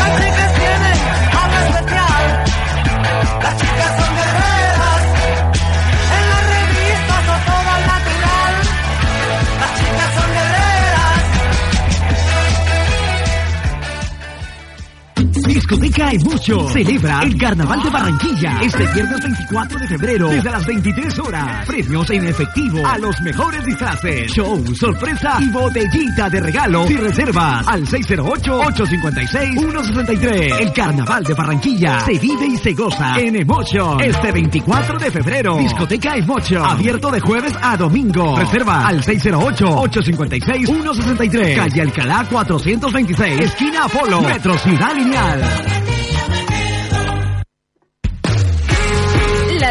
Discoteca 15.72 16.08
hay 16.08 16.18
mucho. 16.18 16.68
Celebra 16.68 17.20
el 17.22 17.34
Carnaval 17.38 17.82
de 17.82 17.88
Barranquilla 17.88 18.58
este 18.60 18.86
viernes 18.92 19.22
24 19.22 19.78
de 19.78 19.88
febrero 19.88 20.28
desde 20.28 20.50
las 20.50 20.66
23 20.66 21.18
horas. 21.20 21.66
Premios 21.66 22.10
en 22.10 22.26
efectivo 22.26 22.86
a 22.86 22.98
los 22.98 23.18
mejores 23.22 23.64
disfraces. 23.64 24.30
Show, 24.30 24.62
sorpresa 24.74 25.38
y 25.40 25.48
botellita 25.48 26.28
de 26.28 26.40
regalo. 26.40 26.86
Si 26.86 26.94
reservas 26.96 27.66
al 27.66 27.86
608-856-163. 27.86 30.60
El 30.60 30.72
Carnaval 30.74 31.24
de 31.24 31.32
Barranquilla 31.32 32.00
se 32.00 32.18
vive 32.18 32.48
y 32.48 32.58
se 32.58 32.74
goza 32.74 33.18
en 33.18 33.36
Emotion 33.36 33.98
este 34.02 34.30
24 34.30 34.98
de 34.98 35.10
febrero. 35.10 35.56
Discoteca 35.56 36.16
Emotion. 36.16 36.66
Abierto 36.66 37.10
de 37.10 37.20
jueves 37.20 37.54
a 37.62 37.78
domingo. 37.78 38.36
Reserva 38.36 38.86
al 38.86 39.02
608-856-163. 39.02 41.56
Calle 41.56 41.80
Alcalá 41.80 42.26
426. 42.30 43.40
Esquina 43.40 43.84
Apolo. 43.84 44.20
Metro 44.20 44.58
Ciudad 44.58 44.94
Lineal. 44.94 45.61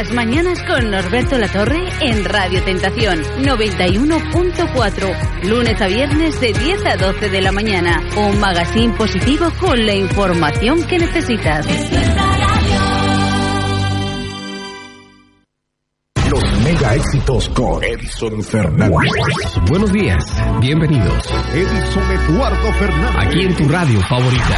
Las 0.02 0.14
mañanas 0.14 0.64
con 0.64 0.90
Norberto 0.90 1.38
Latorre 1.38 1.88
en 2.00 2.26
Radio 2.26 2.64
Tentación 2.64 3.22
91.4. 3.44 5.44
Lunes 5.44 5.80
a 5.80 5.86
viernes 5.86 6.42
de 6.42 6.54
10 6.54 6.86
a 6.88 6.98
12 6.98 7.30
de 7.30 7.42
la 7.42 7.52
mañana. 7.52 8.02
Un 8.18 8.40
magazine 8.40 8.96
positivo 8.96 9.52
con 9.60 9.86
la 9.86 9.94
información 9.94 10.82
que 10.88 10.98
necesitas. 10.98 11.68
Los 16.32 16.62
mega 16.64 16.96
éxitos 16.96 17.50
con 17.50 17.84
Edison 17.84 18.42
Fernández. 18.42 19.12
Buenos 19.68 19.94
días, 19.94 20.26
bienvenidos. 20.62 21.32
Edison 21.54 22.12
Eduardo 22.12 22.74
Fernández. 22.74 23.28
Aquí 23.28 23.42
en 23.42 23.56
tu 23.56 23.70
radio 23.70 24.02
favorita. 24.02 24.56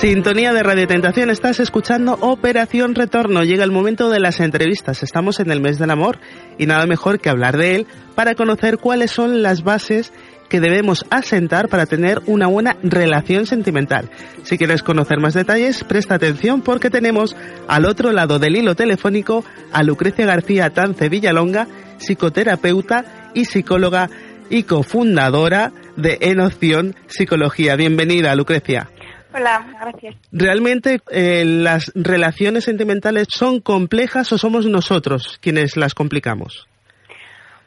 Sintonía 0.00 0.52
de 0.52 0.62
Radio 0.62 0.86
Tentación, 0.86 1.28
estás 1.28 1.58
escuchando 1.58 2.16
Operación 2.20 2.94
Retorno. 2.94 3.42
Llega 3.42 3.64
el 3.64 3.72
momento 3.72 4.10
de 4.10 4.20
las 4.20 4.38
entrevistas. 4.38 5.02
Estamos 5.02 5.40
en 5.40 5.50
el 5.50 5.60
mes 5.60 5.80
del 5.80 5.90
amor 5.90 6.20
y 6.56 6.66
nada 6.66 6.86
mejor 6.86 7.18
que 7.18 7.30
hablar 7.30 7.56
de 7.56 7.74
él 7.74 7.86
para 8.14 8.36
conocer 8.36 8.78
cuáles 8.78 9.10
son 9.10 9.42
las 9.42 9.64
bases 9.64 10.12
que 10.48 10.60
debemos 10.60 11.04
asentar 11.10 11.68
para 11.68 11.84
tener 11.84 12.20
una 12.26 12.46
buena 12.46 12.76
relación 12.84 13.46
sentimental. 13.46 14.08
Si 14.44 14.56
quieres 14.56 14.84
conocer 14.84 15.18
más 15.18 15.34
detalles, 15.34 15.82
presta 15.82 16.14
atención 16.14 16.62
porque 16.62 16.90
tenemos 16.90 17.34
al 17.66 17.84
otro 17.84 18.12
lado 18.12 18.38
del 18.38 18.54
hilo 18.54 18.76
telefónico 18.76 19.44
a 19.72 19.82
Lucrecia 19.82 20.26
García 20.26 20.70
Tance 20.70 21.08
Villalonga, 21.08 21.66
psicoterapeuta 21.98 23.32
y 23.34 23.46
psicóloga 23.46 24.08
y 24.48 24.62
cofundadora 24.62 25.72
de 25.96 26.18
Enoción 26.20 26.94
Psicología. 27.08 27.74
Bienvenida, 27.74 28.36
Lucrecia. 28.36 28.90
Hola, 29.34 29.66
gracias. 29.80 30.16
¿Realmente 30.32 31.00
eh, 31.10 31.44
las 31.44 31.92
relaciones 31.94 32.64
sentimentales 32.64 33.28
son 33.30 33.60
complejas 33.60 34.32
o 34.32 34.38
somos 34.38 34.66
nosotros 34.66 35.38
quienes 35.40 35.76
las 35.76 35.94
complicamos? 35.94 36.66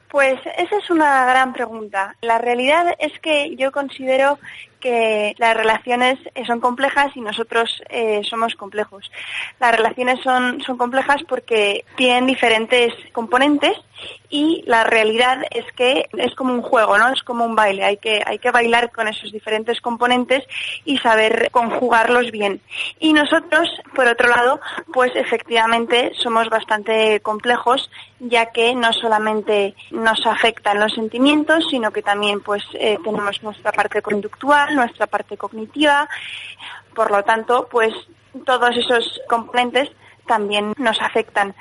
Pues 0.10 0.40
esa 0.58 0.78
es 0.78 0.90
una 0.90 1.26
gran 1.26 1.54
pregunta. 1.54 2.16
La 2.22 2.38
realidad 2.38 2.96
es 3.00 3.18
que 3.20 3.56
yo 3.56 3.72
considero 3.72 4.40
que 4.82 5.34
las 5.38 5.56
relaciones 5.56 6.20
eh, 6.36 6.44
son 6.46 6.60
complejas 6.60 7.16
y 7.16 7.22
nosotros 7.22 7.82
eh, 7.90 8.22
somos 8.30 8.56
complejos. 8.56 9.10
Las 9.60 9.76
relaciones 9.76 10.20
son, 10.22 10.60
son 10.62 10.78
complejas 10.78 11.22
porque 11.28 11.86
tienen 11.96 12.26
diferentes 12.26 12.94
componentes 13.14 13.78
y 14.30 14.64
la 14.66 14.84
realidad 14.84 15.44
es 15.52 15.66
que 15.74 16.10
es 16.18 16.34
como 16.36 16.54
un 16.54 16.62
juego, 16.62 16.98
¿no? 16.98 17.14
Es 17.14 17.22
como 17.24 17.46
un 17.46 17.56
baile. 17.56 17.84
Hay 17.84 17.98
que, 17.98 18.22
hay 18.26 18.40
que 18.40 18.52
bailar 18.52 18.92
con 18.92 19.08
esos 19.08 19.32
diferentes 19.32 19.80
componentes 19.80 20.44
y 20.86 20.98
saber 20.98 21.50
conjugarlos 21.52 22.32
bien. 22.32 22.62
Y 23.00 23.14
nosotros, 23.14 23.70
por 23.96 24.08
otro 24.08 24.28
lado, 24.28 24.60
pues 24.94 25.12
efectivamente 25.16 26.12
somos 26.16 26.50
bastante 26.50 27.20
complejos, 27.22 27.90
ya 28.22 28.52
que 28.52 28.76
no 28.76 28.94
solamente 28.94 29.74
nos 29.90 30.26
afectan 30.28 30.80
los 30.80 30.94
sentimientos, 30.94 31.66
sino 31.70 31.92
que 31.92 32.04
también 32.04 32.42
pues 32.42 32.64
eh, 32.74 33.00
tenemos 33.04 33.42
nuestra 33.42 33.72
parte 33.72 34.02
conductual, 34.02 34.76
nuestra 34.76 35.08
parte 35.08 35.38
cognitiva. 35.38 36.08
Por 36.94 37.10
lo 37.10 37.24
tanto, 37.24 37.68
pues 37.70 37.94
todos 38.46 38.78
esos 38.78 39.20
componentes 39.28 39.90
también 40.28 40.74
nos 40.78 41.02
afectan. 41.02 41.56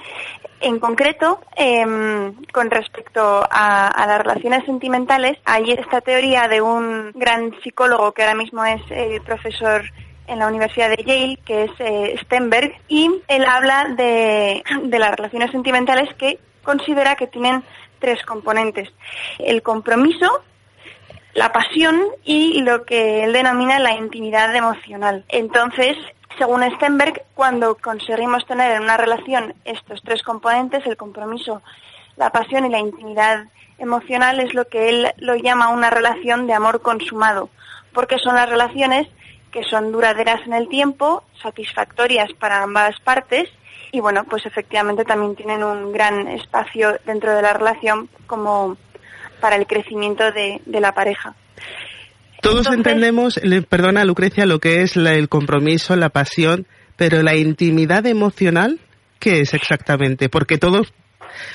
En 0.60 0.78
concreto, 0.78 1.40
em, 1.56 2.34
con 2.52 2.70
respecto 2.70 3.42
a, 3.50 4.04
las 4.06 4.18
relaciones 4.18 4.66
sentimentales, 4.66 5.38
hay 5.46 5.72
esta 5.72 6.02
teoría 6.02 6.46
de 6.46 6.60
un 6.60 7.12
gran 7.14 7.58
psicólogo 7.62 8.12
que 8.12 8.22
ahora 8.22 8.34
mismo 8.34 8.62
es 8.66 8.82
el 8.90 9.22
profesor 9.22 9.82
en 10.26 10.38
la 10.38 10.46
Universidad 10.46 10.90
de 10.90 11.02
Yale, 11.02 11.38
que 11.44 11.64
es 11.64 11.70
eh, 11.78 12.14
Stenberg, 12.22 12.74
y 12.88 13.10
él 13.26 13.44
habla 13.46 13.86
de, 13.96 14.62
de 14.82 14.98
las 14.98 15.16
relaciones 15.16 15.50
sentimentales 15.50 16.12
que 16.14 16.38
considera 16.62 17.16
que 17.16 17.26
tienen 17.26 17.62
tres 17.98 18.22
componentes. 18.24 18.88
El 19.38 19.62
compromiso, 19.62 20.42
la 21.34 21.52
pasión 21.52 22.00
y 22.24 22.60
lo 22.62 22.84
que 22.84 23.24
él 23.24 23.32
denomina 23.32 23.78
la 23.78 23.94
intimidad 23.94 24.54
emocional. 24.54 25.24
Entonces, 25.28 25.96
según 26.38 26.62
Stenberg, 26.74 27.22
cuando 27.34 27.76
conseguimos 27.76 28.46
tener 28.46 28.72
en 28.72 28.82
una 28.82 28.96
relación 28.96 29.54
estos 29.64 30.02
tres 30.02 30.22
componentes, 30.22 30.86
el 30.86 30.96
compromiso, 30.96 31.62
la 32.16 32.30
pasión 32.30 32.66
y 32.66 32.70
la 32.70 32.78
intimidad 32.78 33.44
emocional, 33.78 34.40
es 34.40 34.54
lo 34.54 34.66
que 34.66 34.88
él 34.88 35.12
lo 35.18 35.36
llama 35.36 35.68
una 35.68 35.90
relación 35.90 36.46
de 36.46 36.54
amor 36.54 36.82
consumado, 36.82 37.48
porque 37.92 38.18
son 38.18 38.36
las 38.36 38.48
relaciones 38.48 39.08
que 39.50 39.64
son 39.64 39.90
duraderas 39.92 40.40
en 40.46 40.52
el 40.52 40.68
tiempo, 40.68 41.24
satisfactorias 41.42 42.32
para 42.34 42.62
ambas 42.62 42.98
partes 43.00 43.48
y 43.92 44.00
bueno, 44.00 44.24
pues 44.24 44.46
efectivamente 44.46 45.04
también 45.04 45.34
tienen 45.34 45.62
un 45.62 45.92
gran 45.92 46.28
espacio 46.28 46.98
dentro 47.06 47.34
de 47.34 47.42
la 47.42 47.52
relación 47.52 48.08
como 48.26 48.76
para 49.40 49.56
el 49.56 49.66
crecimiento 49.66 50.30
de, 50.32 50.60
de 50.64 50.80
la 50.80 50.92
pareja. 50.92 51.34
Todos 52.40 52.66
Entonces, 52.66 52.76
entendemos, 52.78 53.40
perdona 53.68 54.04
Lucrecia, 54.04 54.46
lo 54.46 54.60
que 54.60 54.82
es 54.82 54.96
la, 54.96 55.12
el 55.12 55.28
compromiso, 55.28 55.94
la 55.96 56.08
pasión, 56.08 56.66
pero 56.96 57.22
la 57.22 57.36
intimidad 57.36 58.06
emocional, 58.06 58.80
¿qué 59.18 59.40
es 59.40 59.52
exactamente? 59.54 60.28
Porque 60.28 60.56
todos, 60.56 60.92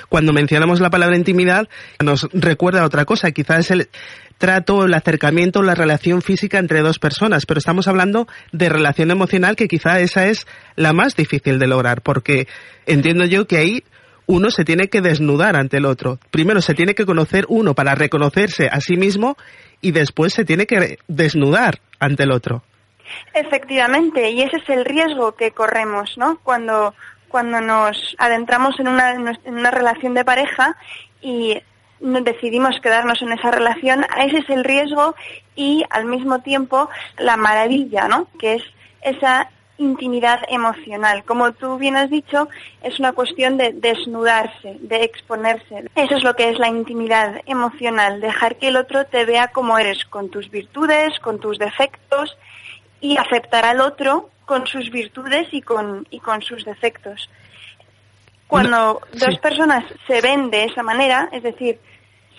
cuando 0.10 0.34
mencionamos 0.34 0.80
la 0.80 0.90
palabra 0.90 1.18
intimidad, 1.18 1.68
nos 2.04 2.28
recuerda 2.34 2.86
otra 2.86 3.06
cosa, 3.06 3.32
quizás 3.32 3.72
el 3.72 3.90
trato, 4.38 4.84
el 4.86 4.94
acercamiento, 4.94 5.64
la 5.64 5.76
relación 5.76 6.22
física 6.22 6.60
entre 6.60 6.82
dos 6.82 7.00
personas, 7.00 7.46
pero 7.46 7.58
estamos 7.58 7.88
hablando 7.88 8.28
de 8.52 8.70
relación 8.70 9.12
emocional 9.12 9.56
que 9.56 9.68
quizá 9.68 10.00
esa 10.00 10.28
es 10.28 10.46
la 10.76 10.94
más 10.94 11.16
difícil 11.16 11.60
de 11.60 11.68
lograr, 11.68 12.02
porque 12.02 12.48
entiendo 12.86 13.26
yo 13.26 13.48
que 13.48 13.58
ahí 13.58 13.84
uno 14.28 14.50
se 14.50 14.66
tiene 14.66 14.88
que 14.88 15.02
desnudar 15.02 15.56
ante 15.56 15.78
el 15.78 15.86
otro. 15.86 16.20
Primero 16.32 16.62
se 16.62 16.74
tiene 16.74 16.96
que 16.96 17.06
conocer 17.06 17.46
uno 17.48 17.76
para 17.76 17.96
reconocerse 17.96 18.68
a 18.68 18.82
sí 18.82 18.98
mismo 18.98 19.38
y 19.82 19.92
después 19.92 20.34
se 20.34 20.46
tiene 20.46 20.66
que 20.66 20.98
desnudar 21.08 21.80
ante 22.00 22.24
el 22.24 22.32
otro. 22.32 22.64
Efectivamente, 23.34 24.32
y 24.32 24.42
ese 24.42 24.58
es 24.58 24.70
el 24.70 24.84
riesgo 24.84 25.36
que 25.36 25.52
corremos, 25.52 26.18
¿no? 26.18 26.40
Cuando, 26.42 26.96
cuando 27.36 27.60
nos 27.60 28.16
adentramos 28.18 28.80
en 28.80 28.88
una, 28.88 29.12
en 29.12 29.58
una 29.58 29.70
relación 29.70 30.14
de 30.14 30.24
pareja 30.24 30.78
y 31.20 31.62
decidimos 32.00 32.80
quedarnos 32.80 33.22
en 33.22 33.34
esa 33.34 33.52
relación, 33.52 34.06
ese 34.22 34.38
es 34.38 34.50
el 34.50 34.64
riesgo 34.64 35.16
y 35.54 35.84
al 35.90 36.06
mismo 36.06 36.40
tiempo 36.40 36.90
la 37.18 37.36
maravilla, 37.36 38.08
¿no? 38.08 38.30
Que 38.40 38.54
es 38.54 38.64
esa 39.02 39.50
intimidad 39.78 40.44
emocional. 40.48 41.26
Como 41.26 41.52
tú 41.52 41.78
bien 41.78 41.98
has 41.98 42.10
dicho, 42.10 42.48
es 42.82 43.00
una 43.02 43.12
cuestión 43.12 43.58
de 43.58 43.74
desnudarse, 43.74 44.78
de 44.80 45.04
exponerse. 45.04 45.90
Eso 45.94 46.16
es 46.16 46.24
lo 46.24 46.38
que 46.38 46.52
es 46.52 46.58
la 46.58 46.70
intimidad 46.70 47.42
emocional, 47.48 48.22
dejar 48.22 48.56
que 48.56 48.70
el 48.70 48.78
otro 48.78 49.08
te 49.08 49.26
vea 49.26 49.50
como 49.50 49.78
eres, 49.78 50.06
con 50.06 50.30
tus 50.30 50.50
virtudes, 50.50 51.20
con 51.20 51.42
tus 51.42 51.60
defectos 51.60 52.38
y 53.02 53.18
aceptar 53.18 53.66
al 53.66 53.82
otro 53.82 54.30
con 54.46 54.68
sus 54.68 54.90
virtudes 54.92 55.48
y 55.52 55.62
con, 55.62 56.08
y 56.10 56.20
con 56.20 56.42
sus 56.42 56.66
defectos. 56.66 57.30
Cuando 58.48 59.02
sí. 59.12 59.20
dos 59.20 59.40
personas 59.40 59.84
se 60.08 60.22
ven 60.22 60.52
de 60.52 60.66
esa 60.66 60.84
manera, 60.84 61.30
es 61.32 61.44
decir, 61.44 61.80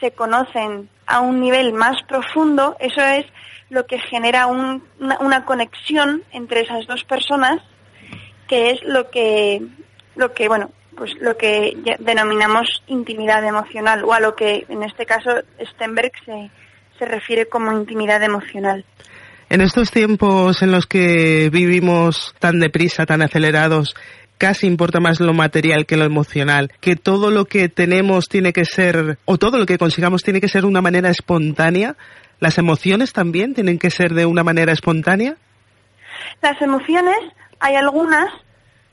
se 0.01 0.13
conocen 0.13 0.89
a 1.07 1.21
un 1.21 1.41
nivel 1.41 1.73
más 1.73 2.03
profundo, 2.05 2.77
eso 2.79 3.01
es 3.01 3.27
lo 3.71 3.87
que 3.87 3.99
genera 3.99 4.47
un, 4.47 4.85
una, 5.01 5.19
una, 5.19 5.45
conexión 5.45 6.23
entre 6.33 6.61
esas 6.61 6.87
dos 6.87 7.03
personas, 7.05 7.61
que 8.47 8.71
es 8.71 8.83
lo 8.85 9.11
que, 9.11 9.63
lo 10.15 10.33
que, 10.33 10.47
bueno, 10.47 10.71
pues 10.97 11.13
lo 11.21 11.37
que 11.37 11.77
denominamos 11.99 12.83
intimidad 12.87 13.45
emocional, 13.45 14.05
o 14.05 14.13
a 14.13 14.21
lo 14.21 14.37
que 14.37 14.65
en 14.69 14.83
este 14.83 15.07
caso 15.07 15.31
Stenberg 15.61 16.13
se, 16.25 16.51
se 16.99 17.05
refiere 17.05 17.47
como 17.47 17.73
intimidad 17.73 18.23
emocional. 18.23 18.85
En 19.49 19.61
estos 19.61 19.92
tiempos 19.92 20.62
en 20.62 20.72
los 20.72 20.86
que 20.86 21.51
vivimos 21.53 22.34
tan 22.40 22.59
deprisa, 22.59 23.07
tan 23.07 23.22
acelerados, 23.22 23.94
casi 24.38 24.66
importa 24.66 24.99
más 24.99 25.20
lo 25.20 25.32
material 25.34 25.86
que 25.86 25.97
lo 25.97 26.05
emocional, 26.05 26.72
que 26.80 26.97
todo 26.97 27.30
lo 27.30 27.44
que 27.44 27.68
tenemos 27.68 28.28
tiene 28.28 28.53
que 28.53 28.64
ser, 28.64 29.18
o 29.24 29.38
todo 29.38 29.59
lo 29.59 29.66
que 29.66 29.78
consigamos 29.78 30.24
tiene 30.24 30.40
que 30.40 30.49
ser 30.49 30.62
de 30.62 30.68
una 30.68 30.82
manera 30.82 31.11
espontánea, 31.11 31.97
¿las 32.40 32.59
emociones 32.59 33.12
también 33.12 33.55
tienen 33.55 33.78
que 33.78 33.90
ser 33.90 34.14
de 34.14 34.26
una 34.26 34.42
manera 34.42 34.72
espontánea? 34.72 35.36
Las 36.42 36.61
emociones, 36.61 37.16
hay 37.61 37.76
algunas 37.76 38.28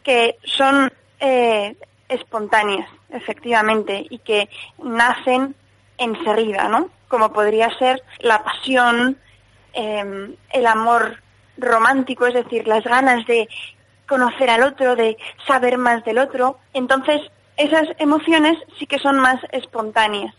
que 0.04 0.36
son 0.44 0.92
eh, 1.20 1.76
espontáneas, 2.10 2.88
efectivamente, 3.10 4.06
y 4.10 4.20
que 4.20 4.50
nacen 4.84 5.56
enseguida, 5.98 6.68
¿no? 6.70 6.90
Como 7.08 7.34
podría 7.34 7.70
ser 7.78 8.02
la 8.20 8.44
pasión, 8.44 9.18
eh, 9.74 10.36
el 10.52 10.66
amor 10.68 11.18
romántico, 11.58 12.26
es 12.26 12.34
decir, 12.34 12.68
las 12.68 12.84
ganas 12.84 13.26
de 13.26 13.48
conocer 14.08 14.50
al 14.50 14.64
otro, 14.64 14.96
de 14.96 15.18
saber 15.48 15.78
más 15.78 16.04
del 16.04 16.20
otro. 16.20 16.58
Entonces, 16.74 17.22
esas 17.58 17.88
emociones 18.00 18.58
sí 18.78 18.88
que 18.88 19.00
son 19.00 19.20
más 19.20 19.40
espontáneas. 19.52 20.34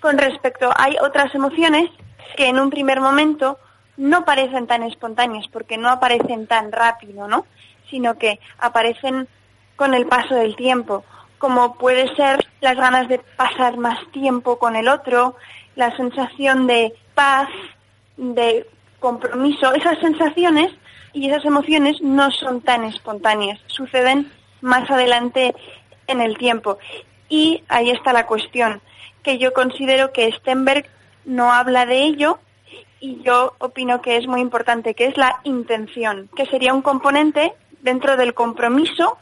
Con 0.00 0.18
respecto, 0.18 0.70
hay 0.76 0.96
otras 1.00 1.34
emociones 1.34 1.90
que 2.36 2.46
en 2.46 2.58
un 2.58 2.70
primer 2.70 3.00
momento 3.00 3.58
no 3.96 4.24
parecen 4.24 4.66
tan 4.66 4.82
espontáneas 4.82 5.46
porque 5.48 5.76
no 5.76 5.90
aparecen 5.90 6.46
tan 6.46 6.72
rápido, 6.72 7.28
¿no? 7.28 7.46
Sino 7.90 8.16
que 8.16 8.40
aparecen 8.58 9.28
con 9.76 9.94
el 9.94 10.06
paso 10.06 10.34
del 10.34 10.56
tiempo, 10.56 11.04
como 11.38 11.74
puede 11.76 12.14
ser 12.14 12.46
las 12.60 12.76
ganas 12.76 13.08
de 13.08 13.18
pasar 13.18 13.76
más 13.76 13.98
tiempo 14.12 14.58
con 14.58 14.76
el 14.76 14.88
otro, 14.88 15.36
la 15.76 15.94
sensación 15.96 16.66
de 16.66 16.94
paz, 17.14 17.48
de 18.20 18.66
compromiso, 19.00 19.72
esas 19.72 19.98
sensaciones 19.98 20.70
y 21.12 21.28
esas 21.28 21.44
emociones 21.44 22.00
no 22.02 22.30
son 22.30 22.60
tan 22.60 22.84
espontáneas, 22.84 23.58
suceden 23.66 24.30
más 24.60 24.88
adelante 24.90 25.54
en 26.06 26.20
el 26.20 26.36
tiempo. 26.36 26.78
Y 27.28 27.64
ahí 27.68 27.90
está 27.90 28.12
la 28.12 28.26
cuestión, 28.26 28.82
que 29.22 29.38
yo 29.38 29.52
considero 29.52 30.12
que 30.12 30.30
Stenberg 30.32 30.86
no 31.24 31.52
habla 31.52 31.86
de 31.86 32.02
ello 32.02 32.38
y 33.00 33.22
yo 33.22 33.54
opino 33.58 34.02
que 34.02 34.16
es 34.16 34.26
muy 34.26 34.40
importante, 34.40 34.94
que 34.94 35.06
es 35.06 35.16
la 35.16 35.40
intención, 35.44 36.28
que 36.36 36.46
sería 36.46 36.74
un 36.74 36.82
componente 36.82 37.54
dentro 37.80 38.18
del 38.18 38.34
compromiso 38.34 39.16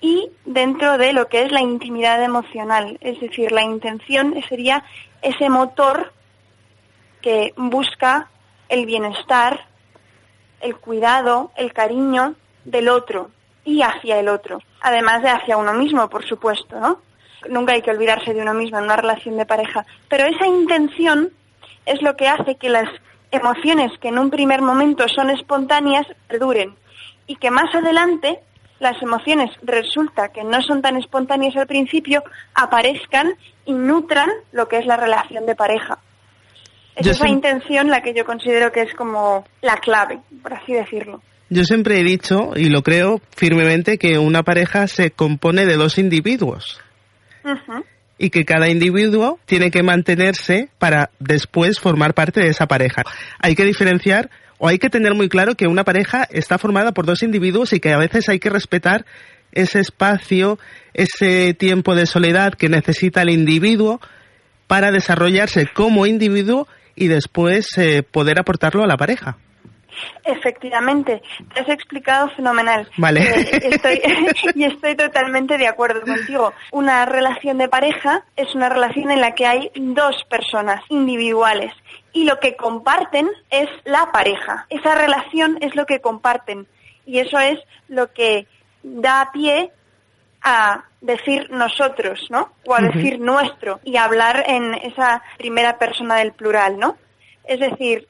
y 0.00 0.30
dentro 0.44 0.98
de 0.98 1.12
lo 1.12 1.28
que 1.28 1.42
es 1.42 1.52
la 1.52 1.60
intimidad 1.60 2.22
emocional. 2.22 2.98
Es 3.00 3.20
decir, 3.20 3.52
la 3.52 3.62
intención 3.62 4.34
sería 4.48 4.84
ese 5.22 5.48
motor 5.48 6.13
que 7.24 7.54
busca 7.56 8.28
el 8.68 8.84
bienestar, 8.84 9.64
el 10.60 10.76
cuidado, 10.76 11.52
el 11.56 11.72
cariño 11.72 12.34
del 12.66 12.90
otro 12.90 13.30
y 13.64 13.80
hacia 13.80 14.20
el 14.20 14.28
otro, 14.28 14.58
además 14.82 15.22
de 15.22 15.30
hacia 15.30 15.56
uno 15.56 15.72
mismo, 15.72 16.10
por 16.10 16.26
supuesto, 16.26 16.78
¿no? 16.78 17.00
Nunca 17.48 17.72
hay 17.72 17.80
que 17.80 17.92
olvidarse 17.92 18.34
de 18.34 18.42
uno 18.42 18.52
mismo 18.52 18.76
en 18.76 18.84
una 18.84 18.96
relación 18.96 19.38
de 19.38 19.46
pareja, 19.46 19.86
pero 20.06 20.26
esa 20.26 20.46
intención 20.46 21.30
es 21.86 22.02
lo 22.02 22.14
que 22.14 22.28
hace 22.28 22.56
que 22.56 22.68
las 22.68 22.90
emociones 23.30 23.90
que 24.00 24.08
en 24.08 24.18
un 24.18 24.28
primer 24.28 24.60
momento 24.60 25.08
son 25.08 25.30
espontáneas 25.30 26.06
perduren 26.28 26.74
y 27.26 27.36
que 27.36 27.50
más 27.50 27.74
adelante 27.74 28.38
las 28.80 29.00
emociones 29.00 29.50
resulta 29.62 30.28
que 30.28 30.44
no 30.44 30.60
son 30.60 30.82
tan 30.82 30.98
espontáneas 30.98 31.56
al 31.56 31.66
principio 31.66 32.22
aparezcan 32.54 33.32
y 33.64 33.72
nutran 33.72 34.28
lo 34.52 34.68
que 34.68 34.76
es 34.76 34.84
la 34.84 34.98
relación 34.98 35.46
de 35.46 35.54
pareja. 35.54 36.00
Es 36.96 37.06
Yo 37.06 37.12
esa 37.12 37.28
intención 37.28 37.88
la 37.88 38.02
que 38.02 38.14
yo 38.14 38.24
considero 38.24 38.70
que 38.70 38.82
es 38.82 38.94
como 38.94 39.44
la 39.62 39.76
clave, 39.76 40.20
por 40.42 40.52
así 40.52 40.72
decirlo. 40.72 41.22
Yo 41.50 41.64
siempre 41.64 42.00
he 42.00 42.04
dicho, 42.04 42.52
y 42.56 42.68
lo 42.68 42.82
creo 42.82 43.20
firmemente, 43.36 43.98
que 43.98 44.18
una 44.18 44.42
pareja 44.42 44.88
se 44.88 45.10
compone 45.10 45.66
de 45.66 45.76
dos 45.76 45.98
individuos 45.98 46.80
y 48.18 48.30
que 48.30 48.44
cada 48.44 48.68
individuo 48.68 49.38
tiene 49.44 49.70
que 49.70 49.82
mantenerse 49.82 50.68
para 50.78 51.10
después 51.18 51.80
formar 51.80 52.14
parte 52.14 52.40
de 52.40 52.48
esa 52.48 52.66
pareja. 52.66 53.02
Hay 53.38 53.54
que 53.54 53.64
diferenciar 53.64 54.30
o 54.58 54.68
hay 54.68 54.78
que 54.78 54.88
tener 54.88 55.14
muy 55.14 55.28
claro 55.28 55.56
que 55.56 55.66
una 55.66 55.84
pareja 55.84 56.26
está 56.30 56.58
formada 56.58 56.92
por 56.92 57.06
dos 57.06 57.22
individuos 57.22 57.72
y 57.72 57.80
que 57.80 57.92
a 57.92 57.98
veces 57.98 58.28
hay 58.28 58.38
que 58.38 58.50
respetar 58.50 59.04
ese 59.52 59.80
espacio, 59.80 60.58
ese 60.94 61.54
tiempo 61.54 61.94
de 61.94 62.06
soledad 62.06 62.54
que 62.54 62.68
necesita 62.68 63.22
el 63.22 63.30
individuo 63.30 64.00
para 64.66 64.90
desarrollarse 64.90 65.66
como 65.66 66.06
individuo 66.06 66.66
y 66.96 67.08
después 67.08 67.76
eh, 67.78 68.02
poder 68.02 68.38
aportarlo 68.38 68.82
a 68.82 68.86
la 68.86 68.96
pareja. 68.96 69.36
Efectivamente, 70.24 71.22
te 71.54 71.60
has 71.60 71.68
explicado 71.68 72.28
fenomenal. 72.30 72.88
Vale. 72.96 73.20
Eh, 73.22 73.60
estoy, 73.70 74.00
y 74.54 74.64
estoy 74.64 74.96
totalmente 74.96 75.58
de 75.58 75.68
acuerdo 75.68 76.00
contigo. 76.02 76.52
Una 76.72 77.06
relación 77.06 77.58
de 77.58 77.68
pareja 77.68 78.24
es 78.36 78.54
una 78.54 78.68
relación 78.68 79.10
en 79.10 79.20
la 79.20 79.34
que 79.34 79.46
hay 79.46 79.70
dos 79.74 80.24
personas 80.28 80.82
individuales 80.88 81.72
y 82.12 82.24
lo 82.24 82.40
que 82.40 82.56
comparten 82.56 83.28
es 83.50 83.68
la 83.84 84.10
pareja. 84.12 84.66
Esa 84.70 84.94
relación 84.94 85.58
es 85.60 85.74
lo 85.74 85.86
que 85.86 86.00
comparten 86.00 86.66
y 87.06 87.18
eso 87.18 87.38
es 87.38 87.58
lo 87.88 88.12
que 88.12 88.46
da 88.82 89.30
pie 89.32 89.70
a 90.44 90.84
decir 91.00 91.50
nosotros, 91.50 92.26
¿no? 92.30 92.52
O 92.66 92.74
a 92.74 92.80
decir 92.80 93.18
nuestro 93.18 93.80
y 93.82 93.96
hablar 93.96 94.44
en 94.46 94.74
esa 94.74 95.22
primera 95.38 95.78
persona 95.78 96.16
del 96.16 96.32
plural, 96.32 96.78
¿no? 96.78 96.96
Es 97.44 97.60
decir, 97.60 98.06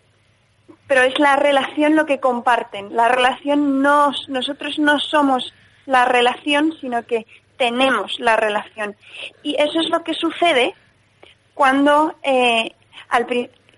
pero 0.87 1.03
es 1.03 1.18
la 1.18 1.37
relación 1.37 1.97
lo 1.97 2.07
que 2.07 2.20
comparten. 2.20 2.95
La 2.95 3.09
relación 3.09 3.80
no, 3.82 4.12
nosotros 4.28 4.78
no 4.78 4.99
somos 4.99 5.55
la 5.87 6.05
relación, 6.05 6.74
sino 6.80 7.05
que 7.07 7.26
tenemos 7.57 8.18
la 8.18 8.37
relación. 8.37 8.97
Y 9.43 9.55
eso 9.61 9.80
es 9.80 9.89
lo 9.91 10.03
que 10.03 10.14
sucede 10.14 10.74
cuando 11.55 12.16
eh, 12.22 12.72
al 13.09 13.26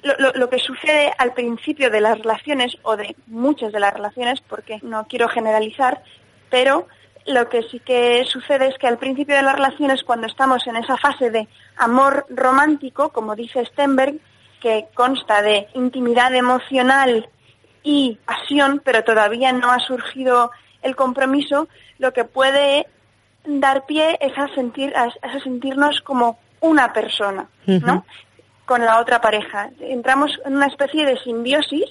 lo- 0.03 0.33
lo 0.35 0.49
que 0.49 0.59
sucede 0.59 1.13
al 1.19 1.33
principio 1.35 1.91
de 1.91 2.01
las 2.01 2.19
relaciones 2.19 2.77
o 2.83 2.97
de 2.97 3.17
muchas 3.27 3.73
de 3.73 3.81
las 3.81 3.93
relaciones, 3.93 4.41
porque 4.41 4.79
no 4.83 5.07
quiero 5.09 5.29
generalizar, 5.29 6.03
pero 6.49 6.87
lo 7.27 7.49
que 7.49 7.63
sí 7.65 7.81
que 7.81 8.25
sucede 8.25 8.69
es 8.69 8.79
que 8.79 8.87
al 8.87 8.99
principio 8.99 9.37
de 9.37 9.43
las 9.43 9.57
relaciones, 9.57 10.03
cuando 10.05 10.27
estamos 10.27 10.67
en 10.67 10.77
esa 10.77 10.97
fase 10.97 11.31
de 11.31 11.49
amor 11.77 12.27
romántico, 12.29 13.11
como 13.11 13.35
dice 13.35 13.65
Stenberg, 13.67 14.17
que 14.61 14.87
consta 14.95 15.43
de 15.43 15.69
intimidad 15.75 16.35
emocional 16.35 17.29
y 17.83 18.19
pasión, 18.25 18.81
pero 18.85 19.05
todavía 19.05 19.53
no 19.53 19.71
ha 19.71 19.79
surgido 19.81 20.51
el 20.83 20.97
compromiso, 20.97 21.69
lo 21.99 22.13
que 22.13 22.25
puede 22.25 22.87
dar 23.45 23.87
pie 23.87 24.19
es 24.21 24.37
a 24.39 24.49
sentir 24.55 24.95
a, 24.97 25.05
a 25.05 25.41
sentirnos 25.43 26.01
como 26.01 26.39
una 26.61 26.93
persona, 26.93 27.49
¿no? 27.67 28.05
Con 28.65 28.85
la 28.85 28.99
otra 29.01 29.21
pareja. 29.21 29.71
Entramos 29.81 30.33
en 30.45 30.57
una 30.57 30.67
especie 30.67 31.05
de 31.05 31.19
simbiosis 31.19 31.87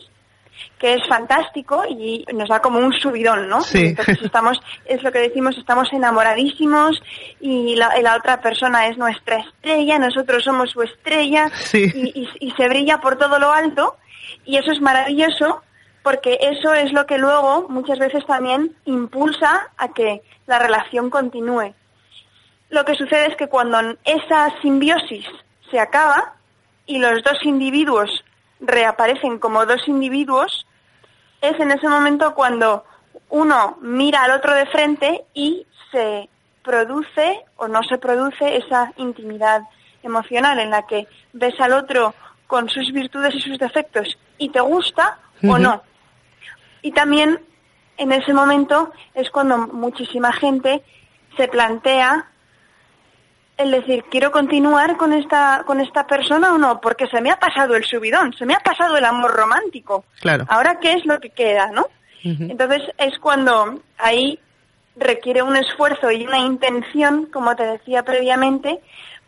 que 0.79 0.93
es 0.95 1.07
fantástico 1.07 1.83
y 1.89 2.25
nos 2.33 2.49
da 2.49 2.61
como 2.61 2.79
un 2.79 2.93
subidón, 2.93 3.47
¿no? 3.49 3.61
Sí. 3.61 3.87
Entonces 3.87 4.21
estamos, 4.21 4.59
es 4.85 5.01
lo 5.03 5.11
que 5.11 5.19
decimos, 5.19 5.57
estamos 5.57 5.91
enamoradísimos 5.93 7.01
y 7.39 7.75
la, 7.75 8.15
otra 8.17 8.41
persona 8.41 8.87
es 8.87 8.97
nuestra 8.97 9.37
estrella, 9.37 9.99
nosotros 9.99 10.43
somos 10.43 10.71
su 10.71 10.81
estrella 10.81 11.49
Sí. 11.53 11.91
y, 11.93 12.21
y- 12.21 12.47
y 12.47 12.51
se 12.51 12.67
brilla 12.67 12.99
por 12.99 13.17
todo 13.17 13.39
lo 13.39 13.51
alto 13.51 13.95
y 14.45 14.57
eso 14.57 14.71
es 14.71 14.81
maravilloso 14.81 15.61
porque 16.03 16.37
eso 16.41 16.73
es 16.73 16.91
lo 16.93 17.05
que 17.05 17.17
luego 17.17 17.67
muchas 17.69 17.97
veces 17.97 18.25
también 18.27 18.75
impulsa 18.85 19.69
a 19.77 19.91
que 19.93 20.21
la 20.45 20.59
relación 20.59 21.09
continúe. 21.09 21.73
Lo 22.69 22.85
que 22.85 22.95
sucede 22.95 23.27
es 23.27 23.35
que 23.37 23.47
cuando 23.47 23.79
esa 24.03 24.53
simbiosis 24.61 25.25
se 25.71 25.79
acaba 25.79 26.33
y 26.85 26.99
los 26.99 27.23
dos 27.23 27.37
individuos 27.43 28.23
reaparecen 28.65 29.39
como 29.39 29.65
dos 29.65 29.87
individuos, 29.87 30.67
es 31.41 31.59
en 31.59 31.71
ese 31.71 31.87
momento 31.87 32.33
cuando 32.35 32.85
uno 33.29 33.77
mira 33.81 34.23
al 34.23 34.31
otro 34.31 34.53
de 34.53 34.65
frente 34.67 35.25
y 35.33 35.65
se 35.91 36.29
produce 36.63 37.45
o 37.57 37.67
no 37.67 37.83
se 37.83 37.97
produce 37.97 38.57
esa 38.57 38.91
intimidad 38.97 39.61
emocional 40.03 40.59
en 40.59 40.71
la 40.71 40.85
que 40.85 41.07
ves 41.33 41.59
al 41.59 41.73
otro 41.73 42.13
con 42.47 42.69
sus 42.69 42.91
virtudes 42.91 43.33
y 43.35 43.41
sus 43.41 43.57
defectos 43.57 44.17
y 44.37 44.49
te 44.49 44.61
gusta 44.61 45.19
o 45.47 45.57
no. 45.57 45.81
Y 46.81 46.91
también 46.91 47.39
en 47.97 48.11
ese 48.11 48.33
momento 48.33 48.91
es 49.13 49.29
cuando 49.29 49.57
muchísima 49.57 50.31
gente 50.33 50.83
se 51.37 51.47
plantea 51.47 52.29
el 53.57 53.71
decir, 53.71 54.03
quiero 54.11 54.31
continuar 54.31 54.97
con 54.97 55.13
esta, 55.13 55.63
con 55.65 55.79
esta 55.79 56.05
persona 56.05 56.53
o 56.53 56.57
no, 56.57 56.81
porque 56.81 57.07
se 57.07 57.21
me 57.21 57.31
ha 57.31 57.37
pasado 57.37 57.75
el 57.75 57.85
subidón, 57.85 58.33
se 58.33 58.45
me 58.45 58.53
ha 58.53 58.59
pasado 58.59 58.97
el 58.97 59.05
amor 59.05 59.31
romántico. 59.33 60.03
Claro. 60.19 60.45
Ahora, 60.49 60.79
¿qué 60.81 60.93
es 60.93 61.05
lo 61.05 61.19
que 61.19 61.29
queda, 61.29 61.71
no? 61.71 61.87
Entonces 62.23 62.81
es 62.97 63.19
cuando 63.19 63.79
ahí 63.99 64.39
requiere 64.95 65.43
un 65.43 65.55
esfuerzo 65.55 66.09
y 66.09 66.25
una 66.25 66.39
intención, 66.39 67.27
como 67.31 67.55
te 67.55 67.63
decía 67.63 68.01
previamente, 68.03 68.79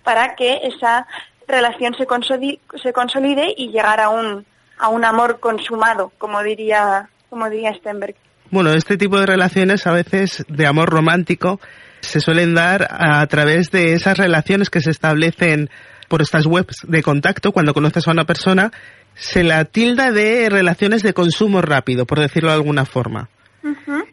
para 0.03 0.36
que 0.36 0.61
esa 0.63 1.05
relación 1.47 1.93
se, 1.95 2.07
consoli- 2.07 2.59
se 2.82 2.93
consolide 2.93 3.53
y 3.55 3.69
llegar 3.69 4.01
a 4.01 4.09
un, 4.09 4.45
a 4.80 4.89
un 4.89 5.05
amor 5.05 5.39
consumado, 5.39 6.11
como 6.17 6.41
diría, 6.41 7.09
como 7.30 7.49
diría 7.49 7.73
Stenberg. 7.75 8.15
Bueno, 8.49 8.71
este 8.71 8.97
tipo 8.97 9.19
de 9.19 9.28
relaciones 9.28 9.86
a 9.86 9.91
veces 9.91 10.43
de 10.47 10.65
amor 10.65 10.89
romántico 10.89 11.59
se 12.01 12.19
suelen 12.19 12.53
dar 12.53 12.87
a 12.89 13.25
través 13.27 13.71
de 13.71 13.93
esas 13.93 14.17
relaciones 14.17 14.69
que 14.69 14.81
se 14.81 14.91
establecen 14.91 15.69
por 16.07 16.21
estas 16.21 16.45
webs 16.45 16.77
de 16.87 17.03
contacto 17.03 17.51
cuando 17.51 17.73
conoces 17.73 18.07
a 18.07 18.11
una 18.11 18.25
persona. 18.25 18.71
Se 19.15 19.43
la 19.43 19.65
tilda 19.65 20.11
de 20.11 20.49
relaciones 20.49 21.03
de 21.03 21.13
consumo 21.13 21.61
rápido, 21.61 22.05
por 22.05 22.19
decirlo 22.19 22.49
de 22.49 22.55
alguna 22.55 22.85
forma. 22.85 23.29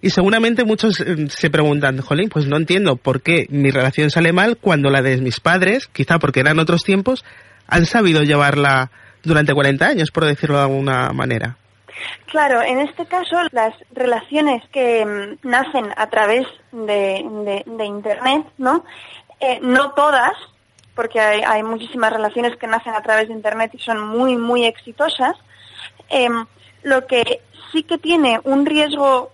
Y 0.00 0.10
seguramente 0.10 0.64
muchos 0.64 1.00
eh, 1.00 1.28
se 1.28 1.50
preguntan, 1.50 2.00
jolín, 2.00 2.28
pues 2.28 2.46
no 2.46 2.56
entiendo 2.56 2.96
por 2.96 3.22
qué 3.22 3.46
mi 3.50 3.70
relación 3.70 4.10
sale 4.10 4.32
mal 4.32 4.56
cuando 4.56 4.90
la 4.90 5.00
de 5.00 5.18
mis 5.18 5.40
padres, 5.40 5.88
quizá 5.92 6.18
porque 6.18 6.40
eran 6.40 6.58
otros 6.58 6.82
tiempos, 6.82 7.24
han 7.66 7.86
sabido 7.86 8.22
llevarla 8.22 8.90
durante 9.22 9.54
40 9.54 9.86
años, 9.86 10.10
por 10.10 10.24
decirlo 10.24 10.56
de 10.56 10.64
alguna 10.64 11.10
manera. 11.10 11.56
Claro, 12.26 12.62
en 12.62 12.80
este 12.80 13.06
caso 13.06 13.36
las 13.52 13.74
relaciones 13.92 14.62
que 14.70 15.04
mm, 15.04 15.48
nacen 15.48 15.92
a 15.96 16.08
través 16.08 16.46
de, 16.72 17.24
Internet, 17.84 18.46
¿no? 18.58 18.84
Eh, 19.40 19.58
no 19.62 19.92
todas, 19.92 20.32
porque 20.94 21.20
hay, 21.20 21.42
hay 21.42 21.62
muchísimas 21.62 22.12
relaciones 22.12 22.56
que 22.56 22.66
nacen 22.66 22.94
a 22.94 23.02
través 23.02 23.28
de 23.28 23.34
Internet 23.34 23.72
y 23.74 23.78
son 23.78 24.00
muy, 24.00 24.36
muy 24.36 24.64
exitosas. 24.64 25.36
Em, 26.08 26.46
lo 26.82 27.06
que 27.06 27.40
sí 27.72 27.82
que 27.82 27.98
tiene 27.98 28.40
un 28.44 28.66
riesgo 28.66 29.32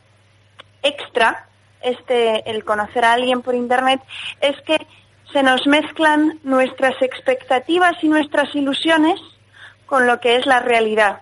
extra, 0.82 1.46
este, 1.82 2.48
el 2.50 2.64
conocer 2.64 3.04
a 3.04 3.12
alguien 3.12 3.42
por 3.42 3.54
Internet, 3.54 4.00
es 4.40 4.60
que 4.62 4.86
se 5.32 5.42
nos 5.42 5.66
mezclan 5.66 6.38
nuestras 6.42 7.00
expectativas 7.00 7.96
y 8.02 8.08
nuestras 8.08 8.54
ilusiones 8.54 9.20
con 9.86 10.06
lo 10.06 10.20
que 10.20 10.36
es 10.36 10.46
la 10.46 10.60
realidad 10.60 11.20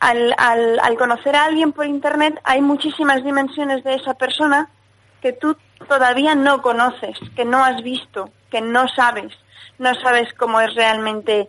al, 0.00 0.34
al, 0.36 0.80
al 0.80 0.96
conocer 0.96 1.36
a 1.36 1.44
alguien 1.44 1.72
por 1.72 1.86
internet 1.86 2.40
hay 2.44 2.62
muchísimas 2.62 3.22
dimensiones 3.22 3.84
de 3.84 3.94
esa 3.94 4.14
persona 4.14 4.70
que 5.20 5.32
tú 5.32 5.56
todavía 5.88 6.34
no 6.34 6.62
conoces, 6.62 7.16
que 7.36 7.44
no 7.44 7.62
has 7.64 7.82
visto, 7.82 8.30
que 8.50 8.60
no 8.60 8.88
sabes. 8.88 9.32
No 9.78 9.94
sabes 9.94 10.32
cómo 10.34 10.60
es 10.60 10.74
realmente 10.74 11.48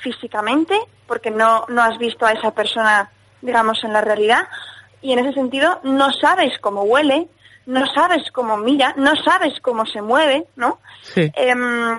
físicamente, 0.00 0.78
porque 1.06 1.30
no, 1.30 1.64
no 1.68 1.82
has 1.82 1.98
visto 1.98 2.24
a 2.26 2.32
esa 2.32 2.52
persona, 2.52 3.10
digamos, 3.42 3.82
en 3.84 3.92
la 3.92 4.00
realidad. 4.00 4.48
Y 5.02 5.12
en 5.12 5.20
ese 5.20 5.34
sentido 5.34 5.80
no 5.82 6.12
sabes 6.12 6.58
cómo 6.60 6.82
huele, 6.82 7.28
no 7.66 7.86
sabes 7.86 8.30
cómo 8.32 8.56
mira, 8.56 8.94
no 8.96 9.14
sabes 9.16 9.60
cómo 9.60 9.86
se 9.86 10.02
mueve, 10.02 10.46
¿no? 10.56 10.80
Sí. 11.02 11.30
Em, 11.34 11.98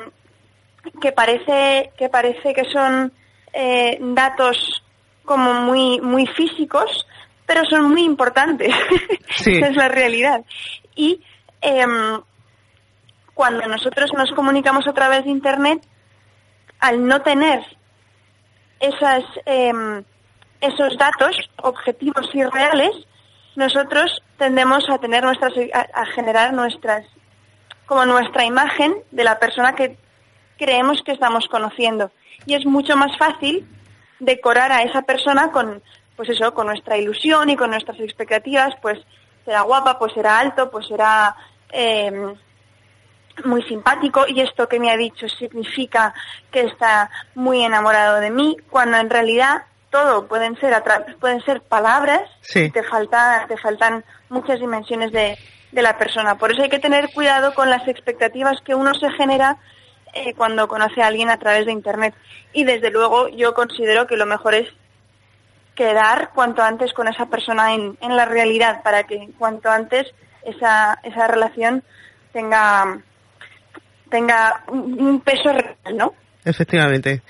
que 1.02 1.12
parece 1.12 1.92
que 1.98 2.10
parece 2.10 2.54
que 2.54 2.66
son 2.66 3.12
eh, 3.54 3.98
datos 4.02 4.81
como 5.32 5.54
muy 5.54 6.02
muy 6.02 6.26
físicos 6.28 6.90
pero 7.46 7.62
son 7.70 7.90
muy 7.90 8.04
importantes 8.04 8.74
Sí. 9.38 9.52
esa 9.56 9.68
es 9.72 9.76
la 9.78 9.88
realidad 9.88 10.42
y 10.96 11.22
em, 11.62 12.22
cuando 13.34 13.66
nosotros 13.68 14.12
nos 14.18 14.30
comunicamos 14.34 14.86
a 14.88 14.94
través 14.94 15.24
de 15.24 15.32
internet 15.32 15.80
al 16.80 17.08
no 17.08 17.22
tener 17.22 17.62
esas 18.80 19.24
em, 19.46 20.04
esos 20.60 20.98
datos 20.98 21.34
objetivos 21.62 22.30
y 22.34 22.44
reales 22.44 22.92
nosotros 23.56 24.22
tendemos 24.38 24.84
a 24.90 24.98
tener 24.98 25.24
nuestras 25.24 25.54
a, 25.74 26.02
a 26.02 26.06
generar 26.08 26.54
nuestras 26.54 27.06
como 27.86 28.06
nuestra 28.06 28.44
imagen 28.46 28.96
de 29.12 29.24
la 29.24 29.40
persona 29.40 29.76
que 29.76 29.98
creemos 30.58 31.02
que 31.04 31.12
estamos 31.12 31.46
conociendo. 31.48 32.12
Y 32.46 32.54
es 32.54 32.66
mucho 32.66 32.96
más 32.96 33.18
fácil 33.18 33.68
decorar 34.22 34.72
a 34.72 34.84
esa 34.84 35.02
persona 35.02 35.52
con, 35.52 35.82
pues 36.16 36.30
eso, 36.30 36.54
con 36.54 36.68
nuestra 36.68 36.98
ilusión 36.98 37.50
y 37.50 37.58
con 37.58 37.72
nuestras 37.72 38.00
expectativas, 38.00 38.74
pues 38.82 39.00
será 39.44 39.62
guapa, 39.62 39.98
pues 39.98 40.14
será 40.14 40.40
alto, 40.40 40.70
pues 40.70 40.88
será 40.88 41.36
eh, 41.72 42.12
muy 43.44 43.64
simpático 43.64 44.26
y 44.28 44.42
esto 44.42 44.68
que 44.70 44.80
me 44.80 44.92
ha 44.92 44.98
dicho 44.98 45.28
significa 45.28 46.14
que 46.52 46.62
está 46.62 47.10
muy 47.34 47.64
enamorado 47.64 48.20
de 48.20 48.30
mí, 48.30 48.58
cuando 48.70 48.98
en 48.98 49.10
realidad 49.10 49.64
todo 49.90 50.28
pueden 50.28 50.58
ser 50.60 50.72
pueden 51.20 51.42
ser 51.42 51.62
palabras 51.62 52.22
Sí. 52.42 52.70
te 52.72 52.84
falta 52.84 53.46
te 53.48 53.58
faltan 53.58 54.06
muchas 54.30 54.60
dimensiones 54.60 55.12
de, 55.12 55.38
de 55.72 55.82
la 55.82 55.98
persona. 55.98 56.36
Por 56.38 56.52
eso 56.52 56.62
hay 56.62 56.70
que 56.70 56.80
tener 56.80 57.10
cuidado 57.14 57.54
con 57.56 57.70
las 57.70 57.88
expectativas 57.88 58.62
que 58.62 58.76
uno 58.76 58.94
se 58.94 59.10
genera 59.12 59.58
eh, 60.14 60.34
cuando 60.34 60.68
conoce 60.68 61.02
a 61.02 61.08
alguien 61.08 61.30
a 61.30 61.38
través 61.38 61.66
de 61.66 61.72
internet. 61.72 62.14
Y 62.54 62.64
desde 62.64 62.92
luego 62.92 63.30
yo 63.30 63.54
considero 63.54 64.08
que 64.08 64.18
lo 64.18 64.26
mejor 64.26 64.56
es 64.56 64.68
quedar 65.76 66.32
cuanto 66.34 66.62
antes 66.62 66.94
con 66.94 67.08
esa 67.08 67.28
persona 67.28 67.74
en, 67.74 67.98
en 68.02 68.16
la 68.16 68.26
realidad 68.26 68.84
para 68.84 69.04
que 69.04 69.30
cuanto 69.38 69.70
antes 69.70 70.08
esa, 70.44 71.00
esa 71.04 71.28
relación 71.28 71.84
tenga 72.34 73.02
tenga 74.10 74.64
un 74.68 75.22
peso 75.22 75.54
real, 75.54 75.98
¿no? 75.98 76.14
Efectivamente. 76.44 77.22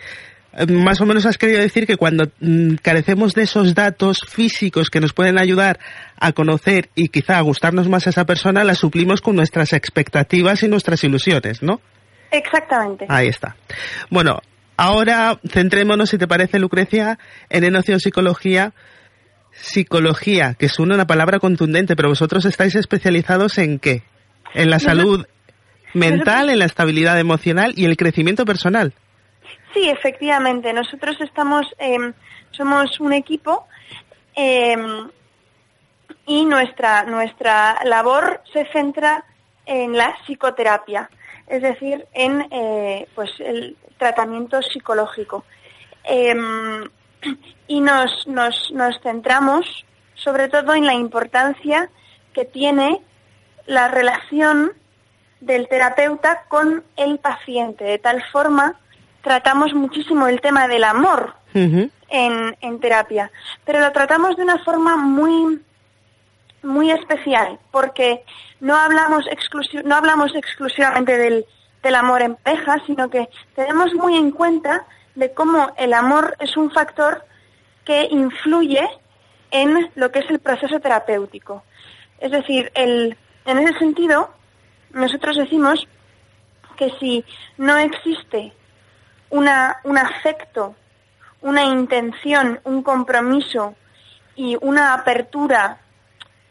Eh, 0.54 0.66
Más 0.66 1.00
o 1.00 1.06
menos 1.06 1.26
has 1.26 1.38
querido 1.38 1.60
decir 1.60 1.88
que 1.88 1.96
cuando 1.96 2.30
mm, 2.40 2.76
carecemos 2.82 3.34
de 3.34 3.44
esos 3.44 3.74
datos 3.74 4.20
físicos 4.28 4.90
que 4.90 5.00
nos 5.00 5.14
pueden 5.14 5.38
ayudar 5.38 5.80
a 6.20 6.34
conocer 6.34 6.90
y 6.96 7.10
quizá 7.10 7.38
a 7.38 7.42
gustarnos 7.42 7.88
más 7.88 8.08
a 8.08 8.10
esa 8.10 8.26
persona, 8.26 8.64
las 8.64 8.80
suplimos 8.80 9.22
con 9.22 9.36
nuestras 9.36 9.74
expectativas 9.74 10.64
y 10.64 10.68
nuestras 10.68 11.04
ilusiones, 11.04 11.62
¿no? 11.62 11.80
Exactamente. 12.32 13.06
Ahí 13.10 13.28
está. 13.28 13.56
Bueno, 14.10 14.40
ahora 14.78 15.38
centrémonos, 15.48 16.10
si 16.10 16.18
te 16.18 16.28
parece, 16.28 16.60
Lucrecia, 16.60 17.20
en 17.50 17.64
enoción 17.64 18.00
psicología. 18.00 18.74
Psicología, 19.54 20.56
que 20.58 20.70
suena 20.70 20.96
una 20.96 21.06
palabra 21.06 21.40
contundente, 21.40 21.98
pero 21.98 22.08
vosotros 22.08 22.46
estáis 22.46 22.74
especializados 22.76 23.58
en 23.58 23.80
qué? 23.80 24.04
En 24.54 24.70
la 24.70 24.80
salud 24.80 25.26
mental, 25.94 26.50
en 26.50 26.60
la 26.60 26.66
estabilidad 26.66 27.20
emocional 27.20 27.74
y 27.76 27.84
el 27.84 27.98
crecimiento 27.98 28.46
personal. 28.46 28.94
Sí, 29.74 29.90
efectivamente. 29.90 30.74
Nosotros 30.74 31.18
estamos, 31.22 31.66
em, 31.78 32.14
somos 32.52 33.00
un 33.00 33.14
equipo 33.14 33.68
em, 34.36 35.10
y 36.26 36.46
nuestra 36.46 37.04
nuestra 37.04 37.80
labor 37.84 38.42
se 38.54 38.66
centra 38.72 39.26
en 39.66 39.96
la 39.96 40.16
psicoterapia, 40.24 41.10
es 41.52 41.62
decir, 41.62 42.08
en 42.14 42.48
eh, 42.50 43.08
pues 43.14 43.30
el 43.40 43.76
tratamiento 43.98 44.62
psicológico. 44.62 45.44
Em, 46.06 46.90
y 47.68 47.82
nos, 47.82 48.26
nos, 48.26 48.72
nos 48.72 49.00
centramos 49.02 49.86
sobre 50.16 50.48
todo 50.48 50.74
en 50.74 50.86
la 50.86 50.94
importancia 50.94 51.90
que 52.34 52.46
tiene 52.46 53.02
la 53.66 53.90
relación 53.90 54.72
del 55.42 55.68
terapeuta 55.68 56.44
con 56.48 56.84
el 56.96 57.20
paciente. 57.20 57.84
De 57.84 58.00
tal 58.00 58.24
forma, 58.32 58.80
tratamos 59.22 59.74
muchísimo 59.74 60.28
el 60.28 60.40
tema 60.40 60.70
del 60.70 60.86
amor 60.86 61.36
en, 61.54 62.58
en 62.62 62.80
terapia, 62.80 63.30
pero 63.66 63.82
lo 63.82 63.92
tratamos 63.92 64.38
de 64.38 64.44
una 64.44 64.60
forma 64.60 64.96
muy 64.96 65.62
muy 66.64 66.92
especial, 66.92 67.60
porque 67.72 68.24
no 68.60 68.76
hablamos, 68.76 69.26
no 69.84 69.96
hablamos 69.96 70.36
exclusivamente 70.36 71.18
del, 71.18 71.46
del 71.82 71.96
amor 71.96 72.22
en 72.22 72.36
pareja, 72.36 72.78
sino 72.86 73.10
que 73.10 73.30
tenemos 73.56 73.94
muy 73.94 74.16
en 74.16 74.32
cuenta 74.32 74.86
de 75.16 75.34
cómo 75.34 75.74
el 75.78 75.94
amor 75.94 76.36
es 76.40 76.56
un 76.58 76.72
factor 76.72 77.26
que 77.86 78.08
influye 78.12 78.88
en 79.50 79.92
lo 79.96 80.12
que 80.12 80.20
es 80.20 80.30
el 80.30 80.40
proceso 80.40 80.80
terapéutico. 80.80 81.64
Es 82.20 82.32
decir, 82.32 82.72
el, 82.76 83.18
en 83.46 83.58
ese 83.58 83.78
sentido, 83.80 84.32
nosotros 84.92 85.38
decimos 85.38 85.88
que 86.78 86.92
si 87.00 87.26
no 87.58 87.78
existe 87.78 88.54
una, 89.30 89.78
un 89.84 89.98
afecto, 89.98 90.76
una 91.42 91.64
intención, 91.64 92.60
un 92.64 92.84
compromiso 92.84 93.76
y 94.36 94.58
una 94.62 94.94
apertura 94.94 95.80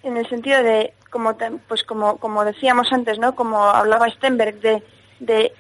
en 0.03 0.17
el 0.17 0.29
sentido 0.29 0.63
de, 0.63 0.95
como, 1.11 1.37
pues 1.69 1.83
como, 1.85 2.17
como 2.19 2.45
decíamos 2.45 2.93
antes, 2.93 3.19
¿no? 3.19 3.35
Como 3.35 3.63
hablaba 3.65 4.09
Stenberg, 4.11 4.61
de, 4.61 4.83
de 5.21 5.53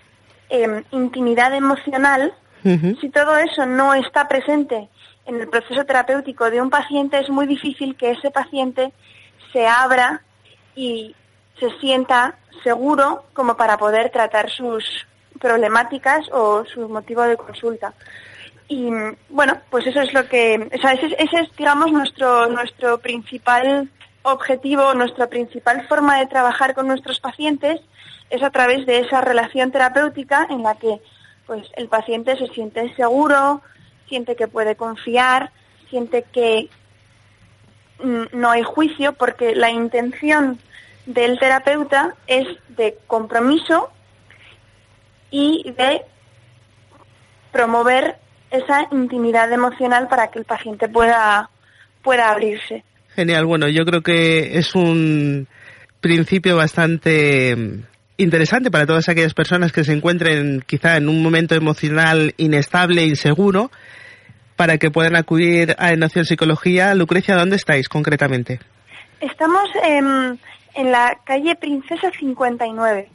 em, 0.48 0.82
intimidad 0.92 1.54
emocional, 1.54 2.34
si 3.00 3.08
todo 3.08 3.36
eso 3.38 3.64
no 3.66 3.94
está 3.94 4.28
presente 4.28 4.88
en 5.24 5.40
el 5.40 5.48
proceso 5.48 5.84
terapéutico 5.84 6.50
de 6.50 6.60
un 6.60 6.68
paciente, 6.70 7.18
es 7.18 7.30
muy 7.30 7.46
difícil 7.46 7.96
que 7.96 8.10
ese 8.10 8.30
paciente 8.30 8.92
se 9.52 9.66
abra 9.66 10.22
y 10.76 11.14
se 11.58 11.70
sienta 11.78 12.34
seguro 12.62 13.24
como 13.32 13.56
para 13.56 13.78
poder 13.78 14.10
tratar 14.10 14.50
sus 14.50 15.06
problemáticas 15.40 16.26
o 16.32 16.64
su 16.66 16.88
motivo 16.88 17.22
de 17.22 17.36
consulta. 17.36 17.94
Y 18.68 18.90
bueno, 19.30 19.58
pues 19.70 19.86
eso 19.86 20.00
es 20.02 20.12
lo 20.12 20.28
que, 20.28 20.68
o 20.74 20.78
sea, 20.80 20.92
ese, 20.92 21.06
es- 21.06 21.14
ese 21.18 21.40
es, 21.40 21.56
digamos, 21.56 21.90
nuestro, 21.92 22.46
nuestro 22.48 22.98
principal 22.98 23.88
objetivo, 24.22 24.94
nuestra 24.94 25.28
principal 25.28 25.86
forma 25.88 26.18
de 26.18 26.26
trabajar 26.26 26.74
con 26.74 26.86
nuestros 26.86 27.20
pacientes 27.20 27.80
es 28.28 28.42
a 28.42 28.50
través 28.50 28.86
de 28.86 29.00
esa 29.00 29.20
relación 29.20 29.72
terapéutica 29.72 30.46
en 30.50 30.62
la 30.62 30.74
que 30.76 31.00
pues 31.46 31.66
el 31.76 31.88
paciente 31.88 32.36
se 32.36 32.46
siente 32.48 32.94
seguro, 32.94 33.60
siente 34.08 34.36
que 34.36 34.46
puede 34.46 34.76
confiar, 34.76 35.50
siente 35.88 36.22
que 36.22 36.68
mm, 38.02 38.24
no 38.32 38.50
hay 38.50 38.62
juicio 38.62 39.14
porque 39.14 39.54
la 39.54 39.70
intención 39.70 40.60
del 41.06 41.38
terapeuta 41.38 42.14
es 42.26 42.46
de 42.68 42.98
compromiso 43.06 43.90
y 45.30 45.72
de 45.72 46.02
promover 47.50 48.18
esa 48.50 48.86
intimidad 48.92 49.52
emocional 49.52 50.08
para 50.08 50.30
que 50.30 50.38
el 50.38 50.44
paciente 50.44 50.88
pueda 50.88 51.50
pueda 52.02 52.30
abrirse. 52.30 52.84
Genial, 53.14 53.44
bueno, 53.46 53.68
yo 53.68 53.84
creo 53.84 54.02
que 54.02 54.58
es 54.58 54.74
un 54.74 55.48
principio 56.00 56.56
bastante 56.56 57.56
mm, 57.56 57.82
interesante 58.18 58.70
para 58.70 58.86
todas 58.86 59.08
aquellas 59.08 59.34
personas 59.34 59.72
que 59.72 59.84
se 59.84 59.92
encuentren 59.92 60.62
quizá 60.66 60.96
en 60.96 61.08
un 61.08 61.22
momento 61.22 61.54
emocional 61.54 62.34
inestable, 62.36 63.04
inseguro, 63.04 63.70
para 64.56 64.78
que 64.78 64.90
puedan 64.90 65.16
acudir 65.16 65.74
a 65.78 65.92
Enoción 65.92 66.24
Psicología. 66.24 66.94
Lucrecia, 66.94 67.36
¿dónde 67.36 67.56
estáis 67.56 67.88
concretamente? 67.88 68.60
Estamos 69.20 69.68
em, 69.82 70.36
en 70.74 70.92
la 70.92 71.18
calle 71.24 71.56
Princesa 71.56 72.10
59. 72.18 73.08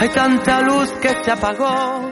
Hay 0.00 0.08
tanta 0.08 0.60
luz 0.62 0.90
que 1.00 1.10
se 1.22 1.30
apagó 1.30 2.07